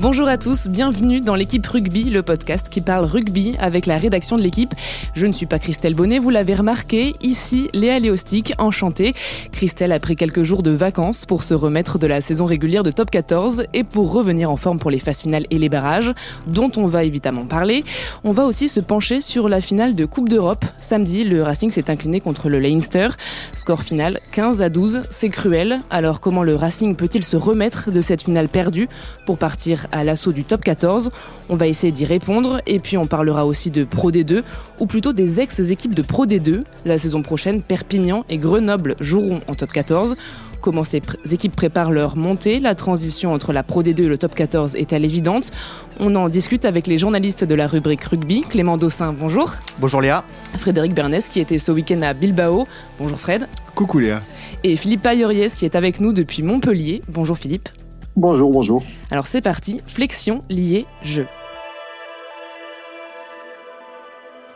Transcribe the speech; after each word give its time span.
Bonjour 0.00 0.28
à 0.28 0.38
tous, 0.38 0.66
bienvenue 0.68 1.20
dans 1.20 1.34
l'équipe 1.34 1.66
Rugby, 1.66 2.04
le 2.04 2.22
podcast 2.22 2.70
qui 2.70 2.80
parle 2.80 3.04
rugby 3.04 3.54
avec 3.58 3.84
la 3.84 3.98
rédaction 3.98 4.36
de 4.36 4.40
l'équipe. 4.40 4.74
Je 5.12 5.26
ne 5.26 5.32
suis 5.34 5.44
pas 5.44 5.58
Christelle 5.58 5.94
Bonnet, 5.94 6.18
vous 6.18 6.30
l'avez 6.30 6.54
remarqué, 6.54 7.16
ici 7.20 7.68
Léa 7.74 7.98
Léostic, 7.98 8.54
enchantée. 8.56 9.12
Christelle 9.52 9.92
a 9.92 10.00
pris 10.00 10.16
quelques 10.16 10.42
jours 10.42 10.62
de 10.62 10.70
vacances 10.70 11.26
pour 11.26 11.42
se 11.42 11.52
remettre 11.52 11.98
de 11.98 12.06
la 12.06 12.22
saison 12.22 12.46
régulière 12.46 12.82
de 12.82 12.90
Top 12.90 13.10
14 13.10 13.64
et 13.74 13.84
pour 13.84 14.10
revenir 14.10 14.50
en 14.50 14.56
forme 14.56 14.78
pour 14.78 14.90
les 14.90 15.00
phases 15.00 15.20
finales 15.20 15.44
et 15.50 15.58
les 15.58 15.68
barrages, 15.68 16.14
dont 16.46 16.72
on 16.78 16.86
va 16.86 17.04
évidemment 17.04 17.44
parler. 17.44 17.84
On 18.24 18.32
va 18.32 18.46
aussi 18.46 18.70
se 18.70 18.80
pencher 18.80 19.20
sur 19.20 19.50
la 19.50 19.60
finale 19.60 19.94
de 19.94 20.06
Coupe 20.06 20.30
d'Europe. 20.30 20.64
Samedi, 20.78 21.24
le 21.24 21.42
Racing 21.42 21.68
s'est 21.68 21.90
incliné 21.90 22.20
contre 22.20 22.48
le 22.48 22.58
Leinster. 22.58 23.08
Score 23.52 23.82
final 23.82 24.20
15 24.32 24.62
à 24.62 24.70
12, 24.70 25.02
c'est 25.10 25.28
cruel. 25.28 25.76
Alors 25.90 26.20
comment 26.20 26.42
le 26.42 26.56
Racing 26.56 26.96
peut-il 26.96 27.22
se 27.22 27.36
remettre 27.36 27.90
de 27.90 28.00
cette 28.00 28.22
finale 28.22 28.48
perdue 28.48 28.88
pour 29.26 29.36
partir 29.36 29.88
à 29.92 30.04
l'assaut 30.04 30.32
du 30.32 30.44
top 30.44 30.62
14. 30.62 31.10
On 31.48 31.56
va 31.56 31.66
essayer 31.66 31.92
d'y 31.92 32.04
répondre 32.04 32.60
et 32.66 32.78
puis 32.78 32.96
on 32.96 33.06
parlera 33.06 33.46
aussi 33.46 33.70
de 33.70 33.84
Pro 33.84 34.10
D2 34.10 34.42
ou 34.78 34.86
plutôt 34.86 35.12
des 35.12 35.40
ex-équipes 35.40 35.94
de 35.94 36.02
Pro 36.02 36.26
D2. 36.26 36.62
La 36.84 36.98
saison 36.98 37.22
prochaine, 37.22 37.62
Perpignan 37.62 38.24
et 38.28 38.38
Grenoble 38.38 38.96
joueront 39.00 39.40
en 39.48 39.54
top 39.54 39.72
14 39.72 40.16
comment 40.60 40.84
ces 40.84 41.00
équipes 41.30 41.56
préparent 41.56 41.90
leur 41.90 42.16
montée? 42.16 42.60
La 42.60 42.74
transition 42.74 43.32
entre 43.32 43.52
la 43.52 43.62
Pro 43.62 43.82
D2 43.82 44.04
et 44.04 44.08
le 44.08 44.18
Top 44.18 44.34
14 44.34 44.76
est-elle 44.76 45.04
évidente? 45.04 45.50
On 45.98 46.14
en 46.14 46.28
discute 46.28 46.64
avec 46.64 46.86
les 46.86 46.98
journalistes 46.98 47.44
de 47.44 47.54
la 47.54 47.66
rubrique 47.66 48.04
rugby. 48.04 48.42
Clément 48.42 48.76
Dossin, 48.76 49.12
bonjour. 49.12 49.54
Bonjour 49.78 50.00
Léa. 50.00 50.24
Frédéric 50.58 50.94
Bernès, 50.94 51.28
qui 51.28 51.40
était 51.40 51.58
ce 51.58 51.72
week-end 51.72 52.02
à 52.02 52.14
Bilbao. 52.14 52.66
Bonjour 52.98 53.18
Fred. 53.18 53.48
Coucou 53.74 53.98
Léa. 53.98 54.22
Et 54.62 54.76
Philippe 54.76 55.02
Payoriès, 55.02 55.54
qui 55.54 55.64
est 55.64 55.76
avec 55.76 56.00
nous 56.00 56.12
depuis 56.12 56.42
Montpellier. 56.42 57.02
Bonjour 57.08 57.36
Philippe. 57.36 57.68
Bonjour, 58.16 58.50
bonjour. 58.50 58.82
Alors 59.12 59.28
c'est 59.28 59.40
parti, 59.40 59.80
flexion 59.86 60.42
liée 60.48 60.86
jeu. 61.02 61.26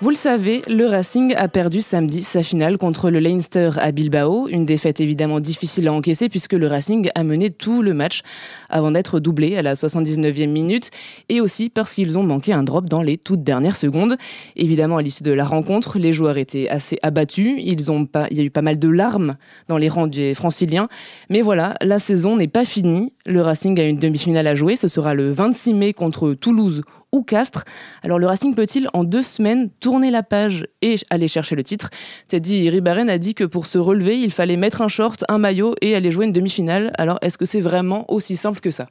Vous 0.05 0.11
le 0.11 0.17
savez, 0.17 0.61
le 0.69 0.85
Racing 0.87 1.35
a 1.35 1.49
perdu 1.49 1.81
samedi 1.81 2.23
sa 2.23 2.43
finale 2.43 2.77
contre 2.77 3.09
le 3.09 3.21
Leinster 3.21 3.71
à 3.79 3.91
Bilbao. 3.91 4.49
Une 4.49 4.67
défaite 4.67 5.01
évidemment 5.01 5.41
difficile 5.41 5.89
à 5.89 5.95
encaisser 5.95 6.29
puisque 6.29 6.53
le 6.53 6.67
Racing 6.67 7.09
a 7.15 7.25
mené 7.25 7.49
tout 7.49 7.81
le 7.81 7.95
match 7.95 8.21
avant 8.69 8.91
d'être 8.91 9.19
doublé 9.19 9.57
à 9.57 9.63
la 9.63 9.73
79e 9.73 10.49
minute 10.49 10.91
et 11.31 11.41
aussi 11.41 11.71
parce 11.71 11.95
qu'ils 11.95 12.19
ont 12.19 12.23
manqué 12.23 12.53
un 12.53 12.65
drop 12.65 12.87
dans 12.87 13.01
les 13.01 13.17
toutes 13.17 13.45
dernières 13.45 13.77
secondes. 13.77 14.17
Évidemment, 14.57 14.99
à 14.99 15.03
l'issue 15.03 15.23
de 15.23 15.33
la 15.33 15.47
rencontre, 15.47 15.99
les 15.99 16.13
joueurs 16.13 16.37
étaient 16.37 16.69
assez 16.69 16.99
abattus. 17.03 17.55
Ils 17.59 17.91
ont 17.91 18.05
pas, 18.05 18.27
il 18.31 18.37
y 18.37 18.41
a 18.41 18.45
eu 18.45 18.51
pas 18.51 18.63
mal 18.63 18.79
de 18.79 18.89
larmes 18.89 19.37
dans 19.69 19.79
les 19.79 19.89
rangs 19.89 20.09
des 20.09 20.35
franciliens. 20.35 20.89
Mais 21.31 21.41
voilà, 21.41 21.77
la 21.81 21.99
saison 21.99 22.37
n'est 22.37 22.47
pas 22.47 22.67
finie. 22.67 23.14
Le 23.27 23.41
Racing 23.41 23.81
a 23.81 23.85
une 23.85 23.97
demi-finale 23.97 24.47
à 24.47 24.55
jouer. 24.55 24.77
Ce 24.77 24.87
sera 24.87 25.15
le 25.15 25.31
26 25.31 25.73
mai 25.73 25.93
contre 25.95 26.35
Toulouse 26.35 26.83
ou 27.11 27.23
Castres. 27.23 27.65
Alors 28.03 28.19
le 28.19 28.27
Racing 28.27 28.55
peut-il 28.55 28.89
en 28.93 29.03
deux 29.03 29.23
semaines 29.23 29.71
tourner 29.81 30.11
la 30.11 30.23
page 30.23 30.67
et 30.83 30.97
aller 31.09 31.29
chercher 31.29 31.57
le 31.57 31.63
titre? 31.63 31.89
Teddy 32.29 32.69
Ribaren 32.69 33.09
a 33.09 33.17
dit 33.17 33.35
que 33.35 33.45
pour 33.45 33.65
se 33.65 33.79
relever, 33.79 34.19
il 34.19 34.31
fallait 34.31 34.57
mettre 34.57 34.83
un 34.83 34.89
short, 34.89 35.25
un 35.29 35.39
maillot 35.39 35.75
et 35.81 35.95
aller 35.95 36.11
jouer 36.11 36.27
une 36.27 36.33
demi-finale. 36.33 36.93
Alors 36.99 37.19
est-ce 37.23 37.39
que 37.39 37.47
c'est 37.47 37.63
vraiment 37.63 38.05
aussi 38.13 38.37
simple 38.37 38.61
que 38.61 38.71
ça? 38.71 38.89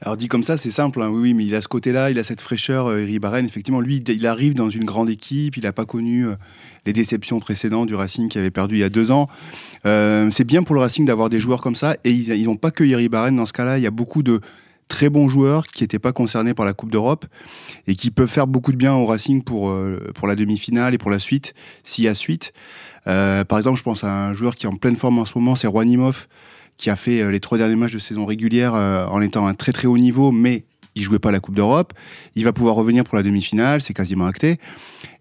Alors 0.00 0.16
dit 0.16 0.28
comme 0.28 0.42
ça, 0.42 0.56
c'est 0.56 0.70
simple, 0.70 1.02
hein. 1.02 1.08
oui, 1.08 1.34
mais 1.34 1.44
il 1.44 1.54
a 1.54 1.62
ce 1.62 1.68
côté-là, 1.68 2.10
il 2.10 2.18
a 2.18 2.24
cette 2.24 2.40
fraîcheur, 2.40 2.86
euh, 2.86 3.04
Ribaren. 3.04 3.44
Effectivement, 3.44 3.80
lui, 3.80 3.96
il 3.96 4.26
arrive 4.26 4.54
dans 4.54 4.70
une 4.70 4.84
grande 4.84 5.10
équipe, 5.10 5.56
il 5.56 5.64
n'a 5.64 5.72
pas 5.72 5.86
connu 5.86 6.26
euh, 6.26 6.36
les 6.86 6.92
déceptions 6.92 7.40
précédentes 7.40 7.88
du 7.88 7.94
Racing 7.94 8.28
qui 8.28 8.38
avait 8.38 8.52
perdu 8.52 8.76
il 8.76 8.80
y 8.80 8.84
a 8.84 8.88
deux 8.88 9.10
ans. 9.10 9.28
Euh, 9.86 10.30
c'est 10.30 10.44
bien 10.44 10.62
pour 10.62 10.74
le 10.74 10.80
Racing 10.80 11.04
d'avoir 11.04 11.30
des 11.30 11.40
joueurs 11.40 11.60
comme 11.60 11.76
ça, 11.76 11.96
et 12.04 12.12
ils 12.12 12.44
n'ont 12.44 12.56
pas 12.56 12.70
que 12.70 12.84
Ribaren 12.84 13.34
dans 13.34 13.46
ce 13.46 13.52
cas-là. 13.52 13.78
Il 13.78 13.82
y 13.82 13.88
a 13.88 13.90
beaucoup 13.90 14.22
de 14.22 14.40
très 14.88 15.10
bons 15.10 15.28
joueurs 15.28 15.66
qui 15.66 15.84
n'étaient 15.84 15.98
pas 15.98 16.12
concernés 16.12 16.54
par 16.54 16.66
la 16.66 16.72
Coupe 16.72 16.90
d'Europe 16.90 17.26
et 17.86 17.94
qui 17.94 18.10
peuvent 18.10 18.30
faire 18.30 18.46
beaucoup 18.46 18.72
de 18.72 18.76
bien 18.76 18.94
au 18.94 19.06
Racing 19.06 19.44
pour, 19.44 19.68
euh, 19.68 20.10
pour 20.14 20.26
la 20.26 20.34
demi-finale 20.34 20.94
et 20.94 20.98
pour 20.98 21.10
la 21.10 21.18
suite, 21.18 21.54
s'il 21.84 22.04
y 22.04 22.08
a 22.08 22.14
suite. 22.14 22.52
Euh, 23.06 23.44
par 23.44 23.58
exemple, 23.58 23.78
je 23.78 23.82
pense 23.82 24.02
à 24.02 24.28
un 24.28 24.32
joueur 24.32 24.56
qui 24.56 24.66
est 24.66 24.68
en 24.68 24.76
pleine 24.76 24.96
forme 24.96 25.18
en 25.18 25.24
ce 25.24 25.32
moment, 25.36 25.54
c'est 25.54 25.66
Rouanimov, 25.66 26.26
qui 26.78 26.88
a 26.88 26.96
fait 26.96 27.20
euh, 27.20 27.30
les 27.30 27.40
trois 27.40 27.58
derniers 27.58 27.76
matchs 27.76 27.92
de 27.92 27.98
saison 27.98 28.24
régulière 28.24 28.74
en 28.74 29.20
étant 29.20 29.46
à 29.46 29.50
un 29.50 29.54
très 29.54 29.72
très 29.72 29.86
haut 29.86 29.98
niveau, 29.98 30.32
mais 30.32 30.64
il 30.98 31.04
jouait 31.04 31.18
pas 31.18 31.30
la 31.30 31.40
Coupe 31.40 31.54
d'Europe. 31.54 31.92
Il 32.34 32.44
va 32.44 32.52
pouvoir 32.52 32.74
revenir 32.74 33.04
pour 33.04 33.16
la 33.16 33.22
demi-finale, 33.22 33.80
c'est 33.80 33.94
quasiment 33.94 34.26
acté. 34.26 34.58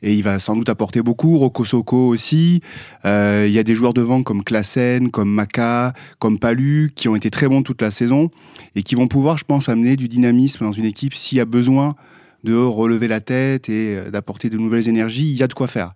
Et 0.01 0.13
il 0.13 0.23
va 0.23 0.39
sans 0.39 0.55
doute 0.55 0.69
apporter 0.69 1.01
beaucoup. 1.01 1.37
Rocco 1.37 1.63
Soko 1.65 2.07
aussi. 2.07 2.61
Euh, 3.05 3.45
il 3.47 3.53
y 3.53 3.59
a 3.59 3.63
des 3.63 3.75
joueurs 3.75 3.93
devant 3.93 4.23
comme 4.23 4.43
Klassen, 4.43 5.11
comme 5.11 5.29
Maka, 5.29 5.93
comme 6.19 6.39
Palu, 6.39 6.91
qui 6.95 7.07
ont 7.07 7.15
été 7.15 7.29
très 7.29 7.47
bons 7.47 7.61
toute 7.61 7.81
la 7.81 7.91
saison 7.91 8.31
et 8.75 8.83
qui 8.83 8.95
vont 8.95 9.07
pouvoir, 9.07 9.37
je 9.37 9.45
pense, 9.45 9.69
amener 9.69 9.95
du 9.95 10.07
dynamisme 10.07 10.65
dans 10.65 10.71
une 10.71 10.85
équipe 10.85 11.13
s'il 11.13 11.37
y 11.37 11.41
a 11.41 11.45
besoin 11.45 11.95
de 12.43 12.55
relever 12.55 13.07
la 13.07 13.21
tête 13.21 13.69
et 13.69 13.97
euh, 13.97 14.09
d'apporter 14.09 14.49
de 14.49 14.57
nouvelles 14.57 14.89
énergies. 14.89 15.29
Il 15.29 15.37
y 15.37 15.43
a 15.43 15.47
de 15.47 15.53
quoi 15.53 15.67
faire. 15.67 15.93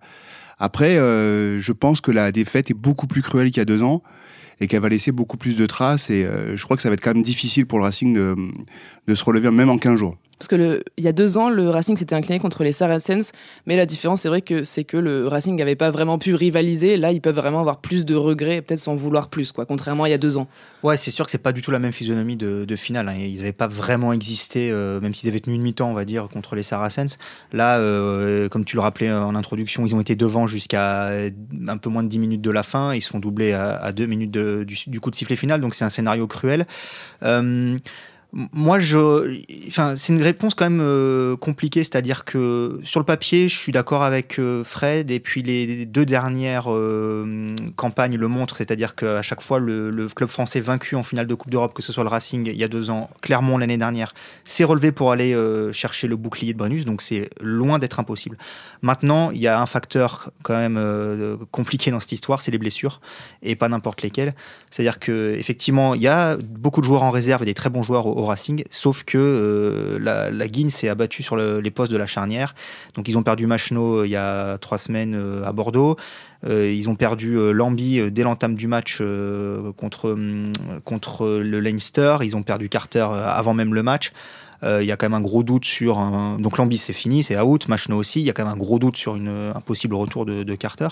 Après, 0.58 0.96
euh, 0.96 1.58
je 1.58 1.72
pense 1.72 2.00
que 2.00 2.12
la 2.12 2.30
défaite 2.30 2.70
est 2.70 2.74
beaucoup 2.74 3.08
plus 3.08 3.22
cruelle 3.22 3.50
qu'il 3.50 3.58
y 3.58 3.60
a 3.60 3.64
deux 3.64 3.82
ans 3.82 4.02
et 4.60 4.66
qu'elle 4.66 4.80
va 4.80 4.88
laisser 4.88 5.12
beaucoup 5.12 5.36
plus 5.36 5.56
de 5.56 5.66
traces. 5.66 6.10
Et 6.10 6.26
je 6.54 6.64
crois 6.64 6.76
que 6.76 6.82
ça 6.82 6.88
va 6.88 6.94
être 6.94 7.00
quand 7.00 7.14
même 7.14 7.22
difficile 7.22 7.66
pour 7.66 7.78
le 7.78 7.84
Racing 7.84 8.14
de, 8.14 8.36
de 9.06 9.14
se 9.14 9.24
relever 9.24 9.50
même 9.50 9.70
en 9.70 9.78
15 9.78 9.98
jours. 9.98 10.16
Parce 10.42 10.48
que 10.48 10.82
il 10.96 11.04
y 11.04 11.08
a 11.08 11.12
deux 11.12 11.38
ans, 11.38 11.50
le 11.50 11.70
Racing 11.70 11.96
s'était 11.96 12.16
incliné 12.16 12.40
contre 12.40 12.64
les 12.64 12.72
Saracens, 12.72 13.30
mais 13.66 13.76
la 13.76 13.86
différence, 13.86 14.22
c'est 14.22 14.28
vrai 14.28 14.42
que 14.42 14.64
c'est 14.64 14.82
que 14.82 14.96
le 14.96 15.28
Racing 15.28 15.56
n'avait 15.56 15.76
pas 15.76 15.92
vraiment 15.92 16.18
pu 16.18 16.34
rivaliser. 16.34 16.96
Là, 16.96 17.12
ils 17.12 17.20
peuvent 17.20 17.36
vraiment 17.36 17.60
avoir 17.60 17.80
plus 17.80 18.04
de 18.04 18.16
regrets, 18.16 18.60
peut-être 18.60 18.80
sans 18.80 18.96
vouloir 18.96 19.28
plus, 19.28 19.52
quoi, 19.52 19.66
contrairement 19.66 20.02
à 20.02 20.08
il 20.08 20.10
y 20.10 20.14
a 20.14 20.18
deux 20.18 20.38
ans. 20.38 20.48
Ouais, 20.82 20.96
c'est 20.96 21.12
sûr 21.12 21.26
que 21.26 21.30
c'est 21.30 21.38
pas 21.38 21.52
du 21.52 21.62
tout 21.62 21.70
la 21.70 21.78
même 21.78 21.92
physionomie 21.92 22.34
de, 22.34 22.74
finale. 22.74 23.08
Hein. 23.08 23.14
Ils 23.20 23.36
n'avaient 23.36 23.52
pas 23.52 23.68
vraiment 23.68 24.12
existé, 24.12 24.72
euh, 24.72 25.00
même 25.00 25.14
s'ils 25.14 25.28
avaient 25.28 25.38
tenu 25.38 25.54
une 25.54 25.62
mi-temps, 25.62 25.88
on 25.88 25.94
va 25.94 26.04
dire, 26.04 26.26
contre 26.26 26.56
les 26.56 26.64
Saracens. 26.64 27.18
Là, 27.52 27.78
euh, 27.78 28.48
comme 28.48 28.64
tu 28.64 28.74
le 28.74 28.82
rappelais 28.82 29.12
en 29.12 29.36
introduction, 29.36 29.86
ils 29.86 29.94
ont 29.94 30.00
été 30.00 30.16
devant 30.16 30.48
jusqu'à 30.48 31.10
un 31.68 31.76
peu 31.76 31.88
moins 31.88 32.02
de 32.02 32.08
10 32.08 32.18
minutes 32.18 32.42
de 32.42 32.50
la 32.50 32.64
fin. 32.64 32.94
Ils 32.94 33.00
se 33.00 33.10
font 33.10 33.20
doubler 33.20 33.52
à, 33.52 33.76
à 33.76 33.92
deux 33.92 34.06
minutes 34.06 34.32
du, 34.36 35.00
coup 35.00 35.12
de 35.12 35.14
sifflet 35.14 35.36
final, 35.36 35.60
donc 35.60 35.76
c'est 35.76 35.84
un 35.84 35.88
scénario 35.88 36.26
cruel. 36.26 36.66
Euh, 37.22 37.76
moi, 38.34 38.78
je, 38.78 39.42
enfin, 39.68 39.94
c'est 39.94 40.14
une 40.14 40.22
réponse 40.22 40.54
quand 40.54 40.64
même 40.64 40.80
euh, 40.80 41.36
compliquée, 41.36 41.84
c'est-à-dire 41.84 42.24
que 42.24 42.80
sur 42.82 42.98
le 42.98 43.04
papier, 43.04 43.46
je 43.46 43.58
suis 43.58 43.72
d'accord 43.72 44.02
avec 44.02 44.38
euh, 44.38 44.64
Fred, 44.64 45.10
et 45.10 45.20
puis 45.20 45.42
les 45.42 45.84
deux 45.84 46.06
dernières 46.06 46.72
euh, 46.72 47.48
campagnes 47.76 48.16
le 48.16 48.28
montrent, 48.28 48.56
c'est-à-dire 48.56 48.94
qu'à 48.94 49.20
chaque 49.20 49.42
fois, 49.42 49.58
le, 49.58 50.06
club 50.14 50.30
français 50.30 50.60
vaincu 50.60 50.96
en 50.96 51.02
finale 51.02 51.26
de 51.26 51.34
Coupe 51.34 51.50
d'Europe, 51.50 51.74
que 51.74 51.82
ce 51.82 51.92
soit 51.92 52.04
le 52.04 52.08
Racing 52.08 52.46
il 52.46 52.56
y 52.56 52.64
a 52.64 52.68
deux 52.68 52.88
ans, 52.88 53.10
Clermont 53.20 53.58
l'année 53.58 53.76
dernière, 53.76 54.14
s'est 54.44 54.64
relevé 54.64 54.92
pour 54.92 55.12
aller 55.12 55.36
chercher 55.72 56.08
le 56.08 56.16
bouclier 56.16 56.54
de 56.54 56.58
Brennus, 56.58 56.84
donc 56.84 57.02
c'est 57.02 57.28
loin 57.40 57.78
d'être 57.78 58.00
impossible. 58.00 58.38
Maintenant, 58.80 59.30
il 59.30 59.40
y 59.40 59.46
a 59.46 59.60
un 59.60 59.66
facteur 59.66 60.30
quand 60.42 60.56
même 60.56 61.38
compliqué 61.50 61.90
dans 61.90 62.00
cette 62.00 62.12
histoire, 62.12 62.42
c'est 62.42 62.50
les 62.50 62.58
blessures, 62.58 63.00
et 63.42 63.56
pas 63.56 63.68
n'importe 63.68 64.02
lesquelles. 64.02 64.34
C'est-à-dire 64.70 64.98
que 64.98 65.36
effectivement, 65.38 65.94
il 65.94 66.02
y 66.02 66.08
a 66.08 66.36
beaucoup 66.36 66.80
de 66.80 66.86
joueurs 66.86 67.02
en 67.02 67.10
réserve 67.10 67.42
et 67.42 67.46
des 67.46 67.54
très 67.54 67.70
bons 67.70 67.82
joueurs 67.82 68.06
au, 68.06 68.21
Racing, 68.26 68.64
sauf 68.70 69.04
que 69.04 69.18
euh, 69.18 69.98
la, 70.00 70.30
la 70.30 70.48
Guine 70.48 70.70
s'est 70.70 70.88
abattue 70.88 71.22
sur 71.22 71.36
le, 71.36 71.60
les 71.60 71.70
postes 71.70 71.92
de 71.92 71.96
la 71.96 72.06
charnière. 72.06 72.54
Donc 72.94 73.08
ils 73.08 73.16
ont 73.16 73.22
perdu 73.22 73.46
Machno 73.46 73.98
euh, 74.00 74.06
il 74.06 74.10
y 74.10 74.16
a 74.16 74.58
trois 74.58 74.78
semaines 74.78 75.14
euh, 75.14 75.44
à 75.44 75.52
Bordeaux. 75.52 75.96
ils 76.44 76.88
ont 76.88 76.96
perdu 76.96 77.52
Lambi 77.52 78.10
dès 78.10 78.24
l'entame 78.24 78.56
du 78.56 78.66
match 78.66 79.00
contre, 79.76 80.16
contre 80.84 81.26
le 81.38 81.60
Leinster. 81.60 82.16
Ils 82.22 82.36
ont 82.36 82.42
perdu 82.42 82.68
Carter 82.68 83.06
avant 83.12 83.54
même 83.54 83.74
le 83.74 83.82
match. 83.84 84.12
Il 84.64 84.86
y 84.86 84.92
a 84.92 84.96
quand 84.96 85.06
même 85.06 85.18
un 85.18 85.20
gros 85.20 85.42
doute 85.42 85.64
sur. 85.64 85.98
Un... 85.98 86.38
Donc 86.38 86.58
Lambi, 86.58 86.78
c'est 86.78 86.92
fini, 86.92 87.22
c'est 87.22 87.38
out. 87.38 87.68
Machno 87.68 87.96
aussi. 87.96 88.20
Il 88.20 88.26
y 88.26 88.30
a 88.30 88.32
quand 88.32 88.44
même 88.44 88.52
un 88.52 88.56
gros 88.56 88.78
doute 88.78 88.96
sur 88.96 89.16
une, 89.16 89.52
un 89.54 89.60
possible 89.60 89.94
retour 89.94 90.24
de, 90.24 90.42
de 90.42 90.54
Carter. 90.54 90.88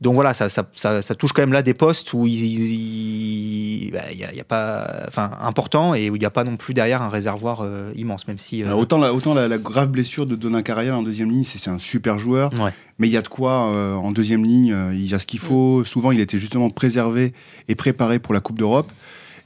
Donc 0.00 0.14
voilà, 0.14 0.32
ça, 0.32 0.48
ça, 0.48 0.64
ça, 0.72 1.02
ça, 1.02 1.14
touche 1.14 1.32
quand 1.32 1.42
même 1.42 1.52
là 1.52 1.60
des 1.60 1.74
postes 1.74 2.14
où 2.14 2.26
il 2.26 3.84
n'y 3.84 3.90
bah, 3.92 4.00
a, 4.08 4.32
y 4.32 4.40
a, 4.40 4.44
pas, 4.44 5.04
enfin 5.06 5.30
important 5.42 5.94
et 5.94 6.08
où 6.08 6.16
il 6.16 6.18
n'y 6.18 6.24
a 6.24 6.30
pas 6.30 6.44
non 6.44 6.56
plus 6.56 6.72
derrière 6.72 7.02
un 7.02 7.10
réservoir 7.10 7.60
euh, 7.60 7.92
immense, 7.96 8.26
même 8.26 8.38
si. 8.38 8.64
Euh... 8.64 8.72
autant 8.72 8.96
la, 8.96 9.12
autant 9.12 9.34
la, 9.34 9.46
la, 9.46 9.58
grave 9.58 9.90
blessure 9.90 10.24
de 10.24 10.36
Donan 10.36 10.62
Carrière 10.62 10.96
en 10.96 11.02
deuxième 11.02 11.30
ligne, 11.30 11.44
c'est 11.44 11.70
un 11.70 11.78
super 11.78 12.18
joueur, 12.18 12.50
ouais. 12.54 12.70
mais 12.98 13.08
il 13.08 13.12
y 13.12 13.18
a 13.18 13.22
de 13.22 13.28
quoi 13.28 13.68
euh, 13.68 13.94
en 13.94 14.10
deuxième 14.10 14.42
ligne, 14.42 14.72
euh, 14.72 14.94
il 14.94 15.06
y 15.06 15.12
a 15.12 15.18
ce 15.18 15.26
qu'il 15.26 15.38
faut. 15.38 15.80
Mm. 15.80 15.84
Souvent, 15.84 16.12
il 16.12 16.20
était 16.20 16.38
justement 16.38 16.70
préservé 16.70 17.34
et 17.68 17.74
préparé 17.74 18.18
pour 18.18 18.32
la 18.32 18.40
Coupe 18.40 18.58
d'Europe. 18.58 18.90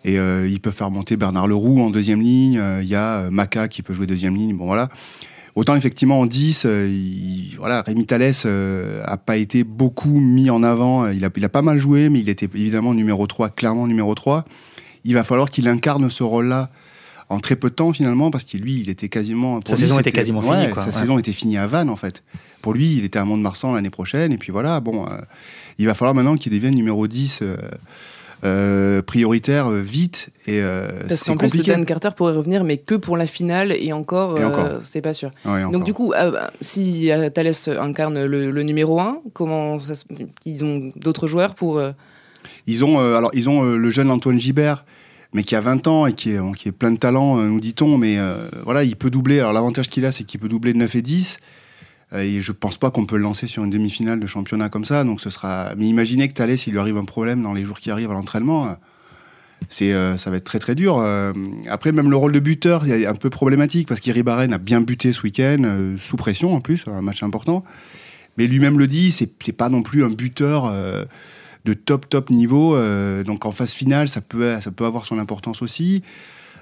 Et 0.04 0.18
euh, 0.18 0.46
il 0.46 0.60
peut 0.60 0.70
faire 0.70 0.90
monter 0.90 1.16
Bernard 1.16 1.46
Leroux 1.46 1.80
en 1.80 1.90
deuxième 1.90 2.20
ligne. 2.20 2.62
Il 2.82 2.88
y 2.88 2.94
a 2.94 3.30
Maca 3.30 3.68
qui 3.68 3.82
peut 3.82 3.94
jouer 3.94 4.06
deuxième 4.06 4.36
ligne. 4.36 4.56
Bon 4.56 4.66
voilà. 4.66 4.90
Autant 5.54 5.76
effectivement 5.76 6.18
en 6.18 6.26
10, 6.26 6.64
euh, 6.66 6.88
il, 6.88 7.54
voilà, 7.58 7.82
Rémi 7.82 8.06
Thalès 8.06 8.42
euh, 8.44 9.02
a 9.04 9.16
pas 9.16 9.36
été 9.36 9.62
beaucoup 9.62 10.18
mis 10.18 10.50
en 10.50 10.64
avant. 10.64 11.08
Il 11.08 11.24
a, 11.24 11.30
il 11.36 11.44
a 11.44 11.48
pas 11.48 11.62
mal 11.62 11.78
joué, 11.78 12.08
mais 12.08 12.18
il 12.18 12.28
était 12.28 12.48
évidemment 12.52 12.92
numéro 12.92 13.24
3, 13.28 13.50
clairement 13.50 13.86
numéro 13.86 14.12
3. 14.16 14.44
Il 15.04 15.14
va 15.14 15.22
falloir 15.22 15.50
qu'il 15.50 15.68
incarne 15.68 16.10
ce 16.10 16.24
rôle-là 16.24 16.70
en 17.28 17.38
très 17.38 17.54
peu 17.54 17.70
de 17.70 17.74
temps 17.74 17.92
finalement, 17.92 18.32
parce 18.32 18.44
que 18.44 18.56
lui, 18.56 18.80
il 18.80 18.90
était 18.90 19.08
quasiment. 19.08 19.60
Sa 19.64 19.74
lui, 19.76 19.82
saison 19.82 20.00
était, 20.00 20.10
quasiment 20.10 20.40
ouais, 20.40 20.62
finie. 20.62 20.72
Quoi. 20.72 20.82
Sa 20.82 20.90
ouais. 20.90 20.96
saison 20.96 21.18
était 21.20 21.32
finie 21.32 21.56
à 21.56 21.68
Vannes 21.68 21.88
en 21.88 21.96
fait. 21.96 22.24
Pour 22.60 22.74
lui, 22.74 22.96
il 22.96 23.04
était 23.04 23.20
à 23.20 23.24
Mont-de-Marsan 23.24 23.74
l'année 23.74 23.90
prochaine, 23.90 24.32
et 24.32 24.38
puis 24.38 24.50
voilà, 24.50 24.80
bon, 24.80 25.06
euh, 25.06 25.20
il 25.78 25.86
va 25.86 25.94
falloir 25.94 26.14
maintenant 26.14 26.36
qu'il 26.36 26.50
devienne 26.50 26.74
numéro 26.74 27.06
10 27.06 27.44
euh, 28.44 29.02
prioritaire 29.02 29.68
euh, 29.68 29.80
vite 29.80 30.28
et 30.46 30.60
Parce 31.08 31.24
qu'en 31.24 31.36
plus, 31.36 31.62
Dan 31.62 31.84
Carter 31.84 32.10
pourrait 32.16 32.34
revenir, 32.34 32.64
mais 32.64 32.76
que 32.76 32.94
pour 32.94 33.16
la 33.16 33.26
finale 33.26 33.72
et 33.72 33.92
encore, 33.92 34.38
c'est 34.80 35.00
pas 35.00 35.14
sûr. 35.14 35.30
Donc 35.44 35.84
du 35.84 35.94
coup, 35.94 36.12
si 36.60 37.10
Thalès 37.34 37.68
incarne 37.68 38.24
le, 38.24 38.62
numéro 38.62 39.00
1, 39.00 39.20
comment 39.32 39.78
ça, 39.78 39.94
ils 40.44 40.64
ont 40.64 40.92
d'autres 40.96 41.26
joueurs 41.26 41.54
pour 41.54 41.80
Ils 42.66 42.84
ont 42.84 42.98
alors 42.98 43.30
ils 43.34 43.48
ont 43.48 43.62
le 43.62 43.90
jeune 43.90 44.10
Antoine 44.10 44.40
Gibert 44.40 44.84
mais 45.32 45.42
qui 45.42 45.56
a 45.56 45.60
20 45.60 45.88
ans 45.88 46.06
et 46.06 46.12
qui 46.12 46.30
est, 46.30 46.38
qui 46.56 46.68
est 46.68 46.72
plein 46.72 46.92
de 46.92 46.96
talent, 46.96 47.38
nous 47.38 47.58
dit-on, 47.58 47.98
mais 47.98 48.18
voilà, 48.64 48.84
il 48.84 48.96
peut 48.96 49.10
doubler. 49.10 49.40
Alors 49.40 49.52
l'avantage 49.52 49.88
qu'il 49.88 50.04
a, 50.06 50.12
c'est 50.12 50.24
qu'il 50.24 50.40
peut 50.40 50.48
doubler 50.48 50.72
de 50.72 50.78
9 50.78 50.94
et 50.94 51.02
10. 51.02 51.38
Euh, 52.14 52.20
et 52.20 52.40
je 52.40 52.52
pense 52.52 52.78
pas 52.78 52.90
qu'on 52.90 53.06
peut 53.06 53.16
le 53.16 53.22
lancer 53.22 53.46
sur 53.46 53.64
une 53.64 53.70
demi-finale 53.70 54.20
de 54.20 54.26
championnat 54.26 54.68
comme 54.68 54.84
ça. 54.84 55.04
Ce 55.18 55.30
sera. 55.30 55.74
Mais 55.76 55.86
imaginez 55.86 56.28
que 56.28 56.34
Thalès, 56.34 56.60
s'il 56.60 56.72
lui 56.72 56.80
arrive 56.80 56.96
un 56.96 57.04
problème 57.04 57.42
dans 57.42 57.52
les 57.52 57.64
jours 57.64 57.80
qui 57.80 57.90
arrivent 57.90 58.10
à 58.10 58.14
l'entraînement, 58.14 58.66
euh, 58.66 58.72
c'est, 59.68 59.92
euh, 59.92 60.16
ça 60.16 60.30
va 60.30 60.36
être 60.36 60.44
très 60.44 60.58
très 60.58 60.74
dur. 60.74 60.98
après, 61.68 61.92
même 61.92 62.10
le 62.10 62.16
rôle 62.16 62.32
de 62.32 62.40
buteur, 62.40 62.86
est 62.86 63.06
un 63.06 63.14
peu 63.14 63.30
problématique 63.30 63.88
parce 63.88 64.00
qu'Iribaren 64.00 64.52
a 64.52 64.58
bien 64.58 64.80
buté 64.80 65.12
ce 65.12 65.22
week-end, 65.22 65.94
sous 65.98 66.16
pression 66.16 66.54
en 66.54 66.60
plus, 66.60 66.84
un 66.86 67.02
match 67.02 67.22
important. 67.22 67.64
Mais 68.36 68.46
lui-même 68.46 68.78
le 68.78 68.86
dit, 68.86 69.10
c'est, 69.12 69.30
c'est 69.42 69.52
pas 69.52 69.68
non 69.68 69.82
plus 69.82 70.04
un 70.04 70.10
buteur 70.10 70.70
de 71.64 71.74
top 71.74 72.08
top 72.10 72.30
niveau. 72.30 72.76
donc 73.24 73.46
en 73.46 73.52
phase 73.52 73.72
finale, 73.72 74.08
ça 74.08 74.20
peut 74.20 74.58
avoir 74.80 75.06
son 75.06 75.18
importance 75.18 75.62
aussi. 75.62 76.02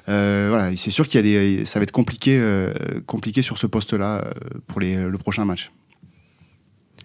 Euh, 0.09 0.47
voilà, 0.49 0.75
c'est 0.77 0.91
sûr 0.91 1.07
qu'il 1.07 1.25
y 1.25 1.37
a 1.37 1.41
des, 1.41 1.65
ça 1.65 1.79
va 1.79 1.85
être 1.85 1.93
compliqué, 1.93 2.39
euh, 2.41 2.73
compliqué 3.07 3.43
sur 3.43 3.59
ce 3.59 3.67
poste-là 3.67 4.25
euh, 4.25 4.33
pour 4.67 4.81
les, 4.81 4.97
le 4.97 5.19
prochain 5.19 5.45
match. 5.45 5.73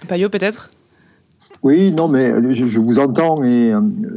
Payot 0.07 0.29
peut-être? 0.29 0.71
Oui, 1.63 1.91
non, 1.91 2.07
mais 2.07 2.53
je, 2.53 2.79
vous 2.79 2.99
entends, 2.99 3.39
mais 3.39 3.71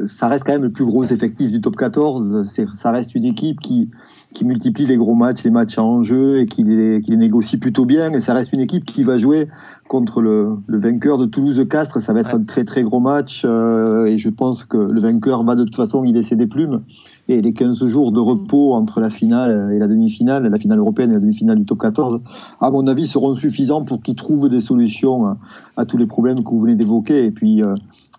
ça 0.06 0.28
reste 0.28 0.44
quand 0.44 0.52
même 0.52 0.62
le 0.62 0.70
plus 0.70 0.84
gros 0.84 1.04
effectif 1.04 1.50
du 1.50 1.60
top 1.60 1.76
14. 1.76 2.46
Ça 2.74 2.90
reste 2.90 3.14
une 3.14 3.24
équipe 3.24 3.60
qui, 3.60 3.88
qui 4.32 4.44
multiplie 4.44 4.86
les 4.86 4.96
gros 4.96 5.14
matchs, 5.14 5.42
les 5.42 5.50
matchs 5.50 5.78
en 5.78 6.02
jeu 6.02 6.38
et 6.38 6.46
qui 6.46 6.62
les, 6.62 7.00
qui 7.00 7.10
les 7.10 7.16
négocie 7.16 7.56
plutôt 7.56 7.84
bien. 7.84 8.12
Et 8.12 8.20
ça 8.20 8.32
reste 8.32 8.52
une 8.52 8.60
équipe 8.60 8.84
qui 8.84 9.02
va 9.02 9.18
jouer 9.18 9.48
contre 9.88 10.20
le, 10.20 10.52
le 10.66 10.78
vainqueur 10.78 11.18
de 11.18 11.26
Toulouse-Castres. 11.26 12.00
Ça 12.00 12.12
va 12.12 12.20
être 12.20 12.34
un 12.34 12.44
très 12.44 12.64
très 12.64 12.82
gros 12.82 13.00
match 13.00 13.42
euh, 13.44 14.04
et 14.04 14.18
je 14.18 14.28
pense 14.28 14.64
que 14.64 14.76
le 14.76 15.00
vainqueur 15.00 15.42
va 15.42 15.56
de 15.56 15.64
toute 15.64 15.76
façon 15.76 16.04
y 16.04 16.12
laisser 16.12 16.36
des 16.36 16.46
plumes. 16.46 16.82
Et 17.28 17.40
les 17.42 17.52
15 17.52 17.84
jours 17.86 18.12
de 18.12 18.20
repos 18.20 18.74
entre 18.74 19.00
la 19.00 19.10
finale 19.10 19.72
et 19.72 19.78
la 19.78 19.88
demi-finale, 19.88 20.46
la 20.46 20.58
finale 20.58 20.78
européenne 20.78 21.10
et 21.10 21.14
la 21.14 21.20
demi-finale 21.20 21.58
du 21.58 21.64
top 21.64 21.78
14, 21.78 22.20
à 22.60 22.70
mon 22.70 22.86
avis, 22.86 23.06
seront 23.06 23.36
suffisants 23.36 23.84
pour 23.84 24.00
qu'ils 24.00 24.16
trouvent 24.16 24.48
des 24.48 24.60
solutions 24.60 25.26
à, 25.26 25.38
à, 25.76 25.86
tous 25.86 25.96
les 25.96 26.06
problèmes 26.06 26.42
que 26.42 26.50
vous 26.50 26.60
venez 26.60 26.76
d'évoquer. 26.76 27.24
Et 27.26 27.30
puis, 27.30 27.62
euh, 27.62 27.74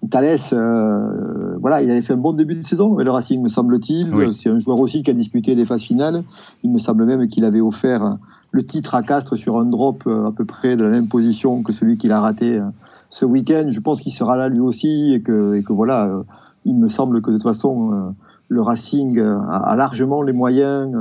Thalès, 0.10 0.54
euh, 0.54 1.58
voilà, 1.60 1.84
il 1.84 1.92
avait 1.92 2.02
fait 2.02 2.14
un 2.14 2.18
bon 2.18 2.34
début 2.34 2.56
de 2.56 2.66
saison 2.66 2.94
avec 2.96 3.06
le 3.06 3.12
Racing, 3.12 3.42
me 3.42 3.50
semble-t-il. 3.50 4.34
C'est 4.34 4.50
un 4.50 4.60
joueur 4.60 4.80
aussi 4.80 5.04
qui 5.04 5.12
a 5.12 5.14
disputé 5.14 5.56
des 5.56 5.66
phases 5.66 5.84
finales. 5.84 6.24
Il 6.64 6.72
me 6.72 6.80
semble 6.80 7.06
même 7.06 7.28
qu'il 7.28 7.46
avait 7.46 7.62
offert 7.62 8.18
le 8.52 8.66
titre 8.66 8.96
à 8.96 9.04
Castres 9.04 9.38
sur 9.38 9.58
un 9.58 9.66
drop 9.66 10.04
euh, 10.08 10.28
à 10.28 10.32
peu 10.32 10.46
près 10.46 10.76
de 10.76 10.84
la 10.84 10.90
même 10.90 11.08
position 11.08 11.64
que 11.64 11.72
celui 11.72 11.98
qu'il 11.98 12.12
a 12.12 12.20
raté 12.20 12.58
euh, 12.58 12.66
ce 13.10 13.26
week-end. 13.26 13.68
Je 13.70 13.80
pense 13.80 14.02
qu'il 14.02 14.14
sera 14.14 14.36
là 14.36 14.50
lui 14.50 14.60
aussi 14.60 15.14
et 15.14 15.22
que, 15.22 15.56
et 15.56 15.64
que 15.64 15.72
voilà, 15.72 16.06
euh, 16.06 16.24
il 16.66 16.76
me 16.76 16.90
semble 16.90 17.22
que 17.22 17.32
de 17.32 17.38
toute 17.38 17.44
façon, 17.44 18.14
le 18.50 18.62
Racing 18.62 19.20
a 19.20 19.76
largement 19.76 20.22
les 20.22 20.32
moyens 20.32 20.96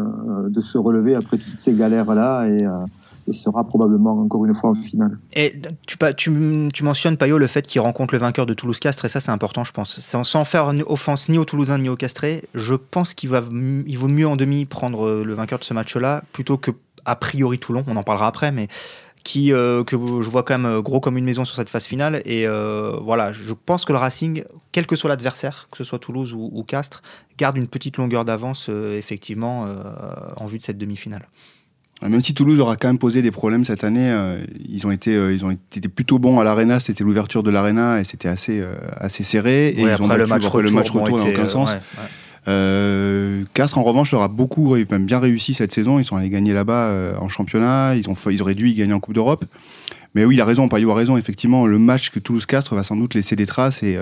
de 0.49 0.61
se 0.63 0.79
relever 0.79 1.15
après 1.15 1.37
toutes 1.37 1.59
ces 1.59 1.75
galères-là 1.75 2.47
et 2.47 2.67
et 3.31 3.33
sera 3.33 3.65
probablement 3.65 4.21
encore 4.21 4.45
une 4.45 4.55
fois 4.55 4.71
en 4.71 4.75
finale. 4.75 5.19
Et 5.35 5.55
tu, 6.17 6.83
mentionnes, 6.83 7.17
Payot, 7.17 7.39
le 7.39 7.47
fait 7.47 7.67
qu'il 7.67 7.81
rencontre 7.81 8.15
le 8.15 8.21
vainqueur 8.21 8.47
de 8.47 8.55
Toulouse-Castres, 8.55 9.05
et 9.05 9.09
ça 9.09 9.21
c'est 9.21 9.31
important, 9.31 9.65
je 9.65 9.73
pense. 9.73 10.01
Sans, 10.01 10.45
faire 10.45 10.73
offense 10.87 11.29
ni 11.29 11.39
aux 11.39 11.45
Toulousains 11.45 11.79
ni 11.79 11.89
aux 11.89 11.97
Castrés, 11.97 12.45
je 12.55 12.75
pense 12.75 13.15
qu'il 13.15 13.31
va, 13.31 13.43
il 13.87 13.97
vaut 13.97 14.09
mieux 14.09 14.27
en 14.27 14.37
demi 14.37 14.65
prendre 14.65 15.07
euh, 15.07 15.25
le 15.25 15.35
vainqueur 15.35 15.59
de 15.59 15.65
ce 15.65 15.75
match-là, 15.75 16.23
plutôt 16.33 16.57
que 16.57 16.73
a 17.05 17.17
priori 17.17 17.59
Toulon, 17.59 17.85
on 17.87 17.97
en 17.97 18.03
parlera 18.03 18.27
après, 18.27 18.53
mais 18.53 18.69
qui 19.23 19.53
euh, 19.53 19.85
que 19.85 19.97
je 19.97 20.31
vois 20.31 20.43
quand 20.43 20.59
même 20.59 20.67
euh, 20.67 20.83
gros 20.83 20.99
comme 20.99 21.17
une 21.17 21.25
maison 21.25 21.45
sur 21.45 21.55
cette 21.55 21.69
phase 21.69 21.85
finale. 21.85 22.23
Et 22.25 22.47
voilà, 23.01 23.33
je 23.33 23.55
pense 23.55 23.85
que 23.85 23.93
le 23.93 23.99
Racing, 23.99 24.45
quel 24.73 24.87
que 24.87 24.97
soit 24.97 25.09
l'adversaire, 25.09 25.69
que 25.71 25.79
ce 25.79 25.85
soit 25.85 25.99
Toulouse 25.99 26.33
ou, 26.33 26.51
ou, 26.53 26.63
Castres, 26.65 27.03
garde 27.39 27.57
une 27.57 27.69
petite 27.69 27.97
longueur 27.97 28.25
d'avance 28.25 28.69
effectivement 28.69 29.67
en 30.37 30.47
vue 30.47 30.59
de 30.59 30.65
cette 30.65 30.79
demi-finale. 30.79 31.27
Même 32.09 32.23
si 32.23 32.33
Toulouse 32.33 32.59
aura 32.61 32.77
quand 32.77 32.89
même 32.89 32.99
posé 32.99 33.21
des 33.21 33.31
problèmes 33.31 33.65
cette 33.65 33.85
année, 33.85 34.11
euh, 34.11 34.39
ils, 34.67 34.87
ont 34.87 34.91
été, 34.91 35.15
euh, 35.15 35.35
ils 35.35 35.45
ont 35.45 35.51
été 35.51 35.87
plutôt 35.89 36.19
bons 36.19 36.41
à 36.41 36.45
l'Arena. 36.45 36.81
C'était 36.81 37.05
l'ouverture 37.05 37.43
de 37.43 37.51
l'Arena 37.51 38.01
et 38.01 38.05
c'était 38.05 38.29
assez, 38.29 38.61
euh, 38.61 38.75
assez 38.97 39.23
serré. 39.23 39.69
Et 39.69 39.83
ils 39.83 40.03
ont 40.03 40.09
le 40.09 40.27
match 40.27 40.47
retour, 40.47 40.63
le 40.63 40.71
match 40.71 40.91
retour 40.91 41.19
dans 41.19 41.29
aucun 41.29 41.49
sens. 41.49 41.77
Castres, 43.53 43.77
en 43.77 43.83
revanche, 43.83 44.13
leur 44.13 44.23
a 44.23 44.29
beaucoup, 44.29 44.75
même 44.91 45.05
bien 45.05 45.19
réussi 45.19 45.53
cette 45.53 45.73
saison. 45.73 45.99
Ils 45.99 46.05
sont 46.05 46.17
allés 46.17 46.31
gagner 46.31 46.55
là-bas 46.55 47.19
en 47.21 47.29
championnat. 47.29 47.95
Ils, 47.97 48.09
ont, 48.09 48.15
ils 48.31 48.41
auraient 48.41 48.55
dû 48.55 48.71
y 48.71 48.75
gagner 48.75 48.95
en 48.95 49.01
Coupe 49.01 49.15
d'Europe. 49.15 49.45
Mais 50.15 50.25
oui, 50.25 50.37
il 50.37 50.41
a 50.41 50.47
raison, 50.47 50.69
Payot 50.69 50.91
a 50.91 50.95
raison. 50.95 51.19
Effectivement, 51.19 51.67
le 51.67 51.79
match 51.79 52.11
que 52.11 52.19
Toulouse-Castres 52.19 52.75
va 52.75 52.83
sans 52.83 52.97
doute 52.97 53.15
laisser 53.15 53.37
des 53.37 53.47
traces. 53.47 53.83
Et, 53.83 53.99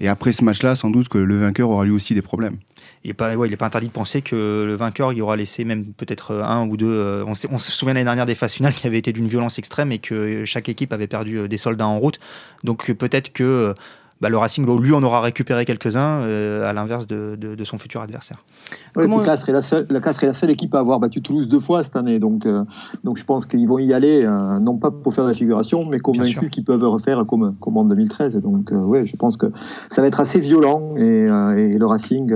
et 0.00 0.08
après 0.08 0.32
ce 0.32 0.44
match-là, 0.44 0.76
sans 0.76 0.90
doute 0.90 1.08
que 1.08 1.18
le 1.18 1.38
vainqueur 1.38 1.70
aura 1.70 1.86
lui 1.86 1.92
aussi 1.92 2.14
des 2.14 2.22
problèmes 2.22 2.58
il 3.04 3.08
n'est 3.08 3.14
pas, 3.14 3.34
ouais, 3.34 3.48
il 3.48 3.52
est 3.52 3.56
pas 3.56 3.66
interdit 3.66 3.88
de 3.88 3.92
penser 3.92 4.22
que 4.22 4.64
le 4.66 4.74
vainqueur, 4.74 5.12
il 5.12 5.20
aura 5.22 5.34
laissé 5.34 5.64
même 5.64 5.92
peut-être 5.92 6.32
euh, 6.32 6.44
un 6.44 6.66
ou 6.68 6.76
deux. 6.76 6.86
Euh, 6.86 7.24
on, 7.26 7.32
on, 7.50 7.58
se 7.58 7.72
souvient 7.72 7.94
l'année 7.94 8.04
dernière 8.04 8.26
des 8.26 8.36
phases 8.36 8.52
finales 8.52 8.74
qui 8.74 8.86
avaient 8.86 8.98
été 8.98 9.12
d'une 9.12 9.26
violence 9.26 9.58
extrême 9.58 9.90
et 9.90 9.98
que 9.98 10.44
chaque 10.44 10.68
équipe 10.68 10.92
avait 10.92 11.08
perdu 11.08 11.38
euh, 11.38 11.48
des 11.48 11.58
soldats 11.58 11.86
en 11.86 11.98
route. 11.98 12.20
Donc 12.62 12.92
peut-être 12.92 13.32
que 13.32 13.74
bah, 14.22 14.30
le 14.30 14.38
Racing, 14.38 14.64
lui, 14.80 14.92
en 14.92 15.02
aura 15.02 15.20
récupéré 15.20 15.64
quelques-uns, 15.64 16.22
à 16.22 16.72
l'inverse 16.72 17.06
de, 17.06 17.36
de, 17.36 17.64
son 17.64 17.76
futur 17.76 18.00
adversaire. 18.00 18.38
Oui, 18.96 19.02
Comment... 19.02 19.20
Castres 19.20 19.48
est 19.50 19.52
la, 19.52 19.62
seule, 19.62 19.86
la 19.90 20.00
Castres 20.00 20.24
est 20.24 20.28
la 20.28 20.34
seule 20.34 20.50
équipe 20.50 20.74
à 20.74 20.78
avoir 20.78 20.98
battu 20.98 21.20
Toulouse 21.20 21.48
deux 21.48 21.60
fois 21.60 21.84
cette 21.84 21.96
année. 21.96 22.18
Donc, 22.18 22.46
donc 23.04 23.18
je 23.18 23.24
pense 23.24 23.46
qu'ils 23.46 23.68
vont 23.68 23.78
y 23.78 23.92
aller, 23.92 24.26
non 24.60 24.78
pas 24.78 24.90
pour 24.90 25.12
faire 25.12 25.24
de 25.24 25.30
la 25.30 25.34
figuration, 25.34 25.84
mais 25.84 25.98
convaincus 25.98 26.50
qu'ils 26.50 26.64
peuvent 26.64 26.82
refaire 26.82 27.24
comme, 27.26 27.54
comme 27.60 27.76
en 27.76 27.84
2013. 27.84 28.36
donc, 28.36 28.70
oui, 28.72 29.06
je 29.06 29.16
pense 29.16 29.36
que 29.36 29.46
ça 29.90 30.00
va 30.00 30.08
être 30.08 30.20
assez 30.20 30.40
violent 30.40 30.94
et, 30.96 31.24
et 31.24 31.78
le 31.78 31.86
Racing 31.86 32.32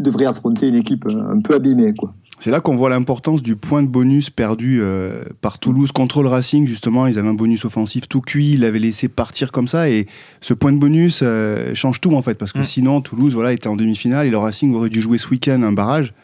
devrait 0.00 0.26
affronter 0.26 0.68
une 0.68 0.76
équipe 0.76 1.06
euh, 1.06 1.32
un 1.32 1.40
peu 1.40 1.54
abîmée. 1.54 1.94
Quoi. 1.94 2.12
C'est 2.40 2.50
là 2.50 2.60
qu'on 2.60 2.74
voit 2.74 2.88
l'importance 2.88 3.42
du 3.42 3.54
point 3.54 3.82
de 3.82 3.88
bonus 3.88 4.30
perdu 4.30 4.78
euh, 4.80 5.24
par 5.42 5.58
Toulouse 5.58 5.92
contre 5.92 6.22
le 6.22 6.30
Racing. 6.30 6.66
Justement, 6.66 7.06
ils 7.06 7.18
avaient 7.18 7.28
un 7.28 7.34
bonus 7.34 7.66
offensif 7.66 8.08
tout 8.08 8.22
cuit, 8.22 8.52
ils 8.52 8.60
l'avaient 8.60 8.78
laissé 8.78 9.08
partir 9.08 9.52
comme 9.52 9.68
ça. 9.68 9.90
Et 9.90 10.06
ce 10.40 10.54
point 10.54 10.72
de 10.72 10.78
bonus 10.78 11.20
euh, 11.22 11.74
change 11.74 12.00
tout 12.00 12.14
en 12.14 12.22
fait, 12.22 12.36
parce 12.36 12.54
que 12.54 12.60
mm. 12.60 12.64
sinon 12.64 13.00
Toulouse 13.02 13.34
voilà, 13.34 13.52
était 13.52 13.68
en 13.68 13.76
demi-finale 13.76 14.26
et 14.26 14.30
le 14.30 14.38
Racing 14.38 14.74
aurait 14.74 14.88
dû 14.88 15.02
jouer 15.02 15.18
ce 15.18 15.28
week-end 15.28 15.62
un 15.62 15.72
barrage. 15.72 16.14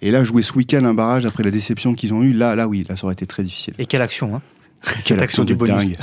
Et 0.00 0.12
là, 0.12 0.22
jouer 0.22 0.42
ce 0.42 0.52
week-end 0.52 0.84
un 0.84 0.94
barrage 0.94 1.26
après 1.26 1.42
la 1.42 1.50
déception 1.50 1.92
qu'ils 1.94 2.14
ont 2.14 2.22
eue, 2.22 2.32
là, 2.32 2.54
là 2.54 2.68
oui, 2.68 2.86
là 2.88 2.96
ça 2.96 3.06
aurait 3.06 3.14
été 3.14 3.26
très 3.26 3.42
difficile. 3.42 3.74
Et 3.80 3.86
quelle 3.86 4.02
action 4.02 4.36
hein 4.36 4.42
Quelle 5.04 5.20
action 5.20 5.42
du 5.42 5.56
bonus. 5.56 5.96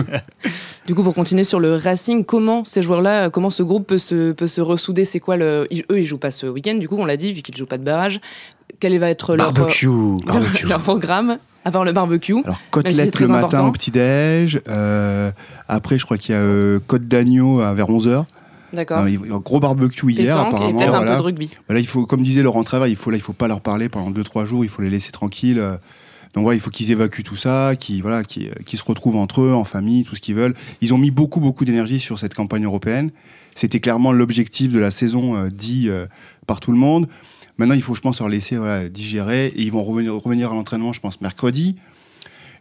du 0.86 0.94
coup, 0.94 1.02
pour 1.02 1.14
continuer 1.14 1.44
sur 1.44 1.60
le 1.60 1.76
Racing, 1.76 2.24
comment 2.24 2.64
ces 2.64 2.80
joueurs-là, 2.80 3.28
comment 3.28 3.50
ce 3.50 3.62
groupe 3.62 3.86
peut 3.86 3.98
se, 3.98 4.32
peut 4.32 4.46
se 4.46 4.62
ressouder? 4.62 5.04
C'est 5.04 5.20
quoi 5.20 5.36
le... 5.36 5.68
Eux, 5.90 6.00
ils 6.00 6.06
jouent 6.06 6.16
pas 6.16 6.30
ce 6.30 6.46
week-end, 6.46 6.76
du 6.76 6.88
coup, 6.88 6.96
on 6.96 7.04
l'a 7.04 7.18
dit, 7.18 7.34
vu 7.34 7.42
qu'ils 7.42 7.54
jouent 7.54 7.66
pas 7.66 7.76
de 7.76 7.84
barrage. 7.84 8.18
Quel 8.80 8.98
va 8.98 9.10
être 9.10 9.36
leur, 9.36 9.52
leur, 10.68 10.80
programme 10.80 11.38
à 11.64 11.70
part 11.70 11.84
le 11.84 11.92
barbecue. 11.92 12.36
Alors, 12.44 12.60
côtelette 12.70 13.18
le 13.20 13.28
matin 13.28 13.66
au 13.66 13.72
petit-déj. 13.72 14.60
Euh, 14.68 15.30
après, 15.68 15.98
je 15.98 16.04
crois 16.04 16.18
qu'il 16.18 16.34
y 16.34 16.38
a 16.38 16.40
euh, 16.40 16.78
côte 16.86 17.08
d'agneau 17.08 17.56
vers 17.74 17.88
11h. 17.88 18.24
D'accord. 18.72 18.98
Un 18.98 19.38
gros 19.38 19.60
barbecue 19.60 20.12
hier, 20.12 20.36
apparemment. 20.36 20.68
Et 20.68 20.84
peut-être 20.84 20.94
un 20.94 21.00
peu 21.00 21.16
de 21.16 21.22
rugby. 21.22 21.50
Là, 21.68 21.78
il 21.78 21.86
faut, 21.86 22.06
comme 22.06 22.22
disait 22.22 22.42
Laurent 22.42 22.64
Travail, 22.64 22.92
il 22.92 22.96
faut, 22.96 23.10
là, 23.10 23.16
il 23.16 23.22
faut 23.22 23.32
pas 23.32 23.48
leur 23.48 23.60
parler 23.60 23.88
pendant 23.88 24.10
2-3 24.10 24.44
jours, 24.44 24.64
il 24.64 24.68
faut 24.68 24.82
les 24.82 24.90
laisser 24.90 25.10
tranquilles. 25.10 25.58
Euh, 25.58 25.76
donc 26.34 26.42
voilà, 26.44 26.56
il 26.56 26.60
faut 26.60 26.70
qu'ils 26.70 26.90
évacuent 26.90 27.22
tout 27.22 27.36
ça, 27.36 27.74
qu'ils 27.78 28.02
voilà, 28.02 28.22
qui 28.22 28.50
se 28.50 28.84
retrouvent 28.84 29.16
entre 29.16 29.40
eux, 29.40 29.54
en 29.54 29.64
famille, 29.64 30.04
tout 30.04 30.14
ce 30.14 30.20
qu'ils 30.20 30.34
veulent. 30.34 30.54
Ils 30.82 30.92
ont 30.92 30.98
mis 30.98 31.10
beaucoup, 31.10 31.40
beaucoup 31.40 31.64
d'énergie 31.64 32.00
sur 32.00 32.18
cette 32.18 32.34
campagne 32.34 32.64
européenne. 32.64 33.10
C'était 33.54 33.80
clairement 33.80 34.12
l'objectif 34.12 34.72
de 34.72 34.78
la 34.78 34.90
saison 34.90 35.36
euh, 35.36 35.48
dit 35.50 35.86
euh, 35.88 36.06
par 36.46 36.60
tout 36.60 36.70
le 36.70 36.78
monde. 36.78 37.08
Maintenant, 37.58 37.74
il 37.74 37.82
faut, 37.82 37.94
je 37.94 38.00
pense, 38.00 38.20
leur 38.20 38.28
laisser 38.28 38.58
digérer. 38.90 39.46
Et 39.48 39.62
ils 39.62 39.72
vont 39.72 39.84
revenir, 39.84 40.14
revenir 40.14 40.52
à 40.52 40.54
l'entraînement, 40.54 40.92
je 40.92 41.00
pense, 41.00 41.20
mercredi. 41.20 41.76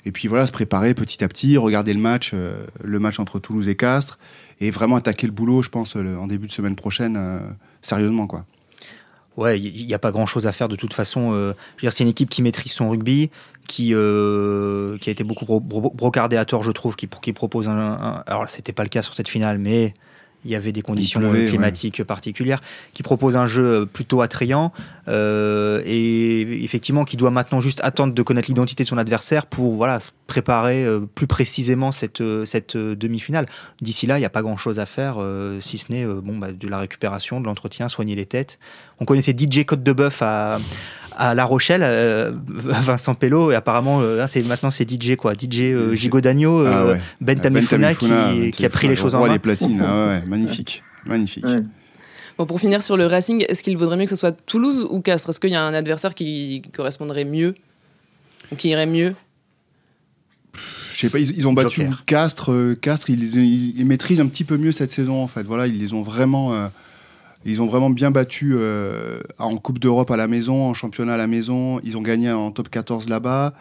Et 0.06 0.12
puis 0.12 0.28
voilà, 0.28 0.48
se 0.48 0.52
préparer 0.52 0.94
petit 0.94 1.24
à 1.24 1.28
petit, 1.28 1.58
regarder 1.58 1.94
le 1.94 2.00
match, 2.00 2.32
euh, 2.34 2.66
le 2.84 3.00
match 3.00 3.20
entre 3.20 3.40
Toulouse 3.40 3.68
et 3.68 3.76
Castres, 3.76 4.18
et 4.62 4.72
vraiment 4.72 4.96
attaquer 4.96 5.28
le 5.28 5.34
boulot, 5.34 5.62
je 5.62 5.70
pense, 5.70 5.96
en 5.96 6.28
début 6.28 6.48
de 6.48 6.52
semaine 6.52 6.76
prochaine, 6.76 7.42
sérieusement, 7.82 8.26
quoi. 8.26 8.46
Ouais, 9.38 9.60
il 9.60 9.86
n'y 9.86 9.94
a 9.94 10.00
pas 10.00 10.12
grand 10.12 10.26
chose 10.26 10.48
à 10.48 10.52
faire 10.52 10.68
de 10.68 10.76
toute 10.76 10.94
façon. 10.94 11.32
Euh, 11.34 11.54
c'est 11.80 12.00
une 12.00 12.10
équipe 12.10 12.30
qui 12.30 12.42
maîtrise 12.42 12.72
son 12.72 12.90
rugby, 12.90 13.30
qui, 13.68 13.94
euh, 13.94 14.98
qui 14.98 15.10
a 15.10 15.12
été 15.12 15.24
beaucoup 15.24 15.60
brocardée 15.62 16.38
à 16.38 16.46
tort, 16.46 16.64
je 16.64 16.72
trouve, 16.72 16.96
qui, 16.96 17.08
qui 17.22 17.34
propose 17.34 17.70
un. 17.70 17.78
un 17.78 18.24
alors, 18.26 18.50
c'était 18.50 18.74
pas 18.74 18.82
le 18.82 18.90
cas 18.90 19.04
sur 19.04 19.14
cette 19.14 19.30
finale, 19.30 19.60
mais 19.60 19.94
il 20.48 20.52
y 20.52 20.56
avait 20.56 20.72
des 20.72 20.82
conditions 20.82 21.22
climatiques 21.32 22.04
particulières, 22.04 22.62
qui 22.94 23.04
propose 23.04 23.36
un 23.36 23.46
jeu 23.46 23.86
plutôt 23.86 24.22
attrayant 24.22 24.72
et 25.08 26.64
effectivement 26.64 27.06
qui 27.06 27.18
doit 27.18 27.32
maintenant 27.32 27.62
juste 27.62 27.82
attendre 27.84 28.14
de 28.14 28.22
connaître 28.22 28.50
l'identité 28.50 28.84
de 28.84 28.88
son 28.88 28.98
adversaire 28.98 29.46
pour 29.46 29.76
voilà 29.76 30.00
préparer 30.26 30.86
plus 31.16 31.28
précisément 31.28 31.92
cette, 31.92 32.24
cette 32.46 32.76
demi-finale. 32.78 33.46
D'ici 33.82 34.08
là, 34.08 34.18
il 34.18 34.22
n'y 34.22 34.26
a 34.26 34.30
pas 34.30 34.42
grand-chose 34.42 34.80
à 34.80 34.86
faire, 34.86 35.18
si 35.60 35.78
ce 35.78 35.92
n'est 35.92 36.06
bon, 36.06 36.38
bah, 36.38 36.52
de 36.52 36.68
la 36.68 36.80
récupération, 36.80 37.40
de 37.42 37.46
l'entretien, 37.46 37.90
soigner 37.90 38.16
les 38.16 38.26
têtes. 38.26 38.60
On 39.00 39.06
connaissait 39.06 39.36
DJ 39.38 39.66
Côte 39.66 39.84
de 39.84 39.92
Bœuf 39.92 40.22
à, 40.22 40.60
à 41.18 41.34
La 41.34 41.46
Rochelle, 41.46 41.82
euh, 41.84 42.32
Vincent 42.48 43.16
Pello, 43.16 43.52
et 43.52 43.56
apparemment, 43.56 44.02
euh, 44.02 44.26
c'est 44.28 44.44
maintenant 44.44 44.72
c'est 44.72 44.90
DJ 44.90 45.16
quoi, 45.16 45.34
DJ 45.34 45.62
euh, 45.62 45.96
Gigo 45.96 46.22
Dagno, 46.22 46.66
ah 46.66 46.98
Ben 47.20 47.40
Tamifuna 47.40 47.94
qui, 47.96 48.12
a 48.12 48.70
pris 48.70 48.88
les 48.88 48.96
choses 48.96 49.16
en 49.16 49.22
main. 49.22 49.34
les 49.34 49.40
platines, 49.40 49.82
ah 49.82 50.22
magnifique, 50.28 50.84
magnifique. 51.06 51.46
Bon, 52.38 52.46
pour 52.46 52.60
finir 52.60 52.84
sur 52.84 52.98
le 52.98 53.08
Racing, 53.08 53.44
est-ce 53.50 53.64
qu'il 53.64 53.76
vaudrait 53.78 53.98
mieux 53.98 54.04
que 54.04 54.12
ce 54.12 54.16
soit 54.16 54.32
Toulouse 54.32 54.86
ou 54.92 55.02
Castres? 55.02 55.32
Est-ce 55.32 55.40
qu'il 55.40 55.50
y 55.50 55.56
a 55.56 55.64
un 55.64 55.74
adversaire 55.74 56.14
qui 56.14 56.62
correspondrait 56.76 57.26
mieux? 57.26 57.56
Ou 58.52 58.56
qui 58.56 58.70
irait 58.70 58.86
mieux? 58.86 59.16
Je 60.94 61.00
sais 61.00 61.10
pas, 61.10 61.18
ils, 61.18 61.48
ont 61.48 61.54
battu 61.54 61.90
Castres. 62.06 62.76
Castres, 62.80 63.10
ils, 63.10 63.86
maîtrisent 63.86 64.20
un 64.20 64.28
petit 64.28 64.44
peu 64.44 64.58
mieux 64.58 64.72
cette 64.72 64.92
saison 64.92 65.22
en 65.22 65.28
fait. 65.28 65.44
Voilà, 65.44 65.66
ils 65.66 65.80
les 65.80 65.94
ont 65.94 66.04
vraiment. 66.04 66.70
Ils 67.46 67.62
ont 67.62 67.68
vraiment 67.68 67.90
bien 67.90 68.12
battu 68.12 68.54
euh, 68.56 69.20
en 69.40 69.58
Coupe 69.58 69.80
d'Europe 69.80 70.12
à 70.12 70.18
la 70.18 70.28
maison, 70.28 70.66
en 70.66 70.74
championnat 70.74 71.14
à 71.14 71.18
la 71.18 71.28
maison. 71.28 71.80
Ils 71.84 71.98
ont 71.98 72.02
gagné 72.02 72.32
en 72.32 72.52
top 72.52 72.70
14 72.70 73.08
là-bas. 73.08 73.54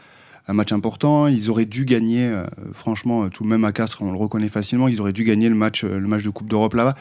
Un 0.48 0.52
match 0.52 0.72
important. 0.72 1.26
Ils 1.26 1.50
auraient 1.50 1.66
dû 1.66 1.84
gagner, 1.84 2.26
euh, 2.26 2.46
franchement, 2.72 3.28
tout 3.28 3.44
même 3.44 3.64
à 3.64 3.72
Castres, 3.72 4.02
on 4.02 4.12
le 4.12 4.18
reconnaît 4.18 4.48
facilement, 4.48 4.88
ils 4.88 5.00
auraient 5.00 5.12
dû 5.12 5.24
gagner 5.24 5.48
le 5.48 5.54
match, 5.54 5.84
euh, 5.84 5.98
le 5.98 6.06
match 6.06 6.22
de 6.24 6.30
Coupe 6.30 6.48
d'Europe 6.48 6.74
là-bas. 6.74 6.94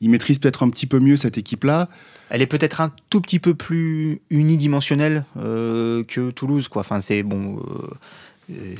Ils 0.00 0.10
maîtrisent 0.10 0.38
peut-être 0.38 0.62
un 0.62 0.70
petit 0.70 0.86
peu 0.86 1.00
mieux 1.00 1.16
cette 1.16 1.38
équipe-là. 1.38 1.88
Elle 2.30 2.42
est 2.42 2.46
peut-être 2.46 2.80
un 2.80 2.92
tout 3.10 3.20
petit 3.20 3.40
peu 3.40 3.54
plus 3.54 4.20
unidimensionnelle 4.30 5.24
que 5.34 6.30
Toulouse. 6.30 6.68
Enfin, 6.72 7.00
c'est 7.00 7.24
bon. 7.24 7.60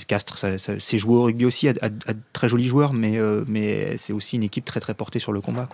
Castres, 0.07 0.39
c'est 0.59 0.99
joué 0.99 1.15
au 1.17 1.23
rugby 1.25 1.45
aussi, 1.45 1.67
a, 1.67 1.75
très 2.33 2.49
jolis 2.49 2.69
joueurs, 2.69 2.93
mais, 2.93 3.97
c'est 3.97 4.13
aussi 4.13 4.37
une 4.37 4.45
équipe 4.45 4.65
très 4.65 4.81
très 4.81 4.95
portée 4.95 5.19
sur 5.19 5.33
le 5.33 5.41
combat. 5.41 5.69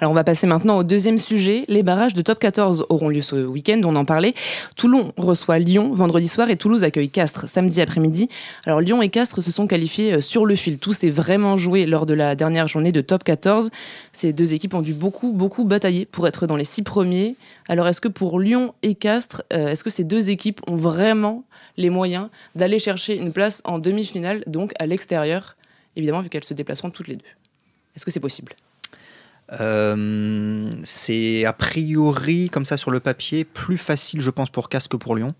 Alors 0.00 0.10
on 0.10 0.14
va 0.14 0.24
passer 0.24 0.46
maintenant 0.46 0.78
au 0.78 0.84
deuxième 0.84 1.18
sujet. 1.18 1.64
Les 1.68 1.82
barrages 1.82 2.14
de 2.14 2.22
top 2.22 2.38
14 2.38 2.86
auront 2.88 3.08
lieu 3.08 3.22
ce 3.22 3.36
week-end, 3.46 3.80
on 3.84 3.96
en 3.96 4.04
parlait. 4.04 4.34
Toulon 4.76 5.12
reçoit 5.16 5.58
Lyon 5.58 5.92
vendredi 5.94 6.28
soir 6.28 6.50
et 6.50 6.56
Toulouse 6.56 6.84
accueille 6.84 7.08
Castres 7.08 7.48
samedi 7.48 7.80
après-midi. 7.80 8.28
Alors 8.66 8.80
Lyon 8.80 9.02
et 9.02 9.08
Castres 9.08 9.42
se 9.42 9.50
sont 9.50 9.66
qualifiés 9.66 10.14
euh, 10.14 10.20
sur 10.20 10.46
le 10.46 10.56
fil. 10.56 10.78
Tout 10.78 10.92
s'est 10.92 11.10
vraiment 11.10 11.56
joué 11.56 11.86
lors 11.86 12.06
de 12.06 12.14
la 12.14 12.34
dernière 12.34 12.68
journée 12.68 12.92
de 12.92 13.00
top 13.00 13.24
14. 13.24 13.70
Ces 14.12 14.32
deux 14.32 14.54
équipes 14.54 14.74
ont 14.74 14.82
dû 14.82 14.94
beaucoup, 14.94 15.32
beaucoup 15.32 15.64
batailler 15.64 16.04
pour 16.04 16.26
être 16.26 16.46
dans 16.46 16.56
les 16.56 16.64
six 16.64 16.82
premiers. 16.82 17.36
Alors 17.68 17.88
est-ce 17.88 18.00
que 18.00 18.08
pour 18.08 18.40
Lyon 18.40 18.74
et 18.82 18.94
Castres, 18.94 19.42
euh, 19.52 19.68
est-ce 19.68 19.84
que 19.84 19.90
ces 19.90 20.04
deux 20.04 20.30
équipes 20.30 20.60
ont 20.66 20.76
vraiment 20.76 21.44
les 21.76 21.90
moyens 21.90 22.28
d'aller 22.54 22.78
chercher 22.78 23.16
une 23.16 23.32
place 23.32 23.62
en 23.64 23.78
demi-finale, 23.78 24.42
donc 24.46 24.72
à 24.78 24.86
l'extérieur, 24.86 25.56
évidemment 25.96 26.20
vu 26.20 26.28
qu'elles 26.28 26.44
se 26.44 26.54
déplaceront 26.54 26.90
toutes 26.90 27.08
les 27.08 27.16
deux 27.16 27.24
Est-ce 27.96 28.04
que 28.04 28.10
c'est 28.10 28.20
possible? 28.20 28.54
Euh, 29.60 30.70
c'est 30.84 31.44
a 31.44 31.52
priori, 31.52 32.48
comme 32.50 32.64
ça 32.64 32.76
sur 32.76 32.90
le 32.90 33.00
papier, 33.00 33.44
plus 33.44 33.78
facile, 33.78 34.20
je 34.20 34.30
pense, 34.30 34.50
pour 34.50 34.68
Castres 34.68 34.90
que 34.90 34.96
pour 34.96 35.16
Lyon. 35.16 35.34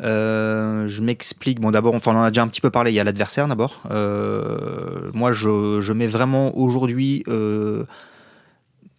Euh, 0.00 0.86
je 0.86 1.02
m'explique. 1.02 1.60
Bon, 1.60 1.70
d'abord, 1.70 1.94
enfin, 1.94 2.12
on 2.12 2.18
en 2.18 2.22
a 2.22 2.30
déjà 2.30 2.42
un 2.42 2.48
petit 2.48 2.60
peu 2.60 2.70
parlé. 2.70 2.92
Il 2.92 2.94
y 2.94 3.00
a 3.00 3.04
l'adversaire 3.04 3.48
d'abord. 3.48 3.82
Euh, 3.90 5.10
moi, 5.12 5.32
je, 5.32 5.92
mets 5.92 6.06
vraiment 6.06 6.56
aujourd'hui, 6.56 7.24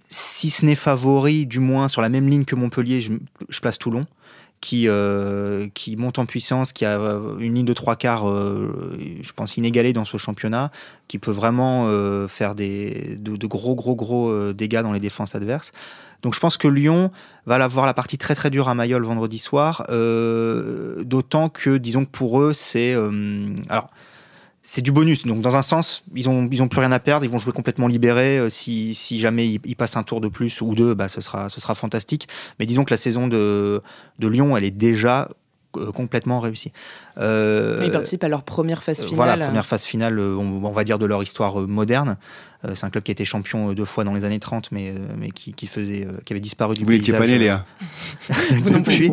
si 0.10 0.50
ce 0.50 0.66
n'est 0.66 0.76
favori, 0.76 1.46
du 1.46 1.60
moins 1.60 1.88
sur 1.88 2.02
la 2.02 2.10
même 2.10 2.28
ligne 2.28 2.46
que 2.46 2.56
Montpellier, 2.56 3.02
je 3.02 3.60
place 3.62 3.78
Toulon 3.78 4.06
qui, 4.62 4.88
euh, 4.88 5.68
qui 5.74 5.96
monte 5.96 6.20
en 6.20 6.26
puissance, 6.26 6.74
qui 6.74 6.86
a 6.86 6.98
une 7.40 7.56
ligne 7.56 7.66
de 7.66 7.74
trois 7.74 7.96
quarts, 7.96 8.30
euh, 8.30 8.98
je 9.22 9.32
pense, 9.32 9.58
inégalée 9.58 9.94
dans 9.94 10.06
ce 10.06 10.18
championnat, 10.18 10.72
qui 11.08 11.18
peut 11.18 11.32
vraiment 11.32 11.86
euh, 11.88 12.28
faire 12.28 12.56
des, 12.56 13.18
de, 13.18 13.48
gros, 13.48 13.76
gros, 13.76 13.96
gros 13.96 14.54
dégâts 14.54 14.82
dans 14.82 14.92
les 14.92 15.00
défenses 15.00 15.36
adverses. 15.36 15.72
Donc 16.22 16.36
je 16.36 16.40
pense 16.42 16.58
que 16.58 16.68
Lyon 16.68 17.12
va 17.46 17.56
avoir 17.64 17.86
la 17.86 17.94
partie 17.94 18.18
très 18.18 18.36
très 18.36 18.50
dure 18.50 18.68
à 18.68 18.76
Mayol 18.76 19.04
vendredi 19.04 19.40
soir, 19.40 19.86
d'autant 19.88 21.50
que, 21.50 21.78
disons 21.78 22.04
que 22.04 22.12
pour 22.12 22.42
eux, 22.42 22.52
c'est... 22.54 22.94
alors, 23.70 23.88
c'est 24.72 24.84
du 24.84 24.92
bonus. 24.92 25.26
Donc, 25.26 25.42
dans 25.42 25.56
un 25.56 25.64
sens, 25.64 26.04
ils 26.14 26.30
ont, 26.30 26.48
ils 26.52 26.62
ont 26.62 26.68
plus 26.68 26.80
rien 26.80 26.92
à 26.92 27.00
perdre. 27.00 27.26
Ils 27.26 27.32
vont 27.32 27.40
jouer 27.40 27.54
complètement 27.54 27.88
libérés. 27.88 28.38
Euh, 28.38 28.50
si, 28.50 28.94
si, 28.94 29.18
jamais 29.18 29.48
ils, 29.48 29.76
passent 29.76 29.98
un 29.98 30.04
tour 30.04 30.22
de 30.22 30.28
plus 30.28 30.62
ou 30.62 30.76
deux, 30.76 30.94
bah, 30.94 31.08
ce, 31.08 31.22
sera, 31.22 31.50
ce 31.50 31.60
sera 31.60 31.74
fantastique. 31.74 32.28
Mais 32.60 32.68
disons 32.68 32.84
que 32.84 32.94
la 32.94 32.98
saison 32.98 33.28
de, 33.28 33.82
de 34.20 34.28
Lyon, 34.28 34.56
elle 34.56 34.64
est 34.64 34.70
déjà 34.70 35.28
complètement 35.72 36.40
réussie. 36.40 36.72
Euh, 37.18 37.82
ils 37.84 37.92
participent 37.92 38.24
à 38.24 38.28
leur 38.28 38.44
première 38.44 38.84
phase 38.84 39.04
finale. 39.04 39.16
Voilà, 39.16 39.46
première 39.46 39.66
phase 39.66 39.84
finale, 39.84 40.20
on, 40.20 40.72
va 40.72 40.84
dire, 40.84 41.00
de 41.00 41.06
leur 41.06 41.22
histoire 41.22 41.60
moderne. 41.60 42.18
c'est 42.74 42.86
un 42.86 42.90
club 42.90 43.04
qui 43.04 43.12
a 43.12 43.14
été 43.14 43.26
champion 43.26 43.74
deux 43.74 43.86
fois 43.86 44.04
dans 44.04 44.14
les 44.14 44.26
années 44.26 44.40
30, 44.40 44.72
mais, 44.72 44.94
mais 45.18 45.30
qui, 45.30 45.54
qui 45.54 45.68
faisait, 45.68 46.08
qui 46.26 46.34
avait 46.34 46.40
disparu 46.40 46.76
du 46.76 46.86
Vous 46.86 46.92
n'étiez 46.92 47.14
pas 47.14 47.28
né, 47.28 47.38
Léa 47.38 47.66
Depuis. 48.52 49.12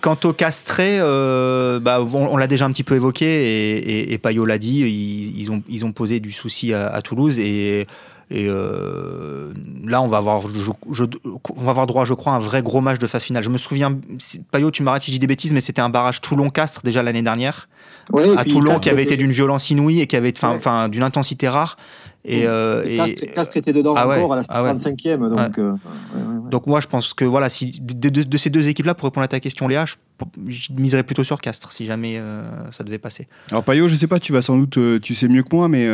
quant 0.00 0.18
au 0.24 0.32
castré, 0.32 0.98
bah, 0.98 2.00
on, 2.02 2.36
l'a 2.36 2.46
déjà 2.46 2.64
un 2.64 2.72
petit 2.72 2.84
peu 2.84 2.94
évoqué, 2.94 3.26
et, 3.26 4.12
et, 4.12 4.18
Payot 4.18 4.46
l'a 4.46 4.58
dit, 4.58 4.80
ils, 4.80 5.50
ont, 5.50 5.62
ils 5.68 5.84
ont 5.84 5.92
posé 5.92 6.20
du 6.20 6.32
souci 6.32 6.72
à, 6.72 6.88
à 6.88 7.02
Toulouse, 7.02 7.38
et 7.38 7.86
et 8.30 8.46
euh, 8.48 9.52
là, 9.84 10.00
on 10.02 10.06
va, 10.06 10.18
avoir, 10.18 10.42
on 10.44 11.62
va 11.64 11.70
avoir 11.70 11.86
droit, 11.88 12.04
je 12.04 12.14
crois, 12.14 12.34
à 12.34 12.36
un 12.36 12.38
vrai 12.38 12.62
gros 12.62 12.80
match 12.80 13.00
de 13.00 13.08
phase 13.08 13.24
finale. 13.24 13.42
Je 13.42 13.48
me 13.48 13.58
souviens, 13.58 13.98
Payot, 14.52 14.70
tu 14.70 14.84
m'arrêtes 14.84 15.02
si 15.02 15.10
je 15.10 15.16
dis 15.16 15.18
des 15.18 15.26
bêtises, 15.26 15.52
mais 15.52 15.60
c'était 15.60 15.82
un 15.82 15.88
barrage 15.88 16.20
Toulon-Castres 16.20 16.82
déjà 16.84 17.02
l'année 17.02 17.22
dernière. 17.22 17.68
à 18.14 18.44
Toulon, 18.44 18.78
qui 18.78 18.88
avait 18.88 19.02
été 19.02 19.16
d'une 19.16 19.32
violence 19.32 19.70
inouïe 19.70 20.00
et 20.00 20.06
qui 20.06 20.14
avait 20.14 20.32
enfin, 20.44 20.88
d'une 20.88 21.02
intensité 21.02 21.48
rare. 21.48 21.76
Et, 22.24 22.42
euh, 22.44 22.84
et, 22.84 23.26
Castres, 23.28 23.56
était 23.56 23.72
dedans 23.72 23.94
ah 23.96 24.06
encore 24.06 24.34
à 24.34 24.36
la 24.36 24.42
35e. 24.42 25.20
Ah 25.24 25.28
donc, 25.28 25.58
euh, 25.58 25.72
donc 26.50 26.66
moi, 26.66 26.80
je 26.80 26.86
pense 26.86 27.14
que 27.14 27.24
voilà, 27.24 27.48
si, 27.48 27.80
de, 27.80 28.36
ces 28.36 28.50
deux 28.50 28.68
équipes-là, 28.68 28.94
pour 28.94 29.06
répondre 29.06 29.24
à 29.24 29.28
ta 29.28 29.40
question, 29.40 29.66
Léa, 29.66 29.86
je, 29.86 29.96
miserais 30.76 31.02
plutôt 31.02 31.24
sur 31.24 31.40
Castres 31.40 31.72
si 31.72 31.86
jamais 31.86 32.18
euh, 32.18 32.42
ça 32.72 32.84
devait 32.84 32.98
passer. 32.98 33.26
Alors 33.50 33.64
Payot, 33.64 33.88
je 33.88 33.96
sais 33.96 34.06
pas, 34.06 34.18
tu 34.18 34.32
vas 34.32 34.42
sans 34.42 34.58
doute, 34.58 34.78
tu 35.00 35.14
sais 35.14 35.28
mieux 35.28 35.42
que 35.42 35.54
moi, 35.54 35.68
mais 35.68 35.88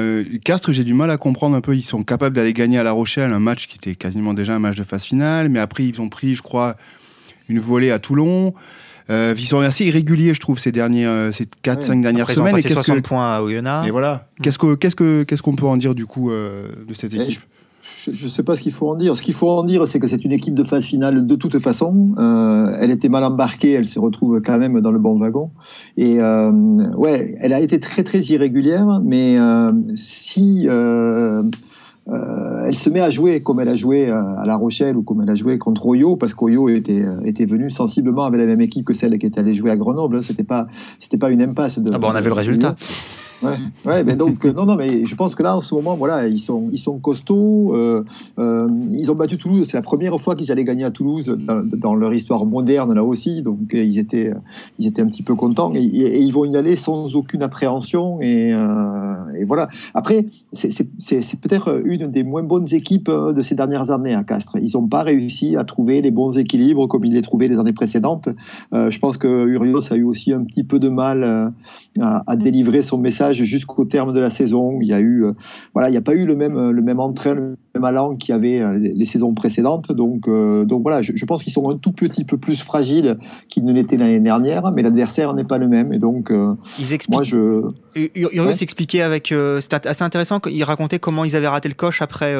Castres, 0.44 0.72
j'ai 0.72 0.84
du 0.84 0.94
mal 0.94 1.10
à 1.10 1.16
comprendre 1.16 1.54
un 1.54 1.60
peu. 1.60 1.76
Ils 1.76 1.82
sont 1.82 2.02
capables 2.02 2.34
d'aller 2.34 2.52
gagner 2.52 2.78
à 2.78 2.82
La 2.82 2.92
Rochelle 2.92 3.32
un 3.32 3.40
match 3.40 3.68
qui 3.68 3.76
était 3.76 3.94
quasiment 3.94 4.34
déjà 4.34 4.56
un 4.56 4.58
match 4.58 4.76
de 4.76 4.84
phase 4.84 5.04
finale, 5.04 5.48
mais 5.48 5.60
après 5.60 5.84
ils 5.84 6.00
ont 6.00 6.08
pris, 6.08 6.34
je 6.34 6.42
crois, 6.42 6.76
une 7.48 7.60
volée 7.60 7.92
à 7.92 8.00
Toulon. 8.00 8.52
Euh, 9.08 9.34
ils 9.36 9.44
sont 9.44 9.60
assez 9.60 9.84
irréguliers, 9.84 10.34
je 10.34 10.40
trouve, 10.40 10.58
ces, 10.58 10.72
derniers, 10.72 11.06
euh, 11.06 11.32
ces 11.32 11.46
4-5 11.64 12.00
dernières 12.00 12.30
semaines. 12.30 12.56
Ils 12.58 12.72
ont 12.72 12.74
60 12.74 13.02
points 13.02 13.34
à 13.34 13.42
Oyonnax. 13.42 13.86
Et 13.86 13.90
voilà. 13.90 14.28
Mm. 14.38 14.42
Qu'est-ce 14.42 14.58
qu'on 14.58 14.76
qu'est-ce 14.76 14.96
que, 14.96 15.22
qu'est-ce 15.22 15.42
qu'on 15.42 15.54
peut 15.54 15.66
en 15.66 15.76
dire 15.76 15.94
du 15.94 16.06
coup 16.06 16.30
euh, 16.30 16.68
de 16.86 16.94
cette 16.94 17.14
équipe 17.14 17.42
je 18.12 18.24
ne 18.24 18.30
sais 18.30 18.42
pas 18.42 18.56
ce 18.56 18.62
qu'il 18.62 18.72
faut 18.72 18.88
en 18.88 18.94
dire. 18.94 19.16
Ce 19.16 19.22
qu'il 19.22 19.34
faut 19.34 19.50
en 19.50 19.64
dire, 19.64 19.86
c'est 19.88 19.98
que 19.98 20.06
c'est 20.06 20.24
une 20.24 20.32
équipe 20.32 20.54
de 20.54 20.64
phase 20.64 20.84
finale 20.84 21.26
de 21.26 21.34
toute 21.34 21.58
façon. 21.58 22.14
Euh, 22.18 22.76
elle 22.78 22.90
était 22.90 23.08
mal 23.08 23.24
embarquée, 23.24 23.72
elle 23.72 23.84
se 23.84 23.98
retrouve 23.98 24.40
quand 24.40 24.58
même 24.58 24.80
dans 24.80 24.90
le 24.90 24.98
bon 24.98 25.18
wagon. 25.18 25.50
Et 25.96 26.20
euh, 26.20 26.50
ouais, 26.94 27.36
elle 27.40 27.52
a 27.52 27.60
été 27.60 27.80
très 27.80 28.04
très 28.04 28.20
irrégulière, 28.20 29.00
mais 29.04 29.38
euh, 29.38 29.68
si 29.94 30.66
euh, 30.68 31.42
elle 32.66 32.76
se 32.76 32.90
met 32.90 33.00
à 33.00 33.10
jouer 33.10 33.42
comme 33.42 33.60
elle 33.60 33.68
a 33.68 33.76
joué 33.76 34.08
euh, 34.08 34.38
à 34.38 34.46
La 34.46 34.56
Rochelle 34.56 34.96
ou 34.96 35.02
comme 35.02 35.22
elle 35.22 35.30
a 35.30 35.34
joué 35.34 35.58
contre 35.58 35.86
Oyo, 35.86 36.16
parce 36.16 36.34
qu'Oyo 36.34 36.68
était, 36.68 37.02
euh, 37.02 37.20
était 37.24 37.46
venu 37.46 37.70
sensiblement 37.70 38.24
avec 38.24 38.40
la 38.40 38.46
même 38.46 38.60
équipe 38.60 38.86
que 38.86 38.94
celle 38.94 39.18
qui 39.18 39.26
est 39.26 39.38
allée 39.38 39.54
jouer 39.54 39.70
à 39.70 39.76
Grenoble. 39.76 40.22
C'était 40.22 40.44
pas, 40.44 40.66
c'était 41.00 41.18
pas 41.18 41.30
une 41.30 41.42
impasse. 41.42 41.78
De, 41.78 41.90
ah 41.92 41.98
bon, 41.98 42.08
on 42.08 42.14
avait 42.14 42.28
le 42.28 42.34
résultat. 42.34 42.76
Ouais, 43.42 43.56
ouais 43.84 44.04
mais 44.04 44.16
donc 44.16 44.44
euh, 44.44 44.52
non, 44.52 44.64
non, 44.64 44.76
mais 44.76 45.04
je 45.04 45.14
pense 45.14 45.34
que 45.34 45.42
là 45.42 45.56
en 45.56 45.60
ce 45.60 45.74
moment, 45.74 45.94
voilà, 45.94 46.26
ils 46.26 46.40
sont, 46.40 46.68
ils 46.72 46.78
sont 46.78 46.98
costauds. 46.98 47.74
Euh, 47.74 48.04
euh, 48.38 48.68
ils 48.90 49.10
ont 49.10 49.14
battu 49.14 49.36
Toulouse. 49.36 49.66
C'est 49.70 49.76
la 49.76 49.82
première 49.82 50.18
fois 50.20 50.36
qu'ils 50.36 50.50
allaient 50.50 50.64
gagner 50.64 50.84
à 50.84 50.90
Toulouse 50.90 51.36
dans, 51.38 51.94
leur 51.94 52.14
histoire 52.14 52.46
moderne 52.46 52.94
là 52.94 53.04
aussi. 53.04 53.42
Donc 53.42 53.72
ils 53.72 53.98
étaient, 53.98 54.32
ils 54.78 54.86
étaient 54.86 55.02
un 55.02 55.06
petit 55.06 55.22
peu 55.22 55.34
contents 55.34 55.72
et, 55.74 55.80
ils 55.82 56.32
vont 56.32 56.44
y 56.44 56.56
aller 56.56 56.76
sans 56.76 57.14
aucune 57.14 57.42
appréhension 57.42 58.20
et, 58.20 58.54
voilà. 59.46 59.68
Après, 59.94 60.26
c'est 60.52 61.40
peut-être 61.40 61.82
une 61.84 62.10
des 62.10 62.22
moins 62.22 62.42
bonnes 62.42 62.72
équipes 62.72 63.10
de 63.10 63.42
ces 63.42 63.54
dernières 63.54 63.90
années 63.90 64.14
à 64.14 64.24
Castres. 64.24 64.56
Ils 64.60 64.72
n'ont 64.74 64.88
pas 64.88 65.02
réussi 65.02 65.56
à 65.56 65.64
trouver 65.64 66.00
les 66.00 66.10
bons 66.10 66.36
équilibres 66.38 66.88
comme 66.88 67.04
ils 67.04 67.12
les 67.12 67.22
trouvaient 67.22 67.48
les 67.48 67.58
années 67.58 67.74
précédentes. 67.74 68.28
je 68.72 68.98
pense 68.98 69.18
que 69.18 69.46
Urios 69.46 69.92
a 69.92 69.96
eu 69.96 70.04
aussi 70.04 70.32
un 70.32 70.42
petit 70.44 70.64
peu 70.64 70.78
de 70.78 70.88
mal 70.88 71.52
à 72.00 72.36
délivrer 72.36 72.82
son 72.82 72.98
message 72.98 73.25
jusqu'au 73.32 73.84
terme 73.84 74.12
de 74.12 74.20
la 74.20 74.30
saison. 74.30 74.78
Il 74.80 74.88
y 74.88 74.92
a 74.92 75.00
eu, 75.00 75.24
euh, 75.24 75.32
voilà, 75.74 75.88
il 75.88 75.92
n'y 75.92 75.98
a 75.98 76.02
pas 76.02 76.14
eu 76.14 76.24
le 76.24 76.36
même, 76.36 76.70
le 76.70 76.82
même 76.82 77.00
entraînement, 77.00 77.56
allant 77.84 78.16
qu'il 78.16 78.34
y 78.34 78.36
avait 78.36 78.60
euh, 78.60 78.78
les 78.78 79.04
saisons 79.04 79.34
précédentes. 79.34 79.92
Donc, 79.92 80.28
euh, 80.28 80.64
donc 80.64 80.82
voilà, 80.82 81.02
je, 81.02 81.24
pense 81.24 81.42
qu'ils 81.42 81.52
sont 81.52 81.68
un 81.70 81.76
tout 81.76 81.92
petit 81.92 82.24
peu 82.24 82.36
plus 82.36 82.60
fragiles 82.62 83.18
qu'ils 83.48 83.64
ne 83.64 83.72
l'étaient 83.72 83.96
l'année 83.96 84.20
dernière, 84.20 84.70
mais 84.72 84.82
l'adversaire 84.82 85.34
n'est 85.34 85.44
pas 85.44 85.58
le 85.58 85.68
même. 85.68 85.92
Et 85.92 85.98
donc, 85.98 86.32
ils 86.78 86.92
expliquent... 86.92 87.14
moi, 87.14 87.22
je. 87.22 87.62
Urios 88.14 88.52
s'expliquait 88.52 89.02
avec. 89.02 89.34
C'était 89.60 89.88
assez 89.88 90.04
intéressant. 90.04 90.40
Il 90.50 90.62
racontait 90.64 90.98
comment 90.98 91.24
ils 91.24 91.34
avaient 91.34 91.48
raté 91.48 91.68
le 91.68 91.74
coche 91.74 92.02
après. 92.02 92.34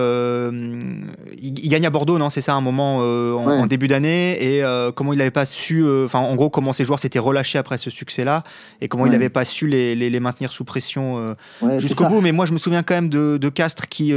il, 1.43 1.69
gagne 1.69 1.87
à 1.87 1.91
Bordeaux, 1.91 2.19
non 2.19 2.31
C'est 2.31 2.41
ça, 2.41 2.55
un 2.55 2.61
moment 2.61 2.99
en, 2.99 3.67
début 3.67 3.89
d'année, 3.89 4.37
et 4.41 4.63
comment 4.95 5.13
il 5.13 5.19
n'avait 5.19 5.31
pas 5.31 5.47
su. 5.47 5.85
Enfin, 6.05 6.21
en 6.21 6.35
gros, 6.35 6.51
comment 6.51 6.73
ses 6.73 6.85
joueurs 6.85 6.99
s'étaient 6.99 7.19
relâchés 7.19 7.59
après 7.59 7.79
ce 7.79 7.91
succès-là, 7.91 8.45
et 8.81 8.89
comment 8.89 9.07
il 9.07 9.13
n'avait 9.13 9.31
pas 9.31 9.45
su 9.45 9.67
les, 9.67 9.95
les, 9.95 10.21
maintenir 10.21 10.53
sous 10.53 10.65
pression 10.65 11.35
jusqu'au 11.79 12.07
bout. 12.07 12.21
Mais 12.21 12.33
moi, 12.33 12.47
je 12.47 12.53
me 12.53 12.59
souviens 12.59 12.83
quand 12.83 12.95
même 12.95 13.09
de, 13.09 13.39
de 13.39 13.49
Castres 13.49 13.89
qui, 13.89 14.13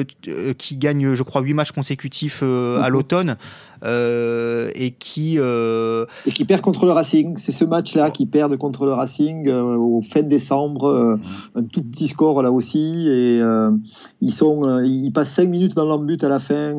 qui 0.58 0.78
gagne, 0.78 1.09
je 1.16 1.24
crois, 1.24 1.42
8 1.42 1.54
matchs 1.54 1.72
consécutifs 1.72 2.40
euh, 2.44 2.80
à 2.82 2.90
l'automne. 2.90 3.38
Euh, 3.84 4.70
et 4.76 4.92
qui 4.92 5.36
euh, 5.38 6.06
et 6.26 6.32
qui 6.32 6.46
perd 6.46 6.62
contre 6.62 6.86
le 6.86 6.92
Racing. 6.92 7.38
C'est 7.38 7.52
ce 7.52 7.64
match-là 7.64 8.12
qui 8.12 8.26
perd 8.26 8.58
contre 8.58 8.86
le 8.86 8.94
Racing 8.94 9.50
au 9.50 10.02
fin 10.02 10.24
décembre, 10.24 11.18
mhm. 11.18 11.22
un 11.56 11.64
tout 11.64 11.84
petit 11.84 12.08
score 12.08 12.42
là 12.42 12.52
aussi, 12.52 13.08
et 13.08 13.42
ils 14.22 14.32
sont, 14.32 14.80
ils 14.84 15.12
passent 15.12 15.32
5 15.32 15.50
minutes 15.50 15.76
dans 15.76 15.86
l'embut 15.86 16.24
à 16.24 16.30
la 16.30 16.40
fin, 16.40 16.78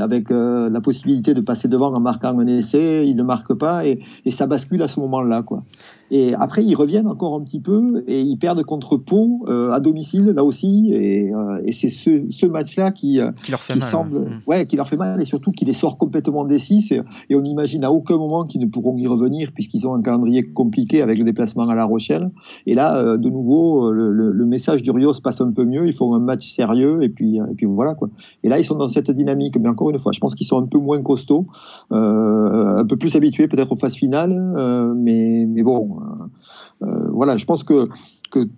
avec 0.00 0.30
la 0.30 0.80
possibilité 0.80 1.34
de 1.34 1.40
passer 1.40 1.68
devant 1.68 1.92
en 1.92 2.00
marquant 2.00 2.38
un 2.38 2.46
essai, 2.46 3.06
ils 3.06 3.16
ne 3.16 3.22
marquent 3.22 3.54
pas, 3.54 3.86
et, 3.86 4.00
et 4.24 4.30
ça 4.30 4.46
bascule 4.46 4.82
à 4.82 4.88
ce 4.88 5.00
moment-là, 5.00 5.42
quoi. 5.42 5.62
Et 6.10 6.34
après, 6.34 6.64
ils 6.64 6.74
reviennent 6.74 7.08
encore 7.08 7.34
un 7.34 7.42
petit 7.42 7.60
peu 7.60 8.04
et 8.06 8.20
ils 8.20 8.36
perdent 8.36 8.62
contre 8.62 8.96
Pau 8.96 9.44
euh, 9.48 9.72
à 9.72 9.80
domicile, 9.80 10.26
là 10.26 10.44
aussi. 10.44 10.90
Et, 10.92 11.32
euh, 11.34 11.60
et 11.64 11.72
c'est 11.72 11.88
ce, 11.88 12.26
ce 12.30 12.46
match-là 12.46 12.92
qui, 12.92 13.20
euh, 13.20 13.32
qui, 13.42 13.50
leur 13.50 13.60
fait 13.60 13.74
mal, 13.74 13.88
semble, 13.88 14.20
mm. 14.20 14.42
ouais. 14.46 14.66
qui 14.66 14.76
leur 14.76 14.86
fait 14.86 14.96
mal 14.96 15.20
et 15.20 15.24
surtout 15.24 15.50
qui 15.50 15.64
les 15.64 15.72
sort 15.72 15.98
complètement 15.98 16.25
des 16.48 16.58
six. 16.58 16.92
Et, 16.92 17.02
on 17.34 17.44
imagine 17.44 17.84
à 17.84 17.92
aucun 17.92 18.16
moment 18.16 18.44
qu'ils 18.44 18.60
ne 18.60 18.66
pourront 18.66 18.96
y 18.96 19.06
revenir 19.06 19.52
puisqu'ils 19.52 19.86
ont 19.86 19.94
un 19.94 20.02
calendrier 20.02 20.44
compliqué 20.52 21.02
avec 21.02 21.18
le 21.18 21.24
déplacement 21.24 21.68
à 21.68 21.74
La 21.74 21.84
Rochelle. 21.84 22.30
Et 22.66 22.74
là, 22.74 23.16
de 23.16 23.28
nouveau, 23.28 23.90
le, 23.92 24.10
le, 24.10 24.46
message 24.46 24.82
d'Urios 24.82 25.20
passe 25.22 25.40
un 25.40 25.50
peu 25.52 25.64
mieux. 25.64 25.86
Ils 25.86 25.92
font 25.92 26.14
un 26.14 26.20
match 26.20 26.48
sérieux 26.48 27.02
et 27.02 27.08
puis, 27.08 27.36
et 27.36 27.54
puis 27.56 27.66
voilà 27.66 27.94
quoi. 27.94 28.08
Et 28.42 28.48
là, 28.48 28.58
ils 28.58 28.64
sont 28.64 28.76
dans 28.76 28.88
cette 28.88 29.10
dynamique. 29.10 29.58
Mais 29.58 29.68
encore 29.68 29.90
une 29.90 29.98
fois, 29.98 30.12
je 30.12 30.20
pense 30.20 30.34
qu'ils 30.34 30.46
sont 30.46 30.58
un 30.58 30.66
peu 30.66 30.78
moins 30.78 31.02
costauds, 31.02 31.46
un 31.90 32.84
peu 32.88 32.96
plus 32.96 33.16
habitués 33.16 33.48
peut-être 33.48 33.72
aux 33.72 33.76
phases 33.76 33.96
finales. 33.96 34.94
mais, 34.96 35.46
mais 35.46 35.62
bon. 35.62 35.98
Euh, 36.00 36.86
euh, 36.86 37.08
voilà, 37.10 37.36
je 37.36 37.44
pense 37.44 37.64
que 37.64 37.88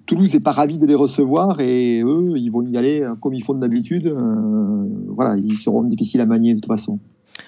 Toulouse 0.07 0.35
n'est 0.35 0.41
pas 0.41 0.53
ravi 0.53 0.79
de 0.79 0.87
les 0.87 0.95
recevoir 0.95 1.61
et 1.61 2.03
eux, 2.03 2.37
ils 2.37 2.51
vont 2.51 2.63
y 2.63 2.77
aller 2.77 3.07
comme 3.21 3.35
ils 3.35 3.45
font 3.45 3.55
d'habitude. 3.55 4.07
Euh, 4.07 4.87
voilà, 5.09 5.37
ils 5.37 5.57
seront 5.57 5.85
difficiles 5.85 6.21
à 6.21 6.27
manier 6.27 6.55
de 6.55 6.61
toute 6.61 6.67
façon. 6.67 6.99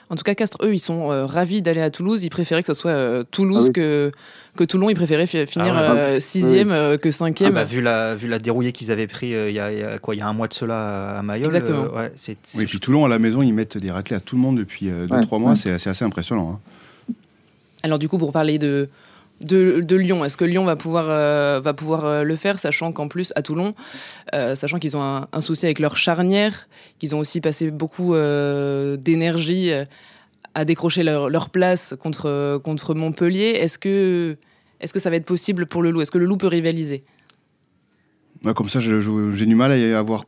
En 0.08 0.16
tout 0.16 0.22
cas, 0.22 0.34
Castres, 0.34 0.58
eux, 0.62 0.74
ils 0.74 0.80
sont 0.80 1.08
ravis 1.26 1.62
d'aller 1.62 1.80
à 1.80 1.90
Toulouse. 1.90 2.24
Ils 2.24 2.30
préféraient 2.30 2.62
que 2.62 2.72
ce 2.72 2.80
soit 2.80 3.24
Toulouse 3.30 3.66
ah 3.68 3.72
que, 3.72 4.12
que 4.56 4.64
Toulon. 4.64 4.90
Ils 4.90 4.94
préféraient 4.94 5.26
finir 5.26 5.74
ah 5.76 6.20
sixième 6.20 6.98
que 6.98 7.10
cinquième. 7.10 7.52
Ah 7.52 7.60
bah, 7.60 7.64
vu, 7.64 7.80
la, 7.80 8.14
vu 8.14 8.28
la 8.28 8.38
dérouillée 8.38 8.72
qu'ils 8.72 8.90
avaient 8.90 9.06
pris 9.06 9.28
il, 9.30 9.52
y 9.52 9.60
a, 9.60 9.98
quoi, 9.98 10.14
il 10.14 10.18
y 10.18 10.20
a 10.22 10.28
un 10.28 10.32
mois 10.32 10.48
de 10.48 10.54
cela 10.54 11.18
à 11.18 11.22
Mayol. 11.22 11.54
Exactement. 11.54 11.94
Ouais, 11.94 12.12
oui, 12.56 12.66
puis 12.66 12.80
Toulon, 12.80 13.04
à 13.04 13.08
la 13.08 13.18
maison, 13.18 13.42
ils 13.42 13.52
mettent 13.52 13.78
des 13.78 13.90
raclés 13.90 14.16
à 14.16 14.20
tout 14.20 14.36
le 14.36 14.42
monde 14.42 14.58
depuis 14.58 14.86
2-3 14.86 15.38
mois. 15.38 15.56
C'est 15.56 15.88
assez 15.88 16.04
impressionnant. 16.04 16.52
Hein. 16.54 16.60
Alors 17.82 17.98
du 17.98 18.08
coup, 18.08 18.18
pour 18.18 18.32
parler 18.32 18.58
de, 19.40 19.96
Lyon. 19.96 20.24
Est-ce 20.24 20.36
que 20.36 20.44
Lyon 20.44 20.64
va 20.64 20.76
pouvoir, 20.76 21.06
euh, 21.08 21.60
va 21.60 21.74
pouvoir 21.74 22.04
euh, 22.04 22.22
le 22.22 22.36
faire, 22.36 22.58
sachant 22.58 22.92
qu'en 22.92 23.08
plus, 23.08 23.32
à 23.36 23.42
Toulon, 23.42 23.74
euh, 24.34 24.54
sachant 24.54 24.78
qu'ils 24.78 24.96
ont 24.96 25.02
un, 25.02 25.40
souci 25.40 25.66
avec 25.66 25.78
leur 25.78 25.96
charnière, 25.96 26.68
qu'ils 26.98 27.14
ont 27.14 27.18
aussi 27.18 27.40
passé 27.40 27.70
beaucoup 27.70 28.14
d'énergie 28.14 29.70
à 30.54 30.64
décrocher 30.64 31.02
leur, 31.02 31.50
place 31.50 31.94
contre, 31.98 32.60
contre 32.62 32.94
Montpellier, 32.94 33.56
est-ce 33.60 33.78
que, 33.78 34.36
est 34.80 34.92
que 34.92 34.98
ça 34.98 35.10
va 35.10 35.16
être 35.16 35.24
possible 35.24 35.66
pour 35.66 35.82
le 35.82 35.90
Loup? 35.90 36.02
Est-ce 36.02 36.10
que 36.10 36.18
le 36.18 36.26
Loup 36.26 36.36
peut 36.36 36.46
rivaliser? 36.46 37.04
Comme 38.54 38.68
ça, 38.68 38.80
j'ai 38.80 39.46
du 39.46 39.54
mal 39.54 39.72
à 39.72 39.98
avoir 39.98 40.24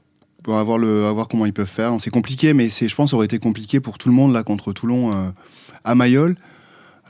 à 0.48 0.62
voir, 0.64 1.28
comment 1.28 1.46
ils 1.46 1.52
peuvent 1.52 1.66
faire. 1.66 1.92
C'est 2.00 2.10
compliqué, 2.10 2.52
mais 2.52 2.68
je 2.68 2.94
pense 2.96 3.14
aurait 3.14 3.26
été 3.26 3.38
compliqué 3.38 3.78
pour 3.78 3.96
tout 3.96 4.08
le 4.08 4.14
monde 4.14 4.32
là 4.32 4.42
contre 4.42 4.72
Toulon 4.72 5.32
à 5.84 5.94
Mayol. 5.94 6.34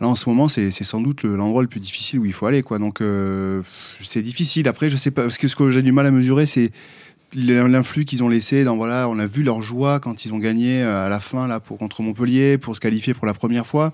Là, 0.03 0.09
en 0.09 0.17
ce 0.17 0.29
moment, 0.29 0.49
c'est 0.49 0.73
sans 0.73 1.01
doute 1.01 1.23
l'endroit 1.23 1.63
le, 1.63 1.69
plus 1.69 1.79
difficile 1.79 2.19
où 2.19 2.25
il 2.25 2.33
faut 2.33 2.47
aller. 2.47 2.63
Quoi. 2.63 2.81
Donc, 2.81 3.01
euh, 3.01 3.63
c'est 4.01 4.21
difficile. 4.21 4.67
Après, 4.67 4.91
je 4.91 4.97
sais 4.97 5.13
pas, 5.13 5.23
parce 5.23 5.39
que 5.39 5.47
ce 5.47 5.55
que 5.55 5.71
j'ai 5.71 5.81
du 5.81 5.93
mal 5.93 6.07
à 6.07 6.11
mesurer, 6.11 6.45
c'est 6.45 6.73
l'influx 7.35 8.05
qu'ils 8.05 8.25
ont 8.25 8.29
laissé. 8.29 8.65
Dans, 8.65 8.77
voilà, 8.77 9.09
on 9.09 9.21
a 9.21 9.27
vu 9.27 9.45
leur 9.45 9.63
joie 9.63 10.01
quand 10.01 10.25
ils 10.25 10.35
ont 10.35 10.39
gagné 10.39 10.83
euh, 10.83 11.07
à 11.07 11.09
la 11.09 11.21
fin 11.21 11.47
là, 11.47 11.61
pour, 11.61 11.79
contre 11.79 12.03
Montpellier, 12.03 12.59
pour 12.59 12.75
se 12.75 12.81
qualifier 12.81 13.15
pour 13.15 13.27
la 13.27 13.33
première 13.33 13.65
fois. 13.65 13.93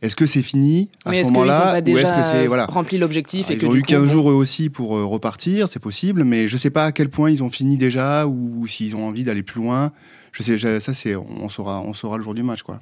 Est-ce 0.00 0.16
que 0.16 0.24
c'est 0.24 0.40
fini 0.40 0.88
à 1.04 1.12
ce 1.12 1.24
moment-là 1.24 1.78
Ou 1.86 1.98
est-ce 1.98 2.12
que 2.12 2.22
c'est 2.22 2.46
voilà 2.46 2.64
rempli 2.64 2.96
l'objectif 2.96 3.48
ah, 3.50 3.52
Ils 3.52 3.66
ont 3.66 3.74
eu 3.74 3.82
15 3.82 4.08
jours 4.08 4.30
eux 4.30 4.34
aussi 4.34 4.70
pour 4.70 4.96
euh, 4.96 5.04
repartir, 5.04 5.68
c'est 5.68 5.78
possible, 5.78 6.24
mais 6.24 6.48
je 6.48 6.54
ne 6.54 6.58
sais 6.58 6.70
pas 6.70 6.86
à 6.86 6.92
quel 6.92 7.10
point 7.10 7.30
ils 7.30 7.42
ont 7.42 7.50
fini 7.50 7.76
déjà 7.76 8.26
ou, 8.26 8.66
s'ils 8.66 8.96
ont 8.96 9.06
envie 9.06 9.24
d'aller 9.24 9.42
plus 9.42 9.60
loin. 9.60 9.92
Je 10.32 10.42
sais, 10.42 10.80
ça 10.80 10.94
c'est, 10.94 11.16
on 11.16 11.50
saura, 11.50 11.82
on 11.82 11.92
saura 11.92 12.16
le 12.16 12.22
jour 12.22 12.32
du 12.32 12.42
match, 12.42 12.62
quoi. 12.62 12.80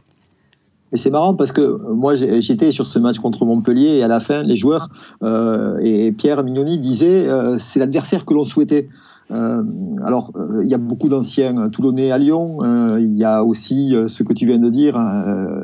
Et 0.92 0.96
c'est 0.96 1.10
marrant 1.10 1.34
parce 1.34 1.52
que 1.52 1.80
moi 1.92 2.14
j'étais 2.14 2.70
sur 2.70 2.86
ce 2.86 2.98
match 2.98 3.18
contre 3.18 3.44
Montpellier 3.44 3.96
et 3.96 4.02
à 4.04 4.08
la 4.08 4.20
fin 4.20 4.42
les 4.42 4.54
joueurs 4.54 4.88
euh, 5.22 5.78
et 5.82 6.12
Pierre 6.12 6.44
Mignoni 6.44 6.78
disaient 6.78 7.28
euh, 7.28 7.58
c'est 7.58 7.80
l'adversaire 7.80 8.24
que 8.24 8.34
l'on 8.34 8.44
souhaitait. 8.44 8.88
Euh, 9.32 9.64
alors, 10.04 10.30
il 10.62 10.68
y 10.68 10.74
a 10.74 10.78
beaucoup 10.78 11.08
d'anciens 11.08 11.68
Toulonnais 11.70 12.12
à 12.12 12.18
Lyon. 12.18 12.58
Il 13.00 13.16
y 13.16 13.24
a 13.24 13.42
aussi 13.42 13.92
ce 14.06 14.22
que 14.22 14.32
tu 14.32 14.46
viens 14.46 14.60
de 14.60 14.70
dire. 14.70 14.96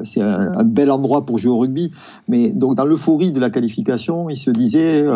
c'est 0.02 0.20
un, 0.20 0.64
bel 0.64 0.90
endroit 0.90 1.24
pour 1.24 1.38
jouer 1.38 1.52
au 1.52 1.58
rugby. 1.58 1.92
Mais 2.26 2.48
donc, 2.48 2.74
dans 2.74 2.85
l'euphorie 2.85 3.30
de 3.30 3.38
la 3.38 3.50
qualification, 3.50 4.28
il 4.28 4.37
se 4.37 4.50
disait 4.50 5.06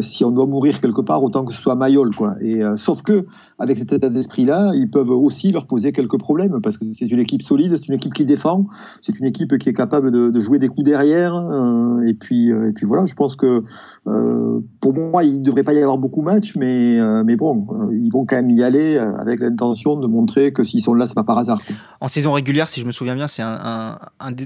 si 0.00 0.24
on 0.24 0.30
doit 0.30 0.46
mourir 0.46 0.80
quelque 0.80 1.00
part, 1.00 1.22
autant 1.22 1.44
que 1.44 1.52
ce 1.52 1.60
soit 1.60 1.74
Mayol. 1.74 2.14
Quoi. 2.14 2.34
Et, 2.40 2.62
euh, 2.62 2.76
sauf 2.76 3.02
que, 3.02 3.26
avec 3.58 3.78
cet 3.78 3.92
état 3.92 4.08
d'esprit-là, 4.08 4.72
ils 4.74 4.90
peuvent 4.90 5.10
aussi 5.10 5.52
leur 5.52 5.66
poser 5.66 5.92
quelques 5.92 6.18
problèmes, 6.18 6.60
parce 6.62 6.78
que 6.78 6.84
c'est 6.92 7.06
une 7.06 7.20
équipe 7.20 7.42
solide, 7.42 7.76
c'est 7.76 7.88
une 7.88 7.94
équipe 7.94 8.12
qui 8.12 8.24
défend, 8.24 8.66
c'est 9.02 9.18
une 9.18 9.24
équipe 9.24 9.56
qui 9.58 9.68
est 9.68 9.74
capable 9.74 10.10
de, 10.10 10.40
jouer 10.40 10.58
des 10.58 10.68
coups 10.68 10.84
derrière. 10.84 11.34
Euh, 11.36 12.06
et, 12.06 12.14
puis, 12.14 12.48
et 12.48 12.72
puis 12.74 12.86
voilà, 12.86 13.06
je 13.06 13.14
pense 13.14 13.36
que 13.36 13.62
pour 14.04 14.94
moi, 14.94 15.24
il 15.24 15.38
ne 15.38 15.44
devrait 15.44 15.62
pas 15.62 15.72
y 15.72 15.78
avoir 15.78 15.98
beaucoup 15.98 16.20
de 16.20 16.26
matchs, 16.26 16.54
mais, 16.56 16.98
mais 17.24 17.36
bon, 17.36 17.66
ils 17.92 18.10
vont 18.10 18.26
quand 18.26 18.36
même 18.36 18.50
y 18.50 18.62
aller 18.62 18.98
avec 18.98 19.40
l'intention 19.40 19.96
de 19.96 20.06
montrer 20.06 20.52
que 20.52 20.64
s'ils 20.64 20.82
sont 20.82 20.94
là, 20.94 21.06
c'est 21.08 21.14
pas 21.14 21.24
par 21.24 21.38
hasard. 21.38 21.60
En 22.00 22.08
saison 22.08 22.32
régulière, 22.32 22.68
si 22.68 22.80
je 22.80 22.86
me 22.86 22.92
souviens 22.92 23.14
bien, 23.14 23.28
c'est 23.28 23.42
un, 23.42 23.98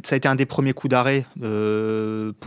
ça 0.05 0.15
a 0.15 0.17
été 0.17 0.29
un 0.29 0.35
des 0.35 0.47
premiers 0.47 0.73
coups 0.73 0.91
d'arrêt 0.91 1.27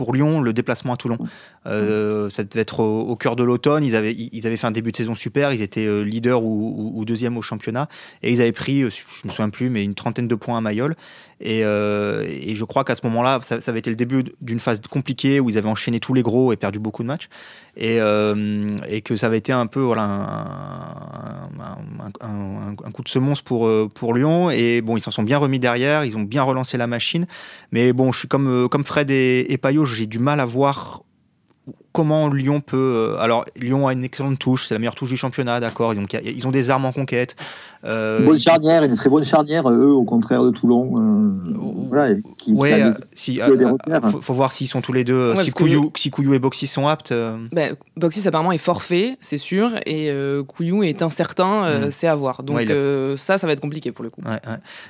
pour 0.00 0.14
Lyon, 0.14 0.40
le 0.40 0.54
déplacement 0.54 0.94
à 0.94 0.96
Toulon. 0.96 1.18
ça 1.66 2.44
devait 2.44 2.62
être 2.62 2.80
au, 2.80 3.16
cœur 3.16 3.36
de 3.36 3.44
l'automne. 3.44 3.84
Ils 3.84 3.94
avaient, 3.94 4.14
ils 4.14 4.46
avaient 4.46 4.56
fait 4.56 4.66
un 4.66 4.70
début 4.70 4.92
de 4.92 4.96
saison 4.96 5.14
super. 5.14 5.52
Ils 5.52 5.60
étaient 5.60 5.84
euh, 5.84 6.00
leader 6.02 6.42
ou, 6.42 7.04
deuxième 7.04 7.36
au 7.36 7.42
championnat. 7.42 7.86
Et 8.22 8.30
ils 8.32 8.40
avaient 8.40 8.52
pris, 8.52 8.80
euh, 8.80 8.88
je 8.90 9.26
me 9.26 9.30
souviens 9.30 9.50
plus, 9.50 9.68
mais 9.68 9.84
une 9.84 9.94
trentaine 9.94 10.26
de 10.26 10.34
points 10.34 10.56
à 10.56 10.62
Mayol. 10.62 10.96
Et, 11.42 11.64
euh, 11.64 12.24
et 12.26 12.54
je 12.54 12.64
crois 12.64 12.84
qu'à 12.84 12.94
ce 12.94 13.00
moment-là, 13.04 13.40
ça, 13.42 13.58
avait 13.66 13.78
été 13.78 13.90
le 13.90 13.96
début 13.96 14.24
d'une 14.40 14.60
phase 14.60 14.80
compliquée 14.90 15.38
où 15.40 15.50
ils 15.50 15.58
avaient 15.58 15.68
enchaîné 15.68 16.00
tous 16.00 16.14
les 16.14 16.22
gros 16.22 16.52
et 16.52 16.56
perdu 16.56 16.78
beaucoup 16.78 17.02
de 17.02 17.08
matchs. 17.08 17.28
Et, 17.76 17.96
et 17.96 19.00
que 19.00 19.16
ça 19.16 19.26
avait 19.26 19.38
été 19.38 19.52
un 19.52 19.66
peu 19.66 19.80
voilà, 19.80 20.02
un, 22.20 22.74
un, 22.84 22.90
coup 22.92 23.02
de 23.02 23.08
semonce 23.08 23.40
pour, 23.40 23.70
pour 23.94 24.12
Lyon. 24.12 24.50
Et 24.50 24.82
bon, 24.82 24.98
ils 24.98 25.00
s'en 25.00 25.10
sont 25.10 25.22
bien 25.22 25.38
remis 25.38 25.58
derrière. 25.58 26.04
Ils 26.04 26.18
ont 26.18 26.22
bien 26.22 26.42
relancé 26.42 26.76
la 26.76 26.86
machine. 26.86 27.26
Mais 27.72 27.94
bon, 27.94 28.12
je 28.12 28.18
suis 28.18 28.28
comme, 28.28 28.68
comme 28.68 28.84
Fred 28.84 29.10
et, 29.10 29.50
et 29.50 29.56
Payot, 29.56 29.86
j'ai 29.94 30.06
du 30.06 30.18
mal 30.18 30.40
à 30.40 30.44
voir 30.44 31.02
comment 31.92 32.28
Lyon 32.28 32.60
peut. 32.60 32.76
Euh, 32.76 33.20
alors, 33.20 33.44
Lyon 33.56 33.88
a 33.88 33.92
une 33.92 34.04
excellente 34.04 34.38
touche, 34.38 34.68
c'est 34.68 34.74
la 34.74 34.78
meilleure 34.78 34.94
touche 34.94 35.08
du 35.08 35.16
championnat, 35.16 35.60
d'accord. 35.60 35.92
Ils 35.92 36.00
ont, 36.00 36.06
ils 36.24 36.46
ont 36.46 36.50
des 36.50 36.70
armes 36.70 36.84
en 36.84 36.92
conquête. 36.92 37.36
Euh, 37.84 38.20
une 38.20 38.26
bonne 38.26 38.38
charnière, 38.38 38.84
une 38.84 38.94
très 38.94 39.10
bonne 39.10 39.24
charnière, 39.24 39.68
eux, 39.70 39.90
au 39.90 40.04
contraire 40.04 40.44
de 40.44 40.50
Toulon. 40.50 40.94
Euh, 40.98 41.58
voilà, 41.88 42.14
qui, 42.38 42.52
ouais, 42.52 42.84
si, 43.14 43.40
faut, 44.20 44.34
voir 44.34 44.52
s'ils 44.52 44.68
sont 44.68 44.80
tous 44.80 44.92
les 44.92 45.02
deux. 45.02 45.34
si, 45.36 45.50
Couillou, 45.50 45.90
si, 45.96 46.10
Couillou, 46.10 46.34
et 46.34 46.38
Boxy 46.38 46.66
sont 46.66 46.86
aptes. 46.86 47.12
Ben, 47.52 47.74
Boxy, 47.96 48.26
apparemment, 48.28 48.52
est 48.52 48.58
forfait, 48.58 49.16
c'est 49.20 49.38
sûr, 49.38 49.72
et 49.86 50.12
Couillou 50.46 50.84
est 50.84 51.02
incertain, 51.02 51.86
mm. 51.86 51.90
c'est 51.90 52.06
à 52.06 52.14
voir. 52.14 52.42
Donc, 52.42 52.60
ça, 53.16 53.38
ça 53.38 53.46
va 53.46 53.52
être 53.52 53.60
compliqué 53.60 53.92
pour 53.92 54.04
le 54.04 54.10
coup. 54.10 54.22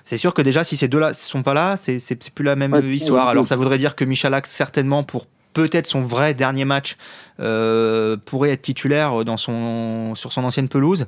C'est 0.04 0.18
sûr 0.18 0.34
que 0.34 0.42
déjà, 0.42 0.64
si 0.64 0.76
ces 0.76 0.88
deux-là 0.88 1.10
ne 1.10 1.14
sont 1.14 1.42
pas 1.42 1.54
là, 1.54 1.76
c'est 1.76 2.30
plus 2.34 2.44
la 2.44 2.56
même 2.56 2.78
histoire. 2.90 3.28
Alors, 3.28 3.46
ça 3.46 3.56
voudrait 3.56 3.78
dire 3.78 3.96
que 3.96 4.04
Michalak, 4.04 4.46
certainement, 4.46 5.02
pour 5.02 5.26
peut-être 5.52 5.86
son 5.86 6.00
vrai 6.00 6.34
dernier 6.34 6.64
match 6.64 6.96
euh, 7.40 8.16
pourrait 8.24 8.50
être 8.50 8.62
titulaire 8.62 9.24
dans 9.24 9.36
son, 9.36 10.14
sur 10.14 10.32
son 10.32 10.44
ancienne 10.44 10.68
pelouse. 10.68 11.06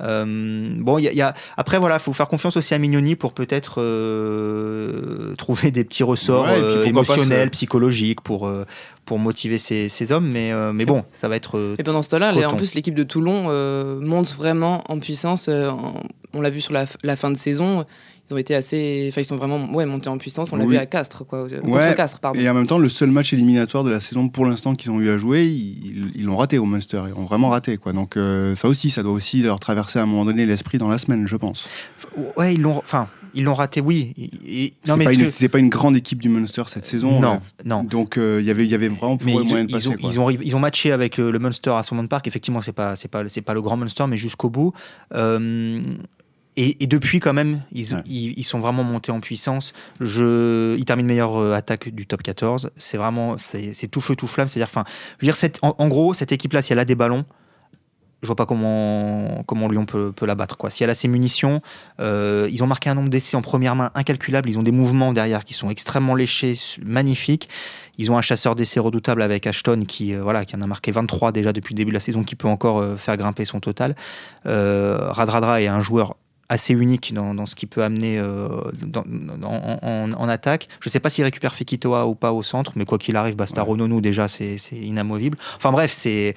bon, 0.00 0.98
il 0.98 1.04
y, 1.04 1.22
a 1.22 1.34
après 1.56 1.78
voilà, 1.78 1.98
faut 1.98 2.12
faire 2.12 2.28
confiance 2.28 2.56
aussi 2.56 2.74
à 2.74 2.78
Mignoni 2.78 3.14
pour 3.14 3.32
peut-être 3.32 3.74
trouver 5.36 5.70
des 5.70 5.84
petits 5.84 6.02
ressorts 6.02 6.48
émotionnels, 6.84 7.50
psychologiques 7.50 8.20
pour 8.20 8.50
pour 9.04 9.18
motiver 9.18 9.58
ces, 9.58 9.88
ces 9.88 10.12
hommes, 10.12 10.28
mais 10.28 10.52
mais 10.72 10.84
bon, 10.84 11.04
ça 11.12 11.28
va 11.28 11.36
être. 11.36 11.76
Et 11.78 11.84
pendant 11.84 12.02
ce 12.02 12.10
temps-là, 12.10 12.32
en 12.48 12.56
plus 12.56 12.74
l'équipe 12.74 12.94
de 12.94 13.04
Toulon 13.04 13.44
monte 14.00 14.34
vraiment 14.34 14.82
en 14.88 14.98
puissance. 14.98 15.48
on 15.48 16.40
l'a 16.40 16.50
vu 16.50 16.60
sur 16.60 16.72
la, 16.72 16.86
la, 17.02 17.14
fin 17.14 17.30
de 17.30 17.36
saison 17.36 17.84
ils 18.30 18.34
ont 18.34 18.38
été 18.38 18.54
assez. 18.54 19.06
Enfin, 19.08 19.20
ils 19.20 19.24
sont 19.24 19.34
vraiment 19.34 19.72
ouais, 19.74 19.84
montés 19.84 20.08
en 20.08 20.18
puissance. 20.18 20.52
On 20.52 20.56
l'a 20.56 20.64
vu 20.64 20.76
à 20.76 20.86
Castres, 20.86 21.26
quoi. 21.26 21.46
Contre 21.48 21.94
Castres, 21.94 22.20
pardon. 22.20 22.38
Et 22.38 22.48
en 22.48 22.54
même 22.54 22.66
temps, 22.66 22.78
le 22.78 22.88
seul 22.88 23.10
match 23.10 23.32
éliminatoire 23.32 23.84
de 23.84 23.90
la 23.90 24.00
saison 24.00 24.28
pour 24.28 24.46
l'instant 24.46 24.74
qu'ils 24.74 24.90
ont 24.90 25.00
eu 25.00 25.10
à 25.10 25.18
jouer, 25.18 25.44
ils 25.46 26.24
l'ont 26.24 26.36
raté 26.36 26.58
au 26.58 26.64
Munster. 26.64 27.02
Ils 27.08 27.14
ont 27.14 27.24
vraiment 27.24 27.50
raté, 27.50 27.76
quoi. 27.76 27.92
Donc, 27.92 28.16
euh, 28.16 28.54
ça 28.54 28.68
aussi, 28.68 28.90
ça 28.90 29.02
doit 29.02 29.12
aussi 29.12 29.42
leur 29.42 29.60
traverser 29.60 29.98
à 29.98 30.02
un 30.02 30.06
moment 30.06 30.24
donné 30.24 30.46
l'esprit 30.46 30.78
dans 30.78 30.88
la 30.88 30.98
semaine, 30.98 31.26
je 31.26 31.36
pense. 31.36 31.68
Ouais, 32.36 32.54
ils 32.54 32.60
l'ont. 32.60 32.78
Enfin. 32.78 33.08
Ils 33.34 33.44
l'ont 33.44 33.54
raté, 33.54 33.80
oui. 33.80 34.12
non, 34.86 34.98
mais 34.98 35.06
c'était 35.26 35.48
pas, 35.48 35.58
une 35.58 35.70
grande 35.70 35.96
équipe 35.96 36.20
du 36.20 36.28
Munster 36.28 36.64
cette 36.66 36.84
saison. 36.84 37.18
Non, 37.18 37.40
non. 37.64 37.82
Donc 37.82 38.18
euh, 38.18 38.40
il 38.42 38.46
y 38.46 38.50
avait, 38.50 38.64
il 38.64 38.70
y 38.70 38.74
avait 38.74 38.88
vraiment 38.88 39.16
pour 39.16 39.40
eux 39.40 39.42
moyen 39.42 39.64
de 39.64 39.72
passer. 39.72 39.88
Ils 40.00 40.20
ont, 40.20 40.28
ils 40.28 40.54
ont, 40.54 40.58
matché 40.58 40.92
avec 40.92 41.18
euh, 41.18 41.32
le 41.32 41.38
Munster 41.38 41.70
à 41.70 41.82
Salmon 41.82 42.06
Park. 42.06 42.26
Effectivement, 42.26 42.60
c'est 42.60 42.74
pas, 42.74 42.94
c'est 42.94 43.08
pas, 43.08 43.26
c'est 43.28 43.40
pas 43.40 43.54
le 43.54 43.62
grand 43.62 43.78
Munster, 43.78 44.04
mais 44.06 44.18
jusqu'au 44.18 44.50
bout. 44.50 44.74
Et, 46.56 46.86
depuis, 46.86 47.18
quand 47.18 47.32
même, 47.32 47.62
ils, 47.72 48.02
ils, 48.06 48.44
sont 48.44 48.60
vraiment 48.60 48.84
montés 48.84 49.10
en 49.10 49.20
puissance. 49.20 49.72
Je, 50.00 50.76
ils 50.76 50.84
terminent 50.84 51.06
meilleure 51.06 51.36
euh, 51.36 51.54
attaque 51.54 51.88
du 51.88 52.06
top 52.06 52.22
14. 52.22 52.70
C'est 52.76 52.98
vraiment, 52.98 53.38
c'est 53.38 53.90
tout 53.90 54.02
feu, 54.02 54.16
tout 54.16 54.26
flamme. 54.26 54.48
C'est-à-dire, 54.48 54.68
enfin, 54.68 54.84
je 55.18 55.24
veux 55.24 55.28
dire, 55.28 55.36
cette, 55.36 55.58
en, 55.62 55.88
gros, 55.88 56.12
cette 56.12 56.30
équipe-là, 56.30 56.60
si 56.60 56.74
elle 56.74 56.78
a 56.78 56.84
des 56.84 56.94
ballons, 56.94 57.24
je 58.20 58.26
vois 58.26 58.36
pas 58.36 58.44
comment, 58.44 59.42
comment 59.46 59.66
Lyon 59.66 59.86
peut, 59.86 60.12
peut 60.12 60.26
la 60.26 60.34
battre. 60.34 60.58
Quoi. 60.58 60.68
Si 60.68 60.84
elle 60.84 60.90
a 60.90 60.94
ses 60.94 61.08
munitions, 61.08 61.62
euh, 62.00 62.48
ils 62.52 62.62
ont 62.62 62.66
marqué 62.66 62.90
un 62.90 62.94
nombre 62.94 63.08
d'essais 63.08 63.34
en 63.34 63.42
première 63.42 63.74
main 63.74 63.90
incalculable. 63.94 64.50
Ils 64.50 64.58
ont 64.58 64.62
des 64.62 64.72
mouvements 64.72 65.12
derrière 65.14 65.44
qui 65.44 65.54
sont 65.54 65.70
extrêmement 65.70 66.14
léchés, 66.14 66.54
magnifiques. 66.84 67.48
Ils 67.96 68.12
ont 68.12 68.18
un 68.18 68.22
chasseur 68.22 68.56
d'essais 68.56 68.78
redoutable 68.78 69.22
avec 69.22 69.46
Ashton 69.46 69.84
qui, 69.88 70.14
euh, 70.14 70.22
voilà, 70.22 70.44
qui 70.44 70.54
en 70.54 70.60
a 70.60 70.66
marqué 70.66 70.90
23 70.90 71.32
déjà 71.32 71.54
depuis 71.54 71.72
le 71.72 71.78
début 71.78 71.92
de 71.92 71.96
la 71.96 72.00
saison, 72.00 72.22
qui 72.24 72.36
peut 72.36 72.46
encore 72.46 72.84
faire 72.98 73.16
grimper 73.16 73.46
son 73.46 73.58
total. 73.58 73.96
Radradra 74.44 75.62
est 75.62 75.66
un 75.66 75.80
joueur 75.80 76.14
assez 76.52 76.74
unique 76.74 77.14
dans, 77.14 77.46
ce 77.46 77.54
qu'il 77.54 77.68
peut 77.68 77.82
amener 77.82 78.18
euh, 78.18 78.48
en, 79.42 80.28
attaque. 80.28 80.68
Je 80.80 80.88
ne 80.88 80.92
sais 80.92 81.00
pas 81.00 81.08
s'il 81.08 81.24
récupère 81.24 81.54
Fekitoa 81.54 82.06
ou 82.06 82.14
pas 82.14 82.32
au 82.32 82.42
centre, 82.42 82.72
mais 82.76 82.84
quoi 82.84 82.98
qu'il 82.98 83.16
arrive, 83.16 83.36
Bastarononou, 83.36 84.00
déjà, 84.00 84.28
c'est 84.28 84.56
inamovible. 84.72 85.38
Enfin 85.56 85.72
bref, 85.72 85.92
c'est 85.92 86.34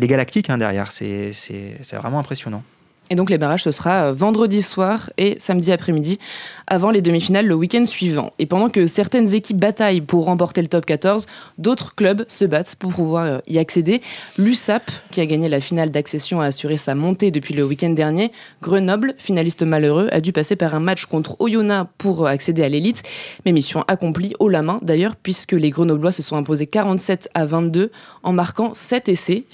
les 0.00 0.06
galactiques 0.06 0.48
hein, 0.48 0.58
derrière. 0.58 0.92
C'est 0.92 1.32
vraiment 1.92 2.20
impressionnant. 2.20 2.62
Et 3.12 3.16
donc 3.16 3.28
les 3.28 3.38
barrages, 3.38 3.64
ce 3.64 3.72
sera 3.72 4.04
euh, 4.04 4.12
vendredi 4.12 4.62
soir 4.62 5.10
et 5.18 5.34
samedi 5.40 5.72
après-midi, 5.72 6.20
avant 6.68 6.92
les 6.92 7.02
demi-finales 7.02 7.44
le 7.44 7.56
week-end 7.56 7.84
suivant. 7.84 8.32
Et 8.38 8.46
pendant 8.46 8.68
que 8.68 8.86
certaines 8.86 9.34
équipes 9.34 9.56
bataillent 9.56 10.00
pour 10.00 10.26
remporter 10.26 10.62
le 10.62 10.68
top 10.68 10.86
14, 10.86 11.26
d'autres 11.58 11.96
clubs 11.96 12.24
se 12.28 12.44
battent 12.44 12.76
pour 12.76 12.92
pouvoir 12.92 13.24
euh, 13.24 13.38
y 13.48 13.58
accéder. 13.58 14.00
L'USAP, 14.38 14.92
qui 15.10 15.20
a 15.20 15.26
gagné 15.26 15.48
la 15.48 15.60
finale 15.60 15.90
d'accession, 15.90 16.40
a 16.40 16.46
assuré 16.46 16.76
sa 16.76 16.94
montée 16.94 17.32
depuis 17.32 17.52
le 17.52 17.64
week-end 17.64 17.90
dernier. 17.90 18.30
Grenoble, 18.62 19.14
finaliste 19.18 19.62
malheureux, 19.64 20.08
a 20.12 20.20
dû 20.20 20.32
passer 20.32 20.54
par 20.54 20.76
un 20.76 20.80
match 20.80 21.06
contre 21.06 21.34
Oyonnax 21.40 21.90
pour 21.98 22.24
euh, 22.24 22.30
accéder 22.30 22.62
à 22.62 22.68
l'élite. 22.68 23.02
Mais 23.44 23.50
mission 23.50 23.82
accomplie, 23.88 24.34
haut 24.38 24.48
la 24.48 24.62
main 24.62 24.78
d'ailleurs, 24.82 25.16
puisque 25.16 25.52
les 25.52 25.70
Grenoblois 25.70 26.12
se 26.12 26.22
sont 26.22 26.36
imposés 26.36 26.68
47 26.68 27.28
à 27.34 27.44
22 27.44 27.90
en 28.22 28.32
marquant 28.32 28.70
7 28.72 29.08
essais. 29.08 29.46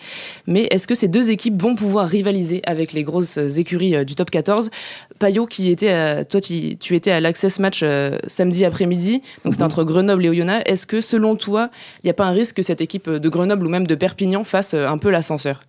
Mais 0.47 0.69
est-ce 0.71 0.87
que 0.87 0.95
ces 0.95 1.09
deux 1.09 1.31
équipes 1.31 1.61
vont 1.61 1.75
pouvoir 1.75 2.07
rivaliser 2.07 2.61
avec 2.67 2.93
les 2.93 3.03
grosses 3.03 3.39
écuries 3.49 3.95
euh, 3.95 4.05
du 4.05 4.15
top 4.15 4.31
14. 4.31 4.71
Payot, 5.19 5.47
qui 5.47 5.71
était 5.71 6.25
toi, 6.25 6.41
tu, 6.41 6.95
étais 6.95 7.11
à 7.11 7.21
l'Access 7.21 7.59
Match 7.59 7.81
euh, 7.83 8.19
samedi 8.27 8.65
après-midi, 8.65 9.23
donc 9.45 9.53
c'était 9.53 9.65
mhm. 9.65 9.67
entre 9.67 9.85
Grenoble 9.85 10.25
et 10.25 10.29
Oyonnax. 10.29 10.71
Est-ce 10.71 10.87
que 10.87 11.01
selon 11.01 11.37
toi, 11.37 11.71
il 12.03 12.07
n'y 12.07 12.11
a 12.11 12.15
pas 12.15 12.27
un 12.27 12.31
risque 12.31 12.57
que 12.57 12.63
cette 12.63 12.81
équipe 12.81 13.09
de 13.09 13.29
Grenoble 13.29 13.67
ou 13.67 13.71
même 13.71 13.87
de 13.87 13.95
Perpignan 13.95 14.45
fasse 14.45 14.75
euh, 14.75 14.87
un 14.87 14.99
peu 14.99 15.11
l'ascenseur? 15.11 15.61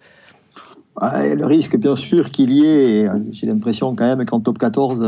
Le 1.00 1.46
risque, 1.46 1.78
bien 1.78 1.96
sûr, 1.96 2.32
qu'il 2.32 2.52
y 2.52 2.66
ait, 2.66 3.08
j'ai 3.32 3.46
l'impression 3.46 3.96
quand 3.96 4.16
même 4.16 4.26
qu'en 4.26 4.40
top 4.40 4.58
14, 4.58 5.06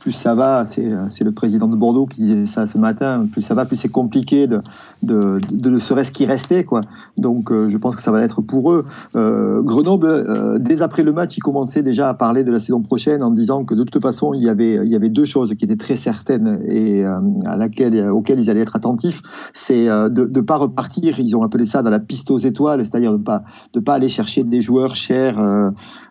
plus 0.00 0.12
ça 0.12 0.34
va, 0.34 0.64
c'est 0.66 0.82
le 0.82 1.32
président 1.32 1.68
de 1.68 1.76
Bordeaux 1.76 2.06
qui 2.06 2.22
disait 2.22 2.46
ça 2.46 2.66
ce 2.66 2.78
matin, 2.78 3.26
plus 3.30 3.42
ça 3.42 3.54
va, 3.54 3.66
plus 3.66 3.76
c'est 3.76 3.90
compliqué 3.90 4.46
de, 4.46 4.62
de, 5.02 5.38
de, 5.50 5.70
de 5.70 5.78
serait-ce 5.78 6.10
qui 6.10 6.24
restait. 6.24 6.64
Quoi. 6.64 6.80
Donc 7.18 7.52
euh, 7.52 7.68
je 7.68 7.76
pense 7.76 7.96
que 7.96 8.02
ça 8.02 8.10
va 8.10 8.22
être 8.22 8.40
pour 8.40 8.72
eux. 8.72 8.86
Euh, 9.14 9.60
Grenoble, 9.60 10.06
euh, 10.06 10.58
dès 10.58 10.80
après 10.80 11.02
le 11.02 11.12
match, 11.12 11.36
il 11.36 11.42
commençait 11.42 11.82
déjà 11.82 12.08
à 12.08 12.14
parler 12.14 12.44
de 12.44 12.50
la 12.50 12.60
saison 12.60 12.80
prochaine 12.80 13.22
en 13.22 13.30
disant 13.30 13.64
que 13.64 13.74
de 13.74 13.84
toute 13.84 14.00
façon, 14.00 14.32
il 14.32 14.42
y 14.42 14.48
avait, 14.48 14.80
il 14.82 14.90
y 14.90 14.96
avait 14.96 15.10
deux 15.10 15.26
choses 15.26 15.54
qui 15.54 15.66
étaient 15.66 15.76
très 15.76 15.96
certaines 15.96 16.62
et 16.66 17.04
à 17.04 17.56
laquelle, 17.56 18.10
auxquelles 18.10 18.40
ils 18.40 18.48
allaient 18.48 18.62
être 18.62 18.76
attentifs. 18.76 19.20
C'est 19.52 19.84
de 19.84 20.30
ne 20.34 20.40
pas 20.40 20.56
repartir, 20.56 21.20
ils 21.20 21.36
ont 21.36 21.42
appelé 21.42 21.66
ça 21.66 21.82
dans 21.82 21.90
la 21.90 22.00
piste 22.00 22.30
aux 22.30 22.38
étoiles, 22.38 22.84
c'est-à-dire 22.86 23.12
de 23.12 23.18
ne 23.18 23.22
pas, 23.22 23.42
de 23.74 23.80
pas 23.80 23.94
aller 23.94 24.08
chercher 24.08 24.44
des 24.44 24.62
joueurs 24.62 24.96
chers. 24.96 25.38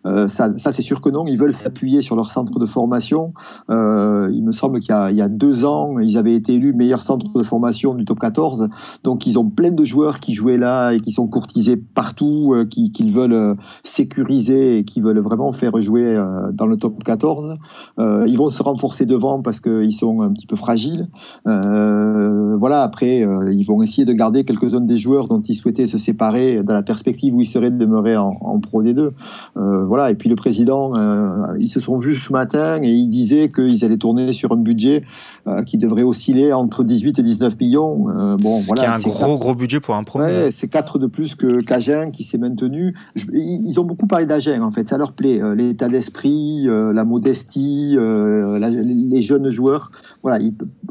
ça, 0.06 0.54
c'est 0.58 0.82
sûr 0.84 1.02
que 1.02 1.10
non, 1.10 1.25
ils 1.25 1.38
veulent 1.38 1.54
s'appuyer 1.54 2.04
sur 2.04 2.15
leur 2.15 2.30
centre 2.32 2.60
de 2.60 2.65
formation. 2.67 3.34
Euh, 3.69 3.78
il 4.31 4.43
me 4.43 4.51
semble 4.51 4.79
qu'il 4.79 4.95
y, 4.95 5.21
a 5.21 5.29
deux 5.29 5.65
ans, 5.65 5.99
ils 5.99 6.17
avaient 6.17 6.35
été 6.35 6.53
élus 6.53 6.73
meilleur 6.73 7.03
centre 7.03 7.31
de 7.33 7.43
formation 7.43 7.93
du 7.93 8.05
top 8.05 8.19
14. 8.19 8.69
Donc 9.03 9.25
ils 9.25 9.39
ont 9.39 9.49
plein 9.49 9.71
de 9.71 9.83
joueurs 9.83 10.19
qui 10.19 10.33
jouaient 10.33 10.57
là 10.57 10.91
et 10.91 10.99
qui 10.99 11.11
sont 11.11 11.27
courtisés 11.27 11.77
partout, 11.77 12.53
euh, 12.53 12.65
qu'ils 12.65 13.11
veulent 13.11 13.33
euh, 13.33 13.55
sécuriser 13.83 14.79
et 14.79 14.83
qui 14.83 15.01
veulent 15.01 15.19
vraiment 15.19 15.51
faire 15.51 15.79
jouer 15.81 16.21
dans 16.53 16.65
le 16.65 16.77
top 16.77 17.03
14. 17.03 17.57
ils 17.97 18.37
vont 18.37 18.49
se 18.49 18.61
renforcer 18.63 19.05
devant 19.05 19.41
parce 19.41 19.59
qu'ils 19.59 19.93
sont 19.93 20.21
un 20.21 20.31
petit 20.31 20.47
peu 20.47 20.55
fragiles. 20.55 21.07
voilà, 21.45 22.81
après, 22.81 23.25
ils 23.51 23.63
vont 23.63 23.81
essayer 23.81 24.05
de 24.05 24.13
garder 24.13 24.43
quelques-uns 24.43 24.81
des 24.81 24.97
joueurs 24.97 25.27
dont 25.27 25.41
ils 25.41 25.55
souhaitaient 25.55 25.87
se 25.87 25.97
séparer 25.97 26.63
dans 26.63 26.73
la 26.73 26.83
perspective 26.83 27.33
où 27.35 27.41
ils 27.41 27.47
seraient 27.47 27.71
de 27.71 27.77
demeurer 27.77 28.17
en, 28.17 28.37
en 28.41 28.59
Pro 28.59 28.83
D2. 28.83 29.11
voilà, 29.55 30.11
et 30.11 30.15
puis 30.15 30.29
le 30.29 30.35
président, 30.35 30.93
ils 31.59 31.69
se 31.69 31.79
sont 31.79 31.97
vus 31.97 32.15
ce 32.15 32.33
matin 32.33 32.81
et 32.81 32.89
il 32.89 33.07
disait 33.07 33.49
que 33.49 33.61
ils 33.69 33.86
allaient 33.86 33.97
tourner 33.97 34.34
sur 34.34 34.51
un 34.51 34.58
budget 34.58 35.03
euh, 35.47 35.63
qui 35.63 35.77
devrait 35.77 36.03
osciller 36.03 36.53
entre 36.53 36.84
18 36.84 37.19
et 37.19 37.23
19 37.23 37.60
millions. 37.60 38.10
Euh, 38.10 38.38
bon, 38.38 38.60
voilà, 38.67 38.93
un 38.93 38.99
gros, 38.99 39.38
gros 39.38 39.55
budget 39.55 39.79
pour 39.79 39.95
un 39.95 40.03
premier. 40.03 40.51
c'est 40.51 40.67
4 40.67 40.99
de 40.99 41.08
plus 41.08 41.36
que 41.36 41.62
qu'Agen 41.62 42.12
qui 42.12 42.23
s'est 42.23 42.38
maintenu. 42.38 42.93
ils 43.32 43.79
ont 43.79 43.84
beaucoup 43.84 44.08
parlé 44.08 44.25
d'Agen, 44.25 44.62
en 44.62 44.71
fait, 44.71 44.89
ça 44.89 44.97
leur 44.97 45.13
plaît. 45.13 45.41
Euh, 45.41 45.55
l'état 45.55 45.88
d'esprit, 45.88 46.67
la 46.67 47.05
modestie, 47.05 47.95
les 47.97 49.21
jeunes 49.21 49.49
joueurs. 49.49 49.91
Voilà, 50.23 50.43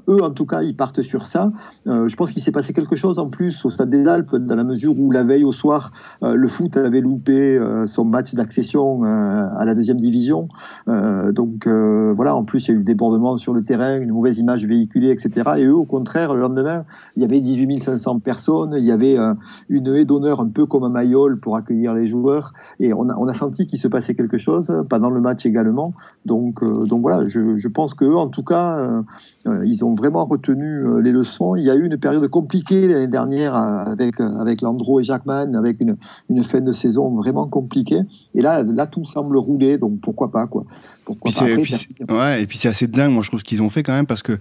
eux, 0.09 0.23
en 0.23 0.31
tout 0.31 0.47
cas, 0.47 0.63
ils 0.63 0.75
partent 0.75 1.03
sur 1.03 1.27
ça. 1.27 1.53
je 1.87 2.15
pense 2.17 2.33
qu'il 2.33 2.43
s'est 2.43 2.53
passé 2.53 2.73
quelque 2.73 2.97
chose 2.97 3.19
en 3.19 3.29
plus 3.29 3.65
au 3.65 3.71
Stade 3.71 3.91
des 3.91 4.07
Alpes, 4.07 4.35
dans 4.35 4.57
la 4.57 4.65
mesure 4.65 4.99
où 4.99 5.11
la 5.11 5.25
veille 5.25 5.45
au 5.45 5.53
soir, 5.53 5.93
le 6.23 6.49
foot 6.49 6.77
avait 6.77 7.01
loupé 7.01 7.61
son 7.87 8.05
match 8.05 8.35
d'accession 8.35 9.03
à 9.05 9.65
la 9.65 9.75
deuxième 9.75 10.01
division. 10.01 10.49
donc 10.87 11.67
voilà, 11.67 12.35
en 12.35 12.45
plus, 12.45 12.68
il 12.69 12.73
y 12.73 12.75
a 12.75 12.77
eu 12.77 12.79
le 12.79 12.85
débordement 12.85 13.39
sur 13.39 13.55
le 13.55 13.65
terrain, 13.65 13.99
une 13.99 14.13
mauvaise 14.13 14.39
image 14.39 14.67
véhiculée, 14.67 15.11
etc. 15.11 15.51
Et 15.59 15.65
eux, 15.65 15.75
au 15.75 15.85
contraire, 15.85 16.35
le 16.35 16.41
lendemain, 16.41 16.85
il 17.17 17.23
y 17.23 17.25
avait 17.25 17.41
18 17.41 17.83
500 17.83 18.21
personnes, 18.21 18.75
il 18.77 18.85
y 18.85 18.93
avait 18.93 19.19
euh, 19.19 19.35
une 19.69 19.89
haie 19.89 20.05
d'honneur 20.05 20.41
un 20.41 20.49
peu 20.49 20.67
comme 20.67 20.85
un 20.85 20.89
Mayol 20.89 21.41
pour 21.41 21.57
accueillir 21.57 21.95
les 21.95 22.07
joueurs. 22.07 22.53
Et 22.81 22.93
on 22.93 23.09
a, 23.09 23.35
senti 23.35 23.67
qu'il 23.67 23.79
se 23.79 23.89
passait 23.89 24.15
quelque 24.15 24.39
chose, 24.39 24.73
pendant 24.91 25.11
le 25.11 25.21
match 25.21 25.47
également. 25.47 25.95
Donc, 26.27 26.63
euh, 26.63 26.85
donc 26.85 27.03
voilà, 27.03 27.27
je, 27.27 27.69
pense 27.69 27.95
qu'eux, 27.95 28.17
en 28.17 28.29
tout 28.29 28.43
cas, 28.43 29.03
euh, 29.47 29.65
ils 29.65 29.85
ont 29.85 29.95
vraiment 29.95 30.25
retenu 30.25 31.03
les 31.03 31.13
leçons. 31.13 31.55
Il 31.57 31.65
y 31.65 31.71
a 31.71 31.77
eu 31.77 31.87
une 31.87 31.99
période 31.99 32.27
compliquée 32.29 32.89
l'année 32.89 33.07
dernière 33.07 33.55
avec, 33.55 34.21
avec 34.21 34.63
Landreau 34.63 35.01
et 35.01 35.05
Jacquemin, 35.05 35.55
avec 35.55 35.81
une, 35.81 35.97
une 36.29 36.45
fin 36.45 36.61
de 36.61 36.73
saison 36.73 37.11
vraiment 37.11 37.47
compliquée. 37.47 38.03
Et 38.35 38.43
là, 38.43 38.63
là, 38.63 38.87
tout 38.87 39.05
semble 39.05 39.37
rouler, 39.37 39.79
donc 39.79 40.01
pourquoi 40.01 40.31
pas, 40.31 40.47
quoi. 40.47 40.65
Pourquoi 41.09 41.33
pas. 41.33 41.47
ouais, 41.47 42.43
et 42.43 42.47
puis 42.47 42.59
c'est 42.59 42.69
assez 42.69 42.87
dingue, 42.87 43.13
moi 43.13 43.23
je 43.23 43.29
trouve 43.29 43.41
ce 43.41 43.45
qu'ils 43.45 43.63
ont 43.63 43.71
fait 43.71 43.83
quand 43.83 43.95
même, 43.95 44.05
parce 44.05 44.23
que 44.23 44.39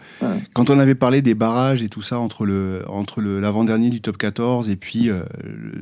quand 0.52 0.70
on 0.70 0.80
avait 0.80 0.96
parlé 0.96 1.22
des 1.22 1.34
barrages 1.34 1.82
et 1.82 1.88
tout 1.88 2.02
ça 2.02 2.20
entre 2.20 2.46
le 2.46 2.84
entre 2.90 3.22
l'avant-dernier 3.22 3.90
du 3.90 4.02
top 4.02 4.18
14 4.18 4.70
et 4.70 4.76
puis 4.76 5.10
euh, 5.10 5.22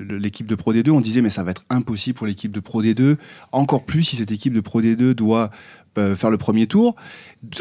l'équipe 0.08 0.46
de 0.46 0.54
Pro 0.54 0.74
D2, 0.74 0.92
on 0.92 1.02
disait 1.02 1.24
mais 1.24 1.32
ça 1.32 1.44
va 1.44 1.52
être 1.52 1.66
impossible 1.72 2.16
pour 2.16 2.28
l'équipe 2.28 2.52
de 2.52 2.60
Pro 2.60 2.84
D2, 2.84 3.16
encore 3.52 3.84
plus 3.84 4.04
si 4.04 4.16
cette 4.16 4.30
équipe 4.32 4.54
de 4.54 4.62
Pro 4.62 4.80
D2 4.80 5.14
doit 5.14 5.50
faire 6.16 6.30
le 6.30 6.38
premier 6.38 6.68
tour. 6.68 6.96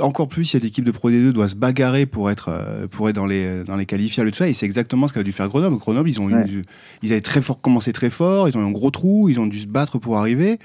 Encore 0.00 0.28
plus 0.28 0.44
si 0.44 0.50
cette 0.52 0.64
équipe 0.64 0.84
de 0.84 0.90
Pro 0.90 1.10
D2 1.10 1.32
doit 1.32 1.48
se 1.48 1.54
bagarrer 1.54 2.06
pour 2.06 2.30
être, 2.30 2.48
euh, 2.48 2.86
pour 2.86 3.08
être 3.08 3.16
dans 3.16 3.26
les, 3.26 3.64
dans 3.64 3.76
les 3.76 3.86
qualifiés, 3.86 4.24
tout 4.24 4.34
ça. 4.34 4.48
Et 4.48 4.52
c'est 4.52 4.66
exactement 4.66 5.08
ce 5.08 5.12
qu'a 5.12 5.22
dû 5.22 5.32
faire 5.32 5.48
Grenoble. 5.48 5.76
Grenoble, 5.76 6.08
ils 6.08 6.20
ont 6.20 6.30
ils 7.02 7.12
avaient 7.12 7.20
très 7.20 7.42
fort, 7.42 7.60
commencé 7.60 7.92
très 7.92 8.10
fort, 8.10 8.48
ils 8.48 8.56
ont 8.56 8.62
eu 8.62 8.66
un 8.66 8.70
gros 8.70 8.90
trou, 8.90 9.28
ils 9.28 9.40
ont 9.40 9.46
dû 9.46 9.60
se 9.60 9.66
battre 9.66 9.98
pour 9.98 10.16
arriver. 10.16 10.58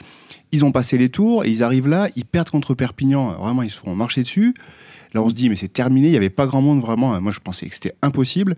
Ils 0.52 0.66
ont 0.66 0.72
passé 0.72 0.98
les 0.98 1.10
tours 1.10 1.46
et 1.46 1.50
ils 1.50 1.64
arrivent 1.64 1.88
là, 1.88 2.08
ils 2.16 2.26
perdent 2.26 2.50
contre 2.50 2.74
Perpignan. 2.74 3.34
Vraiment, 3.34 3.62
ils 3.62 3.70
se 3.70 3.78
font 3.78 3.96
marcher 3.96 4.24
dessus. 4.24 4.54
Là, 5.14 5.22
on 5.22 5.30
se 5.30 5.34
dit, 5.34 5.50
mais 5.50 5.56
c'est 5.56 5.72
terminé. 5.72 6.08
Il 6.08 6.12
n'y 6.12 6.18
avait 6.18 6.30
pas 6.30 6.48
grand 6.48 6.62
monde 6.62 6.82
vraiment. 6.82 7.20
Moi, 7.20 7.32
je 7.32 7.40
pensais 7.40 7.68
que 7.68 7.74
c'était 7.74 7.96
impossible. 8.02 8.56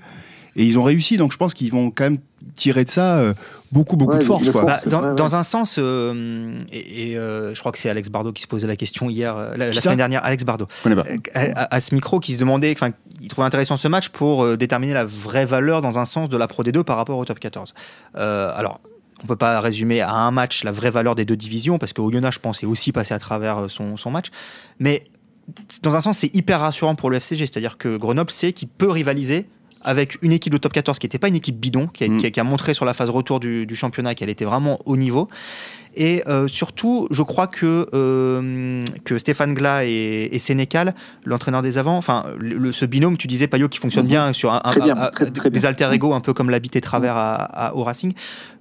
Et 0.56 0.66
ils 0.66 0.78
ont 0.78 0.84
réussi, 0.84 1.18
donc 1.18 1.32
je 1.32 1.38
pense 1.38 1.54
qu'ils 1.54 1.72
vont 1.72 1.92
quand 1.92 2.04
même 2.04 2.20
tirer 2.56 2.84
de 2.84 2.90
ça 2.90 3.20
euh, 3.20 3.34
beaucoup, 3.72 3.96
beaucoup 3.96 4.18
de 4.18 4.24
force. 4.24 4.50
Quoi. 4.50 4.64
Bah, 4.64 4.80
dans, 4.86 5.14
dans, 5.14 5.36
un 5.36 5.44
sens, 5.44 5.78
euh, 5.80 6.58
et, 6.72 7.18
euh, 7.18 7.54
je 7.56 7.60
crois 7.60 7.72
que 7.72 7.78
c'est 7.78 7.90
Alex 7.90 8.10
Bardot 8.10 8.34
qui 8.34 8.42
se 8.42 8.48
posait 8.48 8.68
la 8.68 8.76
question 8.76 9.10
hier, 9.10 9.54
la, 9.56 9.74
semaine 9.74 9.98
dernière, 9.98 10.24
Alex 10.26 10.44
Bardot, 10.44 10.68
à, 11.34 11.76
à, 11.76 11.82
ce 11.82 11.96
micro, 11.96 12.20
qui 12.20 12.34
se 12.34 12.40
demandait, 12.40 12.72
enfin, 12.72 12.92
il 13.22 13.28
trouvait 13.28 13.48
intéressant 13.48 13.78
ce 13.78 13.88
match 13.88 14.10
pour 14.10 14.58
déterminer 14.58 14.94
la 14.94 15.06
vraie 15.06 15.46
valeur 15.46 15.82
dans 15.82 16.00
un 16.00 16.06
sens 16.06 16.30
de 16.30 16.38
la 16.38 16.48
Pro 16.48 16.64
D2 16.64 16.84
par 16.84 16.98
rapport 16.98 17.18
au 17.18 17.26
top 17.26 17.40
14. 17.40 17.74
alors, 18.16 18.82
on 19.24 19.28
peut 19.28 19.36
pas 19.36 19.60
résumer 19.62 20.02
à 20.02 20.14
un 20.14 20.32
match 20.32 20.64
la 20.64 20.72
vraie 20.72 20.90
valeur 20.90 21.16
des 21.16 21.26
deux 21.26 21.36
divisions, 21.36 21.78
parce 21.78 21.94
que 21.94 22.02
Oyonnax, 22.02 22.36
je 22.36 22.40
pense, 22.40 22.64
est 22.64 22.66
aussi 22.66 22.92
passé 22.92 23.14
à 23.14 23.20
travers 23.20 23.70
son, 23.70 23.96
son 23.96 24.10
match. 24.10 24.28
Mais 24.80 25.04
dans 25.82 25.96
un 25.96 26.02
sens, 26.02 26.20
c'est 26.20 26.36
hyper 26.36 26.60
rassurant 26.60 26.96
pour 26.96 27.10
le 27.10 27.20
FCG, 27.20 27.46
c'est-à-dire 27.46 27.78
que 27.78 27.98
Grenoble 27.98 28.32
sait 28.32 28.54
qu'il 28.54 28.68
peut 28.68 28.90
rivaliser 28.90 29.48
avec 29.84 30.18
une 30.22 30.32
équipe 30.32 30.54
de 30.54 30.58
top 30.58 30.74
14 30.74 31.00
qui 31.00 31.06
n'était 31.06 31.20
pas 31.20 31.28
une 31.28 31.36
équipe 31.36 31.60
bidon, 31.60 31.88
qui 31.88 32.04
a, 32.04 32.08
mm. 32.08 32.32
qui 32.32 32.40
a, 32.40 32.44
montré 32.44 32.74
sur 32.74 32.86
la 32.86 32.94
phase 32.94 33.10
retour 33.10 33.40
du, 33.40 33.66
du 33.66 33.76
championnat 33.76 34.16
qu'elle 34.16 34.30
était 34.30 34.46
vraiment 34.46 34.80
au 34.86 34.98
niveau. 34.98 35.30
Et 35.96 36.24
euh, 36.28 36.48
surtout, 36.48 37.08
je 37.12 37.22
crois 37.22 37.48
que, 37.48 37.88
euh, 37.94 38.82
que 39.04 39.18
Stéphane 39.18 39.54
Glas 39.54 39.84
et, 39.84 40.30
et 40.32 40.40
Sénécal, 40.40 40.96
l'entraîneur 41.26 41.62
des 41.62 41.78
avants, 41.78 41.98
enfin, 41.98 42.26
le, 42.38 42.72
ce 42.72 42.86
binôme, 42.86 43.18
tu 43.18 43.28
disais, 43.28 43.48
Payot, 43.48 43.68
qui 43.68 43.80
fonctionne 43.80 44.06
mhm. 44.06 44.10
bien 44.10 44.34
sur 44.34 44.54
un, 44.54 44.62
des 45.50 45.66
alter 45.66 45.90
ego, 45.92 46.14
un 46.14 46.22
peu 46.22 46.34
comme 46.34 46.50
l'habit 46.50 46.72
et 46.74 46.82
travers 46.82 47.16
à, 47.16 47.76
au 47.76 47.84
Racing. 47.84 48.14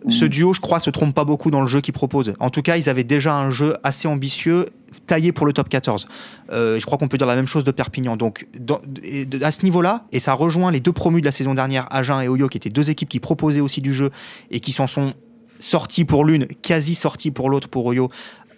Mhm. 0.04 0.10
Ce 0.10 0.24
duo, 0.24 0.54
je 0.54 0.60
crois, 0.60 0.80
se 0.80 0.90
trompe 0.90 1.14
pas 1.14 1.24
beaucoup 1.24 1.50
dans 1.50 1.62
le 1.62 1.68
jeu 1.68 1.80
qu'il 1.80 1.94
propose. 1.94 2.34
En 2.40 2.50
tout 2.50 2.62
cas, 2.62 2.76
ils 2.76 2.88
avaient 2.88 3.04
déjà 3.04 3.34
un 3.36 3.50
jeu 3.50 3.76
assez 3.82 4.08
ambitieux 4.08 4.66
taillé 5.06 5.32
pour 5.32 5.46
le 5.46 5.52
top 5.52 5.68
14. 5.68 6.08
Euh, 6.50 6.80
je 6.80 6.84
crois 6.84 6.98
qu'on 6.98 7.08
peut 7.08 7.18
dire 7.18 7.26
la 7.26 7.36
même 7.36 7.46
chose 7.46 7.64
de 7.64 7.70
Perpignan. 7.70 8.16
Donc, 8.16 8.48
dans, 8.58 8.80
à 9.42 9.52
ce 9.52 9.62
niveau-là, 9.62 10.04
et 10.10 10.18
ça 10.18 10.32
rejoint 10.32 10.72
les 10.72 10.80
deux 10.80 10.92
promus 10.92 11.20
de 11.20 11.26
la 11.26 11.32
saison 11.32 11.54
dernière, 11.54 11.86
Agen 11.90 12.20
et 12.20 12.28
Oyo, 12.28 12.48
qui 12.48 12.56
étaient 12.56 12.70
deux 12.70 12.90
équipes 12.90 13.08
qui 13.08 13.20
proposaient 13.20 13.60
aussi 13.60 13.80
du 13.80 13.94
jeu 13.94 14.10
et 14.50 14.60
qui 14.60 14.72
s'en 14.72 14.86
sont 14.86 15.12
sorti 15.60 16.04
pour 16.04 16.24
l'une, 16.24 16.46
quasi 16.46 16.94
sorti 16.94 17.30
pour 17.30 17.50
l'autre 17.50 17.68
pour 17.68 17.86
Oyo, 17.86 18.08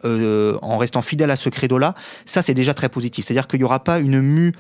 euh, 0.05 0.59
en 0.63 0.79
restant 0.79 1.01
fidèle 1.01 1.31
à 1.31 1.37
ce 1.37 1.49
credo-là, 1.49 1.95
ça 2.27 2.43
c'est 2.43 2.55
déjà 2.55 2.75
très 2.75 2.89
positif. 2.89 3.25
C'est-à-dire 3.25 3.47
qu'il 3.47 3.61
n'y 3.61 3.65
aura 3.65 3.85
pas 3.85 4.01
une 4.01 4.21
mue 4.21 4.53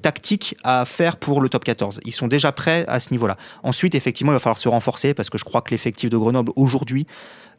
tactique 0.00 0.56
à 0.62 0.84
faire 0.84 1.16
pour 1.16 1.40
le 1.40 1.48
top 1.48 1.64
14. 1.64 2.00
Ils 2.04 2.12
sont 2.12 2.28
déjà 2.28 2.52
prêts 2.52 2.84
à 2.88 3.00
ce 3.00 3.10
niveau-là. 3.10 3.36
Ensuite, 3.62 3.94
effectivement, 3.94 4.32
il 4.32 4.36
va 4.36 4.38
falloir 4.38 4.58
se 4.58 4.68
renforcer 4.68 5.12
parce 5.12 5.28
que 5.28 5.36
je 5.36 5.44
crois 5.44 5.60
que 5.62 5.70
l'effectif 5.70 6.08
de 6.08 6.16
Grenoble 6.16 6.52
aujourd'hui, 6.56 7.06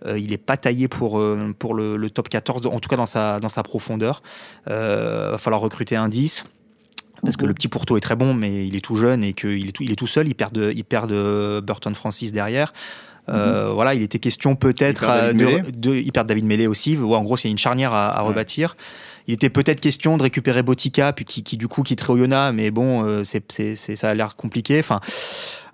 euh, 0.06 0.17
il 0.17 0.32
n'est 0.32 0.38
pas 0.38 0.58
taillé 0.58 0.88
pour, 0.88 1.19
euh, 1.19 1.54
pour 1.60 1.73
le, 1.76 2.10
top 2.10 2.30
14, 2.30 2.65
en 2.67 2.80
tout 2.80 2.89
cas 2.89 2.95
dans 2.95 3.06
sa, 3.06 3.39
dans 3.39 3.50
sa 3.50 3.63
profondeur. 3.63 4.23
Il 4.67 4.73
va 4.73 5.38
falloir 5.38 5.62
recruter 5.62 5.95
un 5.95 6.10
10 6.10 6.45
parce 7.23 7.38
que 7.38 7.45
le 7.45 7.54
petit 7.54 7.67
Pourto 7.67 7.97
est 7.97 8.02
très 8.02 8.15
bon, 8.15 8.34
mais 8.34 8.67
il 8.67 8.76
est 8.76 8.82
tout 8.82 8.95
jeune 8.95 9.23
et 9.23 9.34
qu'il 9.34 9.67
est 9.67 9.71
tout, 9.71 9.84
il 9.84 9.91
est 9.91 9.95
tout 9.95 10.08
seul. 10.08 10.28
Il 10.28 10.36
perd, 10.36 10.54
de, 10.54 10.71
il 10.76 10.84
perd 10.84 11.10
de 11.10 11.62
Burton 11.65 11.93
Francis 11.95 12.32
derrière. 12.32 12.73
Euh, 13.30 13.68
mhm. 13.70 13.74
Voilà, 13.74 13.94
il 13.94 14.02
était 14.02 14.20
question 14.20 14.56
peut-être 14.56 15.34
de, 15.34 15.70
de, 15.72 15.96
il 15.96 16.12
perd 16.12 16.28
David 16.28 16.46
Mélé 16.46 16.68
aussi. 16.68 16.98
en 16.98 17.24
gros, 17.24 17.38
c'est 17.38 17.50
une 17.50 17.58
charnière 17.58 17.94
à, 17.94 18.20
rebâtir. 18.22 18.76
Il 19.28 19.34
était 19.34 19.50
peut-être 19.50 19.82
question 19.82 20.16
de 20.16 20.24
récupérer 20.24 20.63
Botica, 20.63 21.12
puis 21.12 21.26
qui, 21.26 21.44
qui 21.44 21.58
du 21.58 21.68
coup 21.68 21.84
quitterait 21.84 22.13
Oyonnax, 22.13 22.56
mais 22.56 22.72
bon, 22.72 23.04
euh, 23.06 23.24
c'est, 23.26 23.76
ça 23.76 24.10
a 24.10 24.13
l'air 24.13 24.38
compliqué. 24.38 24.80
Enfin, 24.80 25.02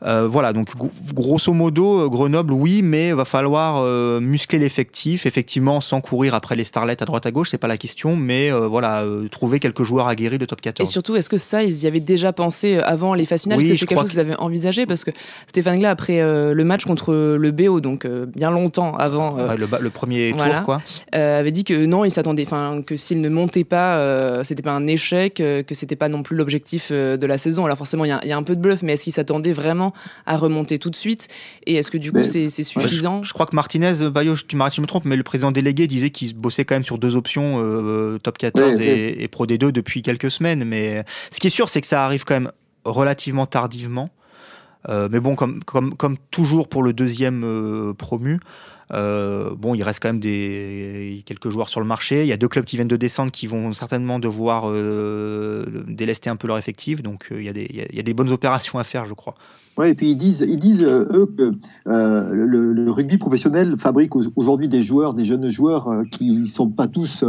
euh, 0.06 0.28
voilà, 0.28 0.54
donc 0.54 0.70
grosso 1.14 1.54
modo, 1.54 2.02
euh, 2.02 2.10
Grenoble, 2.10 2.54
oui, 2.54 2.82
mais 2.84 3.10
il 3.10 3.16
va 3.16 3.26
falloir 3.26 3.78
euh, 3.78 4.20
muscler 4.20 4.60
l'effectif, 4.60 5.26
effectivement, 5.26 5.80
sans 5.82 6.02
courir 6.02 6.34
après 6.34 6.56
les 6.56 6.66
starlets 6.66 7.02
à 7.02 7.06
droite 7.06 7.26
à 7.26 7.32
gauche, 7.32 7.50
c'est 7.52 7.58
pas 7.58 7.68
la 7.68 7.78
question, 7.78 8.16
mais 8.16 8.52
voilà, 8.52 9.06
trouver 9.32 9.60
quelques 9.60 9.84
joueurs 9.84 10.08
aguerris 10.08 10.38
de 10.38 10.46
top 10.46 10.62
14. 10.62 10.88
Et 10.88 10.92
surtout, 10.92 11.16
est-ce 11.16 11.30
que 11.30 11.38
ça, 11.38 11.64
ils 11.64 11.84
y 11.84 11.88
avaient 11.88 12.00
déjà 12.00 12.34
pensé 12.34 12.78
avant 12.78 13.14
les 13.14 13.26
phases 13.26 13.44
finales? 13.44 13.62
Est-ce 13.62 13.70
que 13.70 13.76
c'est 13.76 13.86
quelque 13.86 14.00
chose 14.02 14.12
qu'ils 14.12 14.20
avaient 14.20 14.36
envisagé 14.38 14.86
Parce 14.86 15.04
que 15.04 15.12
Stéphane 15.48 15.80
Glas, 15.80 15.92
après 15.92 16.22
le 16.22 16.64
match 16.64 16.86
contre 16.86 17.14
le 17.14 17.52
BO, 17.52 17.80
donc 17.80 18.08
bien 18.08 18.52
longtemps 18.52 18.96
avant. 18.98 19.38
le, 19.56 19.90
premier 19.90 20.34
tour, 20.38 20.64
quoi. 20.66 20.82
avait 21.12 21.52
dit 21.52 21.64
que 21.64 21.86
non, 21.86 22.06
il 22.06 22.12
s'attendait, 22.12 22.46
enfin, 22.46 22.82
que 22.86 22.96
s'il 22.96 23.22
ne 23.22 23.30
montait 23.30 23.64
pas, 23.64 24.44
c'était 24.44 24.64
pas 24.64 24.72
un 24.72 24.88
échec, 24.88 25.36
que 25.36 25.76
c'était 25.76 25.96
pas 25.96 26.10
non 26.10 26.24
plus 26.24 26.36
l'objectif 26.36 26.92
de 26.92 27.26
la 27.26 27.38
saison. 27.38 27.66
Alors 27.66 27.78
forcément, 27.78 28.06
il 28.06 28.18
y, 28.24 28.28
y, 28.28 28.32
a 28.32 28.38
un 28.38 28.44
peu 28.44 28.56
de 28.56 28.62
bluff, 28.62 28.84
mais 28.84 28.94
est-ce 28.94 29.04
qu'il 29.04 29.14
s'attendait 29.14 29.54
vraiment 29.54 29.93
à 30.26 30.38
remonter 30.38 30.80
tout 30.80 30.90
de 30.90 30.96
suite 30.96 31.28
Et 31.66 31.76
est-ce 31.76 31.92
que 31.92 31.98
du 31.98 32.12
coup 32.12 32.24
c'est 32.24 32.50
suffisant 32.50 33.24
je, 33.24 33.34
crois 33.34 33.46
que 33.46 33.56
Martinez, 33.56 34.10
Bayo, 34.10 34.36
tu 34.36 34.56
m'arrêtes 34.56 34.74
si 34.74 34.78
je 34.78 34.82
me 34.82 34.88
trompe, 34.88 35.06
mais 35.06 35.16
le 35.16 35.24
président 35.24 35.52
délégué 35.52 35.88
disait 35.88 36.10
qu'il 36.10 36.36
bossait 36.36 36.66
quand 36.66 36.76
même 36.76 36.84
sur 36.84 36.98
deux 36.98 37.16
options, 37.16 37.56
euh, 37.58 38.18
top 38.20 38.38
14 38.38 38.80
et, 38.82 39.28
Pro 39.28 39.46
D2 39.46 39.72
depuis 39.72 40.02
quelques 40.02 40.32
semaines. 40.32 40.64
Mais 40.64 41.04
ce 41.32 41.40
qui 41.40 41.48
est 41.48 41.52
sûr, 41.52 41.70
c'est 41.70 41.82
que 41.82 41.88
ça 41.88 42.06
arrive 42.06 42.24
quand 42.24 42.36
même 42.36 42.52
relativement 42.86 43.46
tardivement. 43.46 44.10
Euh, 44.90 45.08
mais 45.12 45.20
bon, 45.20 45.36
comme, 45.36 45.64
comme, 45.64 45.96
comme 45.96 46.18
toujours 46.30 46.68
pour 46.68 46.84
le 46.84 46.92
deuxième 46.92 47.44
euh, 47.46 47.94
promu, 47.94 48.40
euh, 48.92 49.56
bon, 49.56 49.74
il 49.76 49.84
reste 49.84 50.02
quand 50.02 50.10
même 50.10 50.20
des, 50.20 51.24
quelques 51.26 51.50
joueurs 51.50 51.70
sur 51.70 51.80
le 51.80 51.86
marché. 51.86 52.24
Il 52.24 52.28
y 52.28 52.34
a 52.34 52.38
deux 52.38 52.48
clubs 52.48 52.66
qui 52.66 52.76
viennent 52.76 52.88
de 52.88 52.96
descendre 52.96 53.32
qui 53.32 53.48
vont 53.48 53.74
certainement 53.74 54.20
devoir 54.20 54.66
euh, 54.68 55.84
délester 55.88 56.30
un 56.30 56.36
peu 56.36 56.48
leur 56.48 56.58
effectif. 56.58 57.02
Donc 57.02 57.30
euh, 57.32 57.42
il, 57.42 57.46
y 57.46 57.50
a 57.50 57.54
des, 57.54 57.68
il, 57.70 57.96
y 57.96 58.00
a, 58.00 58.04
des, 58.04 58.14
bonnes 58.14 58.32
opérations 58.32 58.78
à 58.80 58.84
faire, 58.84 59.06
je 59.06 59.14
crois. 59.14 59.36
Oui, 59.78 59.90
et 59.90 59.94
puis 59.96 60.12
ils 60.12 60.18
disent, 60.18 60.46
ils 60.48 60.60
disent 60.60 60.84
eux, 60.84 61.34
que 61.38 61.54
le, 61.86 62.92
rugby 62.92 63.18
professionnel 63.18 63.76
fabrique 63.78 64.12
aujourd'hui 64.36 64.68
des 64.68 64.84
joueurs, 64.84 65.14
des 65.14 65.26
jeunes 65.26 65.50
joueurs 65.50 66.04
qui 66.12 66.36
ne 66.36 66.46
sont 66.46 66.70
pas 66.70 66.88
tous 66.88 67.24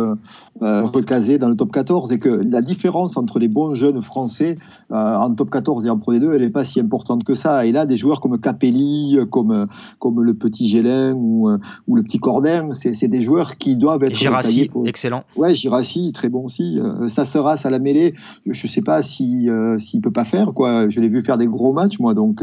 recasés 0.61 1.39
dans 1.39 1.49
le 1.49 1.57
top 1.57 1.73
14 1.73 2.13
et 2.13 2.19
que 2.19 2.29
la 2.29 2.61
différence 2.61 3.17
entre 3.17 3.39
les 3.39 3.49
bons 3.49 3.75
jeunes 3.75 4.03
français 4.03 4.57
en 4.91 5.35
top 5.35 5.51
14 5.51 5.87
et 5.87 5.91
en 5.91 5.99
Pro 5.99 6.13
D2, 6.13 6.35
elle 6.35 6.43
n'est 6.43 6.51
pas 6.51 6.65
si 6.65 6.81
importante 6.81 7.25
que 7.25 7.35
ça. 7.35 7.65
Et 7.65 7.73
là, 7.73 7.87
des 7.87 7.97
joueurs 7.97 8.21
comme 8.21 8.39
Capelli, 8.39 9.19
comme, 9.31 9.67
comme 9.99 10.23
le 10.23 10.35
petit 10.35 10.69
Gélin 10.69 11.15
ou 11.15 11.35
euh, 11.49 11.59
ou, 11.87 11.97
le 11.97 12.03
petit 12.03 12.19
Cordin, 12.19 12.71
c'est 12.73 13.09
des 13.09 13.21
joueurs 13.21 13.57
qui 13.57 13.77
doivent 13.77 14.03
être. 14.03 14.15
Girassi, 14.15 14.71
excellent. 14.85 15.25
Ouais, 15.37 15.55
Girassi, 15.55 16.13
très 16.13 16.29
bon 16.29 16.45
aussi. 16.45 16.79
Euh, 16.79 17.09
ça 17.09 17.25
sera 17.25 17.57
à 17.63 17.71
la 17.71 17.79
mêlée, 17.79 18.15
je 18.47 18.67
sais 18.67 18.83
pas 18.83 19.03
si 19.03 19.49
euh, 19.49 19.79
s'il 19.79 20.01
peut 20.01 20.11
pas 20.11 20.25
faire 20.25 20.53
quoi. 20.55 20.89
Je 20.89 21.01
l'ai 21.01 21.09
vu 21.09 21.23
faire 21.23 21.39
des 21.39 21.47
gros 21.47 21.73
matchs 21.73 21.99
moi, 21.99 22.15
donc 22.15 22.34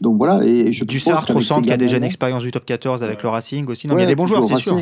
donc 0.00 0.16
voilà. 0.16 0.44
Et 0.44 0.72
je 0.72 0.84
du 0.84 1.00
Sartre 1.00 1.36
au 1.36 1.40
centre 1.40 1.66
qui 1.66 1.72
a 1.72 1.76
déjà 1.76 1.96
une 1.96 2.04
expérience 2.04 2.42
du 2.42 2.50
top 2.50 2.64
14 2.64 3.02
avec 3.02 3.22
le 3.22 3.28
Racing 3.28 3.66
aussi. 3.68 3.88
Non, 3.88 3.96
il 3.98 4.02
y 4.02 4.04
a 4.04 4.06
des 4.06 4.16
bons 4.16 4.26
joueurs, 4.26 4.44
c'est 4.44 4.56
sûr. 4.56 4.78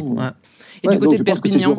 Et 0.83 0.89
du 0.89 0.99
côté 0.99 1.19
de 1.19 1.23
Perpignan. 1.23 1.77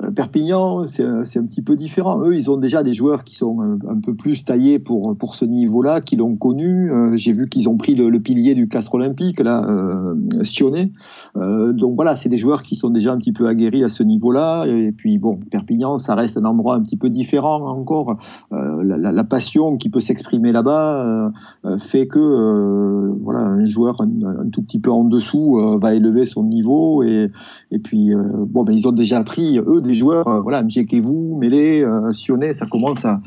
Euh, 0.00 0.10
Perpignan, 0.10 0.84
c'est 0.86 1.04
un 1.04 1.44
petit 1.44 1.62
peu 1.62 1.76
différent. 1.76 2.22
Eux, 2.22 2.34
ils 2.34 2.50
ont 2.50 2.56
déjà 2.56 2.82
des 2.82 2.94
joueurs 2.94 3.24
qui 3.24 3.34
sont 3.34 3.60
un, 3.60 4.00
peu 4.00 4.14
plus 4.14 4.44
taillés 4.44 4.78
pour, 4.78 5.16
pour 5.16 5.34
ce 5.34 5.44
niveau-là, 5.44 6.00
qui 6.00 6.16
l'ont 6.16 6.36
connu. 6.36 6.90
Euh, 6.90 7.16
j'ai 7.16 7.32
vu 7.32 7.48
qu'ils 7.48 7.68
ont 7.68 7.76
pris 7.76 7.94
le, 7.94 8.20
pilier 8.20 8.54
du 8.54 8.68
Castre 8.68 8.94
Olympique, 8.94 9.40
là, 9.40 9.64
euh, 9.68 10.14
Sionnet. 10.44 10.90
Euh, 11.36 11.72
donc 11.72 11.94
voilà, 11.94 12.16
c'est 12.16 12.28
des 12.28 12.38
joueurs 12.38 12.62
qui 12.62 12.76
sont 12.76 12.90
déjà 12.90 13.12
un 13.12 13.18
petit 13.18 13.32
peu 13.32 13.46
aguerris 13.46 13.84
à 13.84 13.88
ce 13.88 14.02
niveau-là. 14.02 14.64
Et 14.66 14.92
puis 14.92 15.18
bon, 15.18 15.38
Perpignan, 15.50 15.98
ça 15.98 16.14
reste 16.14 16.36
un 16.36 16.44
endroit 16.44 16.74
un 16.74 16.82
petit 16.82 16.96
peu 16.96 17.10
différent 17.10 17.64
encore. 17.66 18.16
La, 18.50 19.24
passion 19.24 19.76
qui 19.76 19.88
peut 19.88 20.00
s'exprimer 20.00 20.52
là-bas 20.52 21.32
fait 21.78 22.06
que 22.06 23.12
voilà, 23.22 23.40
un 23.40 23.64
joueur 23.66 24.00
un, 24.00 24.48
tout 24.50 24.62
petit 24.62 24.80
peu 24.80 24.90
en 24.90 25.04
dessous 25.04 25.58
va 25.80 25.94
élever 25.94 26.26
son 26.26 26.42
niveau. 26.42 27.02
Et, 27.02 27.30
et 27.70 27.78
puis 27.78 28.10
bon, 28.14 28.64
ben, 28.64 28.72
ils 28.72 28.86
ont 28.88 28.92
déjà 28.92 29.22
pris, 29.22 29.58
eux, 29.58 29.80
des 29.82 29.94
joueurs, 29.94 30.26
euh, 30.28 30.40
voilà, 30.40 30.62
vous, 31.02 31.38
Mélé, 31.40 31.82
euh, 31.82 32.12
Sionnet, 32.12 32.54
ça 32.54 32.66
commence 32.66 33.04
à, 33.04 33.20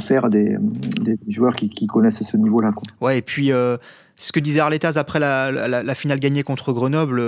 faire 0.00 0.28
des, 0.28 0.56
joueurs 1.28 1.54
qui, 1.54 1.86
connaissent 1.86 2.22
ce 2.22 2.36
niveau-là. 2.36 2.72
Ouais, 3.00 3.18
et 3.18 3.22
puis 3.22 3.52
euh, 3.52 3.76
ce 4.16 4.32
que 4.32 4.40
disait 4.40 4.60
Arletaz 4.60 4.96
après 4.96 5.18
la, 5.18 5.94
finale 5.94 6.20
gagnée 6.20 6.42
contre 6.42 6.72
Grenoble. 6.72 7.20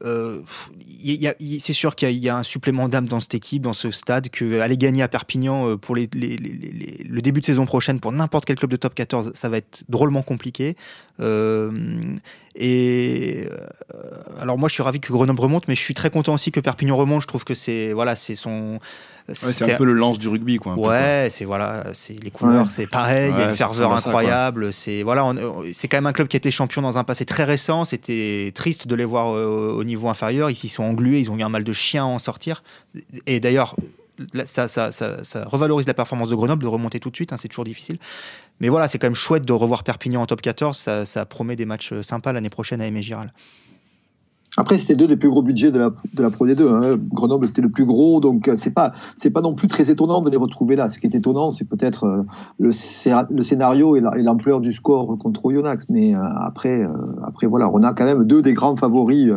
C'est 0.00 1.72
sûr 1.72 1.94
qu'il 1.94 2.12
y, 2.12 2.28
a 2.28 2.36
un 2.36 2.42
supplément 2.42 2.88
d'âme 2.88 3.08
dans 3.08 3.20
cette 3.20 3.34
équipe, 3.34 3.62
dans 3.62 3.72
ce 3.72 3.90
stade, 3.90 4.28
qu'aller 4.28 4.76
gagner 4.76 5.02
à 5.02 5.08
Perpignan 5.08 5.76
pour 5.76 5.94
le 5.94 7.20
début 7.20 7.40
de 7.40 7.46
saison 7.46 7.66
prochaine 7.66 8.00
pour 8.00 8.12
n'importe 8.12 8.44
quel 8.44 8.56
club 8.56 8.70
de 8.70 8.76
top 8.76 8.94
14, 8.94 9.32
ça 9.34 9.48
va 9.48 9.58
être 9.58 9.84
drôlement 9.88 10.22
compliqué. 10.22 10.76
Et 12.54 13.48
euh, 13.50 13.98
alors 14.40 14.58
moi 14.58 14.68
je 14.68 14.74
suis 14.74 14.82
ravi 14.82 15.00
que 15.00 15.10
Grenoble 15.10 15.40
remonte, 15.40 15.68
mais 15.68 15.74
je 15.74 15.80
suis 15.80 15.94
très 15.94 16.10
content 16.10 16.34
aussi 16.34 16.52
que 16.52 16.60
Perpignan 16.60 16.96
remonte. 16.96 17.22
Je 17.22 17.26
trouve 17.26 17.44
que 17.44 17.54
c'est 17.54 17.94
voilà, 17.94 18.14
c'est 18.14 18.34
son. 18.34 18.78
c'est 19.32 19.72
un 19.72 19.76
peu 19.76 19.84
le 19.84 19.94
lance 19.94 20.18
du 20.18 20.28
rugby 20.28 20.58
quoi. 20.58 20.74
Ouais, 20.74 21.28
c'est 21.30 21.46
voilà, 21.46 21.86
c'est 21.94 22.12
les 22.22 22.30
couleurs, 22.30 22.70
c'est 22.70 22.86
pareil. 22.86 23.32
il 23.34 23.40
y 23.40 23.42
a 23.42 23.48
une 23.48 23.54
ferveur 23.54 23.92
incroyable. 23.94 24.70
C'est 24.70 25.02
voilà, 25.02 25.32
c'est 25.72 25.88
quand 25.88 25.96
même 25.96 26.06
un 26.06 26.12
club 26.12 26.28
qui 26.28 26.36
a 26.36 26.38
été 26.38 26.50
champion 26.50 26.82
dans 26.82 26.98
un 26.98 27.04
passé 27.04 27.24
très 27.24 27.44
récent. 27.44 27.86
C'était 27.86 28.52
triste 28.54 28.86
de 28.86 28.94
les 28.94 29.06
voir 29.06 29.28
au, 29.28 29.81
au 29.82 29.84
niveau 29.84 30.08
inférieur. 30.08 30.50
Ils 30.50 30.68
sont 30.68 30.84
englués, 30.84 31.20
ils 31.20 31.30
ont 31.30 31.36
eu 31.36 31.42
un 31.42 31.48
mal 31.48 31.64
de 31.64 31.72
chien 31.72 32.04
à 32.04 32.06
en 32.06 32.18
sortir. 32.18 32.62
Et 33.26 33.38
d'ailleurs 33.38 33.76
ça, 34.44 34.68
ça, 34.68 35.44
revalorise 35.46 35.86
la 35.86 35.94
performance 35.94 36.28
de 36.28 36.34
Grenoble 36.34 36.62
de 36.62 36.68
remonter 36.68 37.00
tout 37.00 37.10
de 37.10 37.16
suite, 37.16 37.32
hein, 37.32 37.36
c'est 37.36 37.48
toujours 37.48 37.64
difficile. 37.64 37.98
Mais 38.60 38.68
voilà, 38.68 38.88
c'est 38.88 38.98
quand 38.98 39.06
même 39.06 39.14
chouette 39.14 39.44
de 39.44 39.52
revoir 39.52 39.84
Perpignan 39.84 40.22
en 40.22 40.26
top 40.26 40.42
14, 40.42 41.04
ça, 41.04 41.26
promet 41.26 41.56
des 41.56 41.64
matchs 41.64 41.92
euh, 41.92 42.02
sympas 42.02 42.32
l'année 42.32 42.50
prochaine 42.50 42.80
à 42.80 42.86
Aimé 42.86 43.02
Giral. 43.02 43.32
Après, 44.56 44.76
c'était 44.76 44.96
deux 44.96 45.06
des 45.06 45.16
plus 45.16 45.30
gros 45.30 45.42
budgets 45.42 45.70
de 45.70 45.78
la, 45.78 45.90
de 46.12 46.22
la 46.22 46.30
Pro 46.30 46.46
D2. 46.46 46.68
Hein. 46.68 46.98
Grenoble, 47.12 47.46
c'était 47.46 47.62
le 47.62 47.70
plus 47.70 47.86
gros, 47.86 48.20
donc 48.20 48.50
c'est 48.56 48.74
pas 48.74 48.92
c'est 49.16 49.30
pas 49.30 49.40
non 49.40 49.54
plus 49.54 49.68
très 49.68 49.90
étonnant 49.90 50.20
de 50.20 50.30
les 50.30 50.36
retrouver 50.36 50.76
là. 50.76 50.90
Ce 50.90 50.98
qui 50.98 51.06
est 51.06 51.14
étonnant, 51.14 51.50
c'est 51.50 51.64
peut-être 51.64 52.26
le, 52.58 52.68
le, 52.68 53.42
scénario 53.42 53.96
et 53.96 54.00
l'ampleur 54.00 54.60
du 54.60 54.74
score 54.74 55.16
contre 55.18 55.46
Oyonnax. 55.46 55.86
Mais 55.88 56.12
après, 56.14 56.86
après 57.22 57.46
voilà, 57.46 57.70
on 57.72 57.82
a 57.82 57.94
quand 57.94 58.04
même 58.04 58.24
deux 58.24 58.42
des 58.42 58.52
grands 58.52 58.76
favoris 58.76 59.32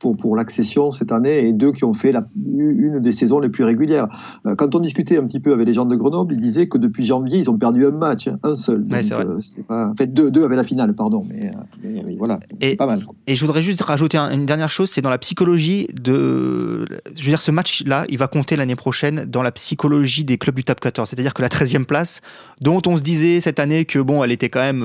pour, 0.00 0.16
pour 0.16 0.34
l'accession 0.34 0.90
cette 0.92 1.12
année 1.12 1.46
et 1.46 1.52
deux 1.52 1.72
qui 1.72 1.84
ont 1.84 1.92
fait 1.92 2.10
la, 2.10 2.26
une 2.36 3.00
des 3.00 3.12
saisons 3.12 3.38
les 3.38 3.50
plus 3.50 3.64
régulières. 3.64 4.08
Euh, 4.46 4.56
quand 4.56 4.74
on 4.74 4.80
discutait 4.80 5.18
un 5.18 5.26
petit 5.26 5.40
peu 5.40 5.52
avec 5.52 5.66
les 5.66 5.74
gens 5.74 5.84
de 5.84 5.94
Grenoble, 5.94 6.34
ils 6.34 6.40
disaient 6.40 6.68
que 6.68 6.78
depuis 6.78 7.04
janvier, 7.04 7.38
ils 7.38 7.50
ont 7.50 7.58
perdu 7.58 7.84
un 7.84 7.90
match, 7.90 8.26
hein, 8.26 8.38
un 8.42 8.56
seul. 8.56 8.86
Euh, 8.90 9.40
pas, 9.68 9.88
en 9.88 9.94
fait, 9.94 10.12
deux, 10.12 10.30
deux 10.30 10.42
avec 10.42 10.56
la 10.56 10.64
finale, 10.64 10.94
pardon. 10.94 11.24
Mais, 11.28 11.52
euh, 11.84 12.14
voilà, 12.18 12.40
c'est 12.60 12.76
pas 12.76 12.86
mal. 12.86 13.04
Et 13.26 13.36
je 13.36 13.44
voudrais 13.44 13.62
juste 13.62 13.82
rajouter 13.82 14.16
une 14.16 14.46
dernière 14.46 14.70
chose, 14.70 14.90
c'est 14.90 15.02
dans 15.02 15.10
la 15.10 15.18
psychologie 15.18 15.86
de... 15.92 16.86
Je 17.14 17.22
veux 17.22 17.30
dire, 17.30 17.42
ce 17.42 17.50
match-là, 17.50 18.06
il 18.08 18.16
va 18.16 18.26
compter 18.26 18.56
l'année 18.56 18.76
prochaine 18.76 19.26
dans 19.26 19.42
la 19.42 19.52
psychologie 19.52 20.24
des 20.24 20.38
clubs 20.38 20.56
du 20.56 20.64
top 20.64 20.80
14. 20.80 21.10
C'est-à-dire 21.10 21.34
que 21.34 21.42
la 21.42 21.48
13e 21.48 21.84
place, 21.84 22.22
dont 22.62 22.80
on 22.86 22.96
se 22.96 23.02
disait 23.02 23.42
cette 23.42 23.60
année 23.60 23.84
que, 23.84 23.98
bon, 23.98 24.24
elle 24.24 24.32
était 24.32 24.48
quand 24.48 24.60
même 24.60 24.82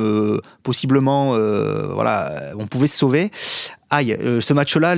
possiblement... 0.61 1.37
voilà, 1.93 2.51
on 2.59 2.67
pouvait 2.67 2.87
se 2.87 2.97
sauver 2.97 3.31
aïe, 3.89 4.13
euh, 4.13 4.41
ce 4.41 4.53
match-là, 4.53 4.95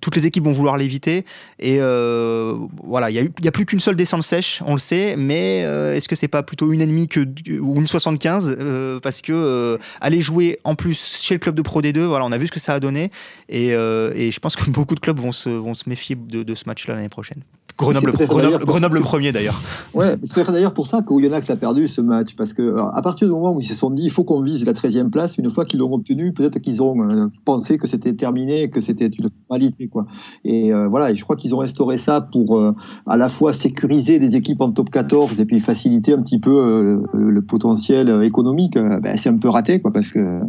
toutes 0.00 0.16
les 0.16 0.26
équipes 0.26 0.44
vont 0.44 0.52
vouloir 0.52 0.76
l'éviter. 0.76 1.24
Et 1.58 1.78
euh, 1.80 2.54
voilà, 2.84 3.10
il 3.10 3.30
n'y 3.40 3.48
a, 3.48 3.52
plus 3.52 3.66
qu'une 3.66 3.80
seule 3.80 3.96
descente 3.96 4.22
sèche, 4.22 4.62
on 4.66 4.74
le 4.74 4.78
sait, 4.78 5.16
mais 5.16 5.62
euh, 5.64 5.94
est-ce 5.94 6.08
que 6.08 6.16
c'est 6.16 6.28
pas 6.28 6.42
plutôt 6.42 6.72
une 6.72 6.80
ennemie 6.80 7.08
que, 7.08 7.20
ou 7.60 7.76
une 7.76 7.86
75 7.86 8.56
Parce 9.02 9.22
que 9.22 9.78
aller 10.00 10.20
jouer 10.20 10.58
en 10.64 10.74
plus 10.74 11.20
chez 11.22 11.34
le 11.34 11.40
club 11.40 11.54
de 11.54 11.62
Pro 11.62 11.82
D2, 11.82 12.00
voilà, 12.00 12.24
on 12.24 12.32
a 12.32 12.38
vu 12.38 12.46
ce 12.46 12.52
que 12.52 12.60
ça 12.60 12.74
a 12.74 12.80
donné. 12.80 13.10
Et, 13.48 13.70
je 13.70 14.38
pense 14.40 14.56
que 14.56 14.68
beaucoup 14.70 14.94
de 14.94 15.00
clubs 15.00 15.18
vont 15.18 15.32
se, 15.32 15.88
méfier 15.88 16.16
de 16.16 16.54
ce 16.54 16.64
match-là 16.66 16.94
l'année 16.94 17.08
prochaine. 17.08 17.42
Grenoble, 17.76 18.12
Grenoble, 18.12 18.64
Grenoble 18.64 19.00
premier 19.00 19.32
d'ailleurs. 19.32 19.60
Ouais, 19.94 20.16
c'est 20.22 20.52
d'ailleurs 20.52 20.74
pour 20.74 20.86
ça 20.86 21.02
qu'Oyonnax 21.02 21.50
a 21.50 21.56
perdu 21.56 21.88
ce 21.88 22.00
match, 22.00 22.36
parce 22.36 22.52
que 22.52 22.76
à 22.76 23.02
partir 23.02 23.26
du 23.26 23.34
moment 23.34 23.52
où 23.52 23.60
ils 23.60 23.66
se 23.66 23.74
sont 23.74 23.90
dit 23.90 24.04
il 24.04 24.10
faut 24.10 24.22
qu'on 24.22 24.42
vise 24.42 24.64
la 24.64 24.72
13e 24.72 25.10
place, 25.10 25.38
une 25.38 25.50
fois 25.50 25.64
qu'ils 25.64 25.80
l'ont 25.80 25.92
obtenu, 25.92 26.32
peut-être 26.32 26.60
qu'ils 26.60 26.82
ont 26.82 27.30
pensé 27.44 27.78
que 27.78 27.88
c'était 27.88 28.14
terminé, 28.14 28.70
que 28.70 28.80
c'était 28.80 29.08
une 29.08 29.28
formalité. 29.48 29.88
Quoi. 29.88 30.06
Et 30.44 30.72
euh, 30.72 30.86
voilà, 30.86 31.10
et 31.10 31.16
je 31.16 31.24
crois 31.24 31.36
qu'ils 31.36 31.54
ont 31.54 31.58
restauré 31.58 31.98
ça 31.98 32.20
pour 32.20 32.58
euh, 32.58 32.74
à 33.06 33.16
la 33.16 33.28
fois 33.28 33.52
sécuriser 33.52 34.18
les 34.18 34.36
équipes 34.36 34.60
en 34.60 34.70
top 34.70 34.90
14 34.90 35.40
et 35.40 35.44
puis 35.44 35.60
faciliter 35.60 36.12
un 36.12 36.22
petit 36.22 36.38
peu 36.38 36.50
euh, 36.50 37.02
le, 37.12 37.42
potentiel 37.42 38.22
économique. 38.22 38.78
Ben, 38.78 39.16
c'est 39.16 39.28
un 39.28 39.36
peu 39.36 39.48
raté, 39.48 39.80
quoi, 39.80 39.92
parce 39.92 40.12
que 40.12 40.40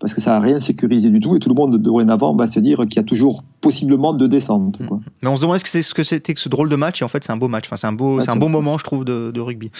parce 0.00 0.14
que 0.14 0.20
ça 0.20 0.30
n'a 0.32 0.40
rien 0.40 0.60
sécurisé 0.60 1.10
du 1.10 1.20
tout 1.20 1.34
et 1.34 1.38
tout 1.38 1.48
le 1.48 1.54
monde 1.54 1.76
dorénavant 1.76 2.34
va 2.36 2.46
se 2.46 2.60
dire 2.60 2.78
qu'il 2.82 2.96
y 2.96 2.98
a 3.00 3.04
toujours 3.04 3.42
possiblement 3.60 4.12
de 4.12 4.26
descente. 4.26 4.80
Quoi. 4.86 5.00
Mais 5.22 5.28
on 5.28 5.36
se 5.36 5.42
demandait 5.42 5.58
ce 5.58 5.94
que 5.94 6.04
c'était 6.04 6.34
que 6.34 6.40
ce 6.40 6.48
drôle 6.48 6.68
de 6.68 6.76
match 6.76 7.02
et 7.02 7.04
en 7.04 7.08
fait 7.08 7.24
c'est 7.24 7.32
un 7.32 7.36
beau 7.36 7.48
match. 7.48 7.64
Enfin, 7.66 7.76
c'est 7.76 7.86
un 7.88 7.92
beau, 7.92 8.20
c'est 8.20 8.30
un 8.30 8.36
bon 8.36 8.48
moment 8.48 8.78
je 8.78 8.84
trouve 8.84 9.04
de, 9.04 9.30
de 9.32 9.40
rugby. 9.40 9.70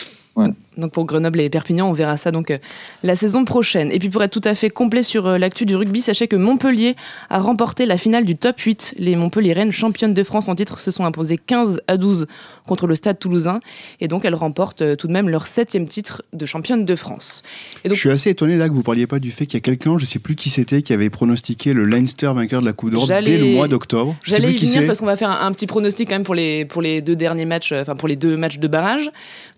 Donc 0.78 0.92
pour 0.92 1.04
Grenoble 1.04 1.40
et 1.40 1.50
Perpignan, 1.50 1.88
on 1.88 1.92
verra 1.92 2.16
ça 2.16 2.30
donc 2.30 2.50
euh, 2.50 2.58
la 3.02 3.16
saison 3.16 3.44
prochaine. 3.44 3.90
Et 3.92 3.98
puis 3.98 4.08
pour 4.08 4.22
être 4.22 4.30
tout 4.30 4.48
à 4.48 4.54
fait 4.54 4.70
complet 4.70 5.02
sur 5.02 5.26
euh, 5.26 5.36
l'actu 5.36 5.66
du 5.66 5.74
rugby, 5.74 6.00
sachez 6.00 6.28
que 6.28 6.36
Montpellier 6.36 6.94
a 7.30 7.40
remporté 7.40 7.84
la 7.84 7.98
finale 7.98 8.24
du 8.24 8.36
top 8.36 8.60
8. 8.60 8.94
Les 8.98 9.16
Montpellier-Rennes, 9.16 9.72
championnes 9.72 10.14
de 10.14 10.22
France 10.22 10.48
en 10.48 10.54
titre, 10.54 10.78
se 10.78 10.92
sont 10.92 11.04
imposées 11.04 11.36
15 11.36 11.80
à 11.88 11.96
12 11.96 12.28
contre 12.66 12.86
le 12.86 12.94
Stade 12.94 13.18
Toulousain. 13.18 13.58
Et 14.00 14.06
donc 14.06 14.24
elles 14.24 14.36
remportent 14.36 14.82
euh, 14.82 14.94
tout 14.94 15.08
de 15.08 15.12
même 15.12 15.28
leur 15.28 15.48
septième 15.48 15.88
titre 15.88 16.22
de 16.32 16.46
championne 16.46 16.84
de 16.84 16.94
France. 16.94 17.42
Et 17.84 17.88
donc, 17.88 17.96
je 17.96 18.00
suis 18.00 18.10
assez 18.10 18.30
étonné 18.30 18.56
là 18.56 18.68
que 18.68 18.74
vous 18.74 18.84
parliez 18.84 19.08
pas 19.08 19.18
du 19.18 19.32
fait 19.32 19.46
qu'il 19.46 19.54
y 19.54 19.62
a 19.62 19.64
quelqu'un, 19.64 19.98
je 19.98 20.06
sais 20.06 20.20
plus 20.20 20.36
qui 20.36 20.48
c'était, 20.48 20.82
qui 20.82 20.92
avait 20.92 21.10
pronostiqué 21.10 21.72
le 21.72 21.84
Leinster 21.84 22.30
vainqueur 22.32 22.60
de 22.60 22.66
la 22.66 22.72
Coupe 22.72 22.90
d'Europe 22.90 23.10
dès 23.24 23.38
le 23.38 23.46
mois 23.46 23.66
d'octobre. 23.66 24.14
J'allais 24.22 24.52
y 24.52 24.56
venir 24.56 24.86
parce 24.86 25.00
qu'on 25.00 25.06
va 25.06 25.16
faire 25.16 25.30
un, 25.30 25.50
petit 25.50 25.66
pronostic 25.66 26.08
quand 26.08 26.14
même 26.14 26.24
pour 26.24 26.36
les, 26.36 26.64
pour 26.64 26.82
les 26.82 27.00
deux 27.00 27.16
derniers 27.16 27.46
matchs, 27.46 27.72
enfin 27.72 27.96
pour 27.96 28.06
les 28.06 28.16
deux 28.16 28.36
matchs 28.36 28.58
de 28.58 28.68
barrage. 28.68 29.10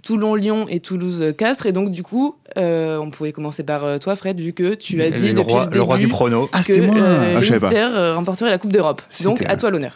Toulon-Lyon 0.03 0.67
et 0.71 0.81
Toulouse-Castres. 0.81 1.67
Et 1.67 1.73
donc, 1.73 1.91
du 1.91 2.03
coup, 2.03 2.37
euh, 2.57 2.97
on 2.99 3.11
pouvait 3.11 3.33
commencer 3.33 3.63
par 3.63 3.85
euh, 3.85 3.99
toi, 3.99 4.17
Fred, 4.17 4.41
vu 4.41 4.53
que 4.53 4.75
tu 4.75 5.03
as 5.03 5.11
dit 5.11 5.29
le 5.29 5.35
depuis 5.35 5.53
roi, 5.53 5.65
le, 5.65 5.71
début 5.71 5.85
roi 5.85 5.99
du 5.99 6.09
prono. 6.09 6.49
Ah, 6.53 6.63
que 6.63 6.81
moi. 6.81 6.97
Euh, 6.97 8.13
ah, 8.13 8.15
remporterait 8.15 8.51
la 8.51 8.59
Coupe 8.59 8.73
d'Europe. 8.73 9.03
Donc, 9.23 9.43
à 9.43 9.57
toi 9.57 9.71
l'honneur. 9.71 9.93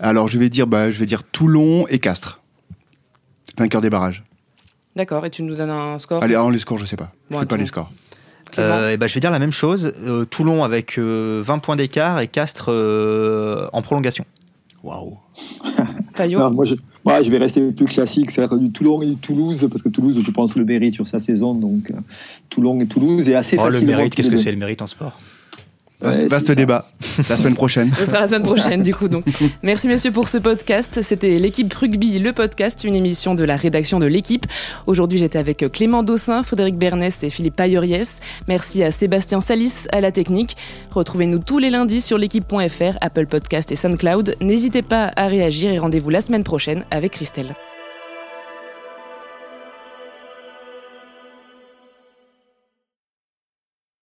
Alors, 0.00 0.28
je 0.28 0.38
vais 0.38 0.50
dire, 0.50 0.66
bah, 0.66 0.90
je 0.90 0.98
vais 0.98 1.06
dire 1.06 1.22
Toulon 1.22 1.86
et 1.88 2.00
Castres, 2.00 2.40
vainqueur 3.56 3.80
des 3.80 3.90
barrages. 3.90 4.24
D'accord. 4.96 5.24
Et 5.24 5.30
tu 5.30 5.42
nous 5.42 5.54
donnes 5.54 5.70
un 5.70 5.98
score 5.98 6.22
Allez, 6.22 6.36
les 6.50 6.58
scores, 6.58 6.78
je 6.78 6.84
sais 6.84 6.96
pas. 6.96 7.12
je 7.30 7.38
sais 7.38 7.46
pas 7.46 7.56
les 7.56 7.66
scores. 7.66 7.90
et 8.58 8.96
bah, 8.96 9.06
je 9.06 9.14
vais 9.14 9.20
dire 9.20 9.30
la 9.30 9.38
même 9.38 9.52
chose. 9.52 9.94
Toulon 10.30 10.64
avec 10.64 10.98
20 10.98 11.58
points 11.58 11.76
d'écart 11.76 12.18
et 12.18 12.26
Castres 12.26 12.70
en 13.72 13.82
prolongation. 13.82 14.24
Waouh. 14.82 15.18
moi, 16.26 16.64
je, 16.64 16.74
je 16.74 17.30
vais 17.30 17.38
rester 17.38 17.60
plus 17.72 17.86
classique, 17.86 18.30
c'est 18.30 18.46
du 18.58 18.70
Toulon 18.70 19.02
et 19.02 19.06
du 19.06 19.16
Toulouse, 19.16 19.66
parce 19.70 19.82
que 19.82 19.88
Toulouse, 19.88 20.20
je 20.24 20.30
pense, 20.30 20.56
le 20.56 20.64
mérite 20.64 20.94
sur 20.94 21.06
sa 21.06 21.18
saison. 21.18 21.54
Donc, 21.54 21.90
euh, 21.90 21.94
Toulon 22.50 22.80
et 22.80 22.86
Toulouse 22.86 23.28
est 23.28 23.34
assez 23.34 23.56
oh, 23.58 23.68
Le 23.68 23.80
mérite, 23.80 24.14
qu'est-ce 24.14 24.30
que 24.30 24.36
c'est 24.36 24.52
le 24.52 24.58
mérite 24.58 24.82
en 24.82 24.86
sport? 24.86 25.18
Vaste, 26.00 26.52
débat. 26.52 26.86
La 27.28 27.36
semaine 27.36 27.54
prochaine. 27.54 27.90
Ce 27.98 28.06
sera 28.06 28.20
la 28.20 28.26
semaine 28.28 28.44
prochaine, 28.44 28.82
du 28.82 28.94
coup. 28.94 29.08
Donc. 29.08 29.24
Merci, 29.62 29.88
messieurs, 29.88 30.12
pour 30.12 30.28
ce 30.28 30.38
podcast. 30.38 31.00
C'était 31.02 31.38
l'équipe 31.38 31.72
Rugby, 31.72 32.18
le 32.20 32.32
podcast, 32.32 32.84
une 32.84 32.94
émission 32.94 33.34
de 33.34 33.42
la 33.42 33.56
rédaction 33.56 33.98
de 33.98 34.06
l'équipe. 34.06 34.46
Aujourd'hui, 34.86 35.18
j'étais 35.18 35.38
avec 35.38 35.64
Clément 35.72 36.04
Dossin, 36.04 36.42
Frédéric 36.44 36.76
Bernès 36.76 37.24
et 37.24 37.30
Philippe 37.30 37.56
Payoriès. 37.56 38.20
Merci 38.46 38.84
à 38.84 38.92
Sébastien 38.92 39.40
Salis 39.40 39.86
à 39.90 40.00
la 40.00 40.12
technique. 40.12 40.56
Retrouvez-nous 40.92 41.40
tous 41.40 41.58
les 41.58 41.70
lundis 41.70 42.00
sur 42.00 42.16
l'équipe.fr, 42.16 42.98
Apple 43.00 43.26
Podcast 43.26 43.72
et 43.72 43.76
SoundCloud. 43.76 44.36
N'hésitez 44.40 44.82
pas 44.82 45.12
à 45.16 45.26
réagir 45.26 45.72
et 45.72 45.78
rendez-vous 45.78 46.10
la 46.10 46.20
semaine 46.20 46.44
prochaine 46.44 46.84
avec 46.90 47.12
Christelle. 47.12 47.54